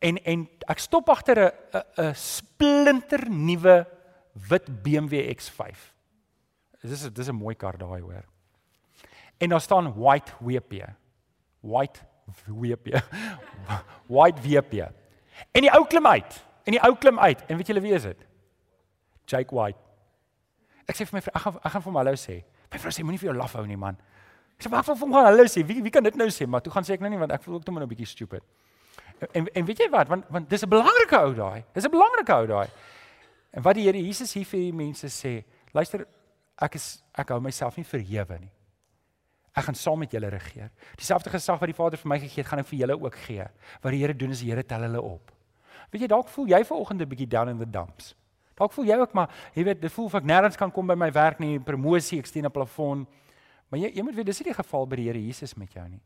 En 0.00 0.18
en 0.24 0.48
ek 0.68 0.78
stop 0.78 1.08
agter 1.08 1.38
'n 1.38 1.82
'n 1.98 2.14
splinter 2.14 3.30
nuwe 3.30 3.86
wit 4.32 4.82
BMW 4.82 5.28
X5. 5.36 5.76
Dis 6.82 7.02
is 7.02 7.12
dis 7.12 7.28
'n 7.28 7.34
mooi 7.34 7.54
kar 7.54 7.76
daai 7.78 8.00
hoor. 8.00 8.24
En 9.38 9.48
daar 9.48 9.60
staan 9.60 9.94
white 9.94 10.32
WP. 10.40 10.88
White 11.60 12.00
WP. 12.46 13.02
white 14.16 14.40
WP. 14.40 14.92
En 15.52 15.60
die 15.60 15.72
ou 15.74 15.86
klim 15.86 16.06
uit. 16.06 16.44
En 16.64 16.72
die 16.72 16.82
ou 16.82 16.96
klim 16.96 17.18
uit. 17.18 17.44
En 17.46 17.56
weet 17.56 17.66
julle 17.66 17.80
wie 17.80 17.92
is 17.92 18.02
dit? 18.02 18.26
Jake 19.24 19.54
White. 19.54 19.78
Ek 20.86 20.98
sê 20.98 21.06
vir 21.06 21.18
my 21.18 21.22
vrou, 21.24 21.34
ek 21.34 21.42
gaan 21.42 21.58
ek 21.62 21.74
gaan 21.74 21.82
vir 21.82 21.90
hom 21.90 22.00
hallo 22.00 22.14
sê. 22.18 22.40
My 22.72 22.80
vrou 22.82 22.92
sê 22.94 23.04
moenie 23.06 23.20
vir 23.20 23.30
jou 23.30 23.36
laf 23.38 23.54
hou 23.58 23.64
nie 23.66 23.78
man. 23.78 23.98
Ek 24.58 24.66
sê 24.66 24.72
wag 24.72 24.84
vir 24.86 24.98
hom 24.98 25.14
gaan 25.14 25.28
hallo 25.30 25.46
sê. 25.50 25.64
Wie 25.66 25.82
wie 25.82 25.94
kan 25.94 26.06
dit 26.06 26.18
nou 26.18 26.28
sê? 26.30 26.46
Maar 26.46 26.64
toe 26.64 26.72
gaan 26.74 26.86
sê 26.86 26.96
ek 26.96 27.04
nou 27.04 27.10
nie 27.12 27.20
want 27.20 27.34
ek 27.34 27.42
voel 27.42 27.60
ook 27.60 27.68
net 27.68 27.82
'n 27.82 27.88
bietjie 27.88 28.06
stupid. 28.06 28.42
En 29.32 29.46
en 29.46 29.64
weet 29.64 29.78
jy 29.78 29.88
wat? 29.90 30.08
Want 30.08 30.24
want 30.28 30.50
dis 30.50 30.62
'n 30.62 30.68
belangrike 30.68 31.18
ou 31.18 31.34
daai. 31.34 31.64
Dis 31.74 31.84
'n 31.84 31.90
belangrike 31.90 32.34
ou 32.34 32.46
daai. 32.46 32.68
En 33.52 33.62
wat 33.62 33.76
die 33.76 33.84
Here 33.84 34.00
Jesus 34.00 34.32
hier 34.32 34.48
vir 34.48 34.60
die 34.66 34.72
mense 34.72 35.08
sê, 35.12 35.42
luister, 35.76 36.06
ek 36.62 36.78
is 36.78 37.02
ek 37.16 37.34
hou 37.34 37.40
myself 37.44 37.76
nie 37.76 37.84
verhewe 37.84 38.38
nie. 38.40 38.52
Ek 39.52 39.66
gaan 39.66 39.76
saam 39.76 40.00
met 40.00 40.14
julle 40.14 40.30
regeer. 40.32 40.70
Dieselfde 40.96 41.30
gesag 41.30 41.60
wat 41.60 41.68
die 41.68 41.76
Vader 41.76 42.00
vir 42.00 42.08
my 42.08 42.18
gegee 42.22 42.40
het, 42.40 42.48
gaan 42.48 42.62
ek 42.62 42.70
vir 42.70 42.78
julle 42.78 42.96
ook 42.96 43.16
gee. 43.26 43.44
Wat 43.84 43.92
die 43.92 44.00
Here 44.00 44.16
doen 44.16 44.32
is 44.32 44.40
die 44.40 44.48
Here 44.48 44.64
tel 44.64 44.86
hulle 44.86 45.02
op. 45.04 45.32
Weet 45.92 46.06
jy, 46.06 46.08
dalk 46.08 46.30
voel 46.32 46.48
jy 46.48 46.62
vanoggend 46.64 47.02
'n 47.02 47.08
bietjie 47.08 47.28
down 47.28 47.48
in 47.52 47.58
the 47.58 47.68
dumps. 47.68 48.14
Dalk 48.56 48.72
voel 48.72 48.86
jy 48.86 48.96
ook 48.96 49.12
maar, 49.12 49.28
jy 49.54 49.64
weet, 49.64 49.80
dit 49.80 49.92
voel 49.92 50.06
of 50.06 50.14
ek 50.14 50.24
nêrens 50.24 50.56
kan 50.56 50.70
kom 50.70 50.86
by 50.86 50.94
my 50.94 51.10
werk 51.12 51.40
nie, 51.40 51.58
promosie, 51.58 52.18
ek 52.18 52.26
steen 52.26 52.46
'n 52.46 52.50
plafon. 52.50 53.06
Maar 53.68 53.80
jy 53.80 53.92
jy 53.96 54.02
moet 54.02 54.14
weet 54.14 54.26
dis 54.26 54.40
nie 54.40 54.52
die 54.52 54.62
geval 54.62 54.86
by 54.86 54.96
die 54.96 55.06
Here 55.08 55.18
Jesus 55.18 55.54
met 55.56 55.72
jou 55.72 55.88
nie. 55.88 56.00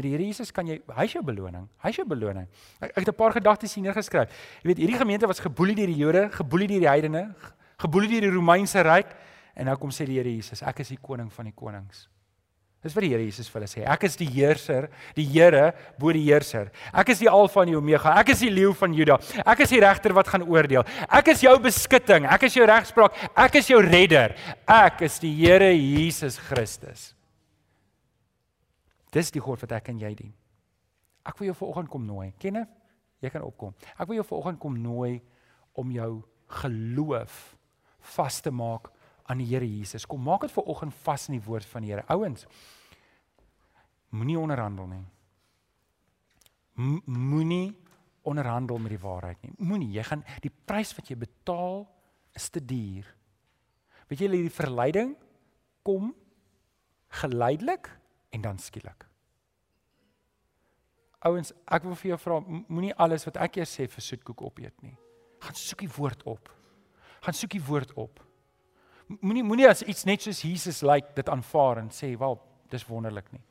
Met 0.00 0.06
die 0.06 0.14
Here 0.14 0.24
Jesus 0.24 0.48
kan 0.48 0.64
jy 0.64 0.78
hy's 0.96 1.12
jou 1.12 1.20
beloning. 1.20 1.66
Hy's 1.84 1.98
jou 1.98 2.06
beloning. 2.08 2.46
Ek, 2.80 2.94
ek 2.94 3.02
het 3.02 3.08
'n 3.12 3.16
paar 3.18 3.34
gedagtes 3.36 3.74
hier 3.74 3.84
neergeskryf. 3.84 4.30
Jy 4.62 4.68
weet, 4.68 4.78
hierdie 4.78 4.96
gemeente 4.96 5.26
was 5.28 5.40
geboelie 5.44 5.74
deur 5.76 5.92
die 5.92 6.00
Jode, 6.00 6.30
geboelie 6.32 6.68
deur 6.68 6.80
die 6.80 6.88
heidene, 6.88 7.34
geboelie 7.76 8.08
deur 8.08 8.30
die 8.30 8.32
Romeinse 8.32 8.80
ryk 8.80 9.12
en 9.54 9.66
nou 9.66 9.76
kom 9.76 9.90
sê 9.90 10.06
die 10.06 10.16
Here 10.16 10.32
Jesus, 10.32 10.62
ek 10.62 10.80
is 10.80 10.88
die 10.88 10.96
koning 10.96 11.30
van 11.30 11.44
die 11.44 11.52
konings. 11.52 12.08
Dis 12.82 12.94
wat 12.94 13.02
die 13.02 13.10
Here 13.10 13.22
Jesus 13.22 13.50
vir 13.50 13.60
hulle 13.60 13.68
sê. 13.68 13.84
Ek 13.84 14.04
is 14.04 14.16
die 14.16 14.24
heerser, 14.24 14.88
die 15.14 15.28
Here 15.28 15.74
bo 15.98 16.12
die 16.12 16.24
heerser. 16.24 16.70
Ek 16.94 17.10
is 17.10 17.18
die 17.18 17.28
Alfa 17.28 17.60
en 17.60 17.74
die 17.74 17.76
Omega. 17.76 18.16
Ek 18.16 18.30
is 18.30 18.40
die 18.40 18.48
leeu 18.48 18.72
van 18.72 18.94
Juda. 18.94 19.20
Ek 19.44 19.60
is 19.60 19.68
die 19.68 19.84
regter 19.84 20.14
wat 20.14 20.28
gaan 20.28 20.48
oordeel. 20.48 20.86
Ek 21.10 21.28
is 21.28 21.42
jou 21.42 21.58
beskutting. 21.60 22.24
Ek 22.24 22.42
is 22.48 22.56
jou 22.56 22.64
regspraak. 22.64 23.12
Ek 23.36 23.54
is 23.60 23.68
jou 23.68 23.82
redder. 23.84 24.32
Ek 24.66 25.02
is 25.02 25.18
die 25.20 25.34
Here 25.44 25.74
Jesus 25.74 26.38
Christus. 26.38 27.19
Dis 29.10 29.32
die 29.34 29.42
God 29.42 29.60
wat 29.64 29.74
ek 29.78 29.90
en 29.92 30.00
jy 30.00 30.12
dien. 30.18 30.34
Ek 31.26 31.38
wil 31.38 31.50
jou 31.50 31.56
vanoggend 31.64 31.90
kom 31.92 32.06
nooi. 32.06 32.30
Kenne? 32.40 32.64
Jy 33.20 33.30
kan 33.32 33.44
opkom. 33.44 33.74
Ek 33.98 34.08
wil 34.08 34.20
jou 34.20 34.26
vanoggend 34.30 34.60
kom 34.62 34.78
nooi 34.80 35.18
om 35.78 35.90
jou 35.92 36.12
geloof 36.60 37.40
vas 38.14 38.40
te 38.40 38.52
maak 38.54 38.88
aan 39.30 39.42
die 39.42 39.48
Here 39.50 39.66
Jesus. 39.66 40.06
Kom 40.08 40.22
maak 40.24 40.46
dit 40.46 40.54
vanoggend 40.54 40.94
vas 41.04 41.28
in 41.28 41.36
die 41.38 41.44
woord 41.44 41.68
van 41.70 41.84
die 41.84 41.92
Here. 41.92 42.06
Ouens, 42.10 42.46
moenie 44.10 44.38
onderhandel 44.40 44.88
nie. 44.90 45.04
Moenie 47.06 47.68
onderhandel 48.26 48.80
met 48.80 48.94
die 48.94 49.02
waarheid 49.02 49.42
nie. 49.44 49.52
Moenie, 49.58 49.92
jy 49.94 50.04
gaan 50.06 50.24
die 50.42 50.52
prys 50.66 50.94
wat 50.96 51.10
jy 51.10 51.18
betaal 51.20 51.84
is 52.36 52.48
te 52.52 52.62
duur. 52.62 53.06
Weet 54.08 54.24
jy 54.24 54.30
hierdie 54.32 54.54
verleiding 54.54 55.14
kom 55.86 56.12
geleidelik 57.20 57.90
en 58.30 58.42
dan 58.42 58.58
skielik. 58.58 59.06
Ouens, 61.20 61.52
ek 61.68 61.84
wil 61.84 61.96
vir 62.00 62.14
jou 62.14 62.18
vra, 62.22 62.38
moenie 62.72 62.94
alles 62.96 63.26
wat 63.28 63.36
ek 63.44 63.60
eers 63.60 63.72
sê 63.76 63.86
vir 63.90 64.04
soetkoek 64.04 64.42
opeet 64.42 64.82
nie. 64.82 64.96
gaan 65.40 65.56
soek 65.56 65.80
die 65.80 65.94
woord 65.96 66.22
op. 66.28 66.50
Gaan 67.24 67.34
soek 67.34 67.54
die 67.56 67.62
woord 67.64 67.94
op. 67.96 68.20
Moenie 69.20 69.42
moenie 69.42 69.68
as 69.68 69.80
iets 69.82 70.04
net 70.04 70.20
soos 70.22 70.42
Jesus 70.44 70.82
lyk 70.82 71.06
like, 71.06 71.14
dit 71.16 71.28
aanvaar 71.28 71.78
en 71.78 71.88
sê, 71.88 72.16
"Wel, 72.18 72.38
dis 72.68 72.84
wonderlik 72.86 73.32
nie." 73.32 73.42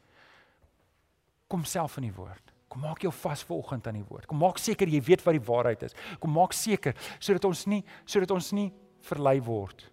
Kom 1.47 1.65
self 1.65 1.97
in 1.97 2.03
die 2.03 2.13
woord. 2.13 2.53
Kom 2.69 2.81
maak 2.81 3.01
jou 3.01 3.11
vas 3.11 3.43
vanoggend 3.43 3.87
aan 3.87 3.93
die 3.93 4.05
woord. 4.05 4.27
Kom 4.27 4.37
maak 4.37 4.57
seker 4.57 4.87
jy 4.87 5.01
weet 5.01 5.23
wat 5.25 5.33
die 5.33 5.47
waarheid 5.47 5.83
is. 5.83 5.95
Kom 6.19 6.31
maak 6.31 6.53
seker 6.53 6.93
sodat 7.19 7.45
ons 7.45 7.65
nie 7.65 7.83
sodat 8.05 8.31
ons 8.31 8.51
nie 8.51 8.71
verlei 9.01 9.39
word 9.41 9.91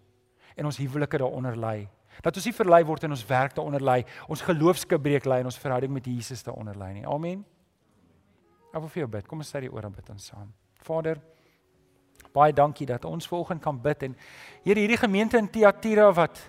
en 0.57 0.64
ons 0.64 0.76
huwelike 0.76 1.18
daaronder 1.18 1.57
lê. 1.57 1.89
Dat 2.23 2.37
ons 2.37 2.45
nie 2.45 2.55
verlei 2.57 2.83
word 2.85 3.05
en 3.05 3.11
ons 3.11 3.27
werk 3.27 3.55
daaronder 3.55 3.83
lê, 3.83 4.05
ons 4.29 4.43
geloofsgebreek 4.43 5.25
lê 5.25 5.41
en 5.41 5.51
ons 5.51 5.59
verhouding 5.59 5.93
met 5.93 6.07
Jesus 6.07 6.43
daaronder 6.43 6.77
lê 6.77 6.93
nie. 6.93 7.07
Amen. 7.07 7.45
Ek 8.73 8.81
wil 8.81 8.89
vir 8.89 9.03
jou 9.03 9.11
bid. 9.11 9.27
Kom 9.27 9.39
ons 9.39 9.55
sê 9.55 9.61
die 9.61 9.73
ore 9.73 9.91
bid 9.91 10.11
ons 10.11 10.27
saam. 10.33 10.53
Vader, 10.85 11.21
baie 12.37 12.53
dankie 12.53 12.87
dat 12.87 13.05
ons 13.09 13.29
vanoggend 13.29 13.62
kan 13.62 13.79
bid 13.81 14.03
en 14.03 14.17
Here 14.64 14.81
hierdie 14.81 15.01
gemeente 15.01 15.39
in 15.39 15.49
Tiatira 15.49 16.11
wat 16.14 16.41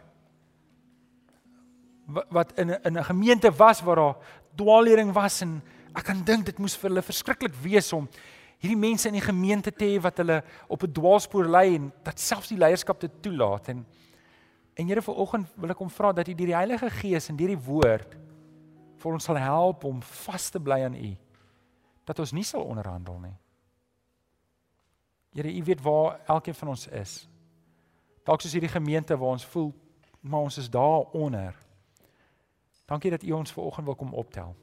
wat 2.31 2.53
in 2.59 2.69
in 2.69 2.97
'n 2.97 3.03
gemeente 3.03 3.51
was 3.51 3.81
waar 3.81 3.95
daar 3.95 4.15
dwaallering 4.55 5.11
was 5.13 5.41
en 5.41 5.61
ek 5.95 6.03
kan 6.03 6.23
dink 6.23 6.45
dit 6.45 6.59
moes 6.59 6.75
vir 6.75 6.89
hulle 6.89 7.01
verskriklik 7.01 7.55
wees 7.61 7.93
om 7.93 8.07
hierdie 8.59 8.79
mense 8.79 9.07
in 9.07 9.13
die 9.13 9.21
gemeente 9.21 9.71
te 9.71 9.85
hê 9.85 10.01
wat 10.01 10.17
hulle 10.17 10.43
op 10.67 10.83
'n 10.83 10.93
dwaalspoor 10.93 11.45
lei 11.45 11.75
en 11.75 11.91
dat 12.03 12.19
selfs 12.19 12.49
die 12.49 12.57
leierskap 12.57 12.99
dit 12.99 13.21
toelaat 13.21 13.69
en 13.69 13.85
en 14.77 14.87
Here 14.87 15.01
vanoggend 15.01 15.49
wil 15.55 15.73
ek 15.73 15.81
hom 15.81 15.89
vra 15.93 16.13
dat 16.13 16.29
U 16.29 16.33
deur 16.33 16.53
die 16.53 16.57
Heilige 16.57 16.89
Gees 16.99 17.29
en 17.31 17.39
deur 17.39 17.53
die 17.53 17.63
woord 17.67 18.13
vir 18.97 19.13
ons 19.13 19.27
sal 19.29 19.39
help 19.41 19.83
om 19.89 20.01
vas 20.01 20.49
te 20.53 20.61
bly 20.61 20.83
aan 20.85 20.97
U 20.97 21.11
dat 22.07 22.21
ons 22.23 22.33
nie 22.37 22.45
sal 22.47 22.65
onderhandel 22.65 23.19
nie 23.25 23.35
Here, 25.37 25.51
U 25.53 25.63
weet 25.63 25.81
waar 25.85 26.19
elkeen 26.25 26.55
van 26.55 26.71
ons 26.73 26.87
is. 26.87 27.27
Dalk 28.25 28.41
soos 28.41 28.55
hierdie 28.57 28.71
gemeente 28.71 29.17
waar 29.17 29.35
ons 29.37 29.45
voel 29.45 29.69
maar 30.21 30.39
ons 30.39 30.57
is 30.57 30.69
daar 30.69 30.99
onder. 30.99 31.55
Dankie 32.85 33.11
dat 33.11 33.23
U 33.23 33.31
ons 33.31 33.51
vanoggend 33.51 33.85
wil 33.85 33.95
kom 33.95 34.13
optel. 34.13 34.55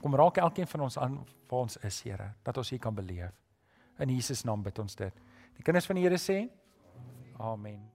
Kom 0.00 0.14
raak 0.14 0.36
elkeen 0.36 0.66
van 0.66 0.80
ons 0.80 0.98
aan 0.98 1.18
waar 1.48 1.60
ons 1.60 1.76
is, 1.76 2.02
Here, 2.02 2.32
dat 2.42 2.56
ons 2.56 2.72
U 2.72 2.78
kan 2.78 2.94
beleef. 2.94 3.32
In 3.98 4.08
Jesus 4.08 4.42
naam 4.42 4.62
bid 4.62 4.78
ons 4.78 4.94
dit. 4.96 5.24
Die 5.56 5.62
kinders 5.62 5.86
van 5.86 5.96
die 5.96 6.04
Here 6.04 6.18
sê: 6.18 6.48
Amen. 7.38 7.91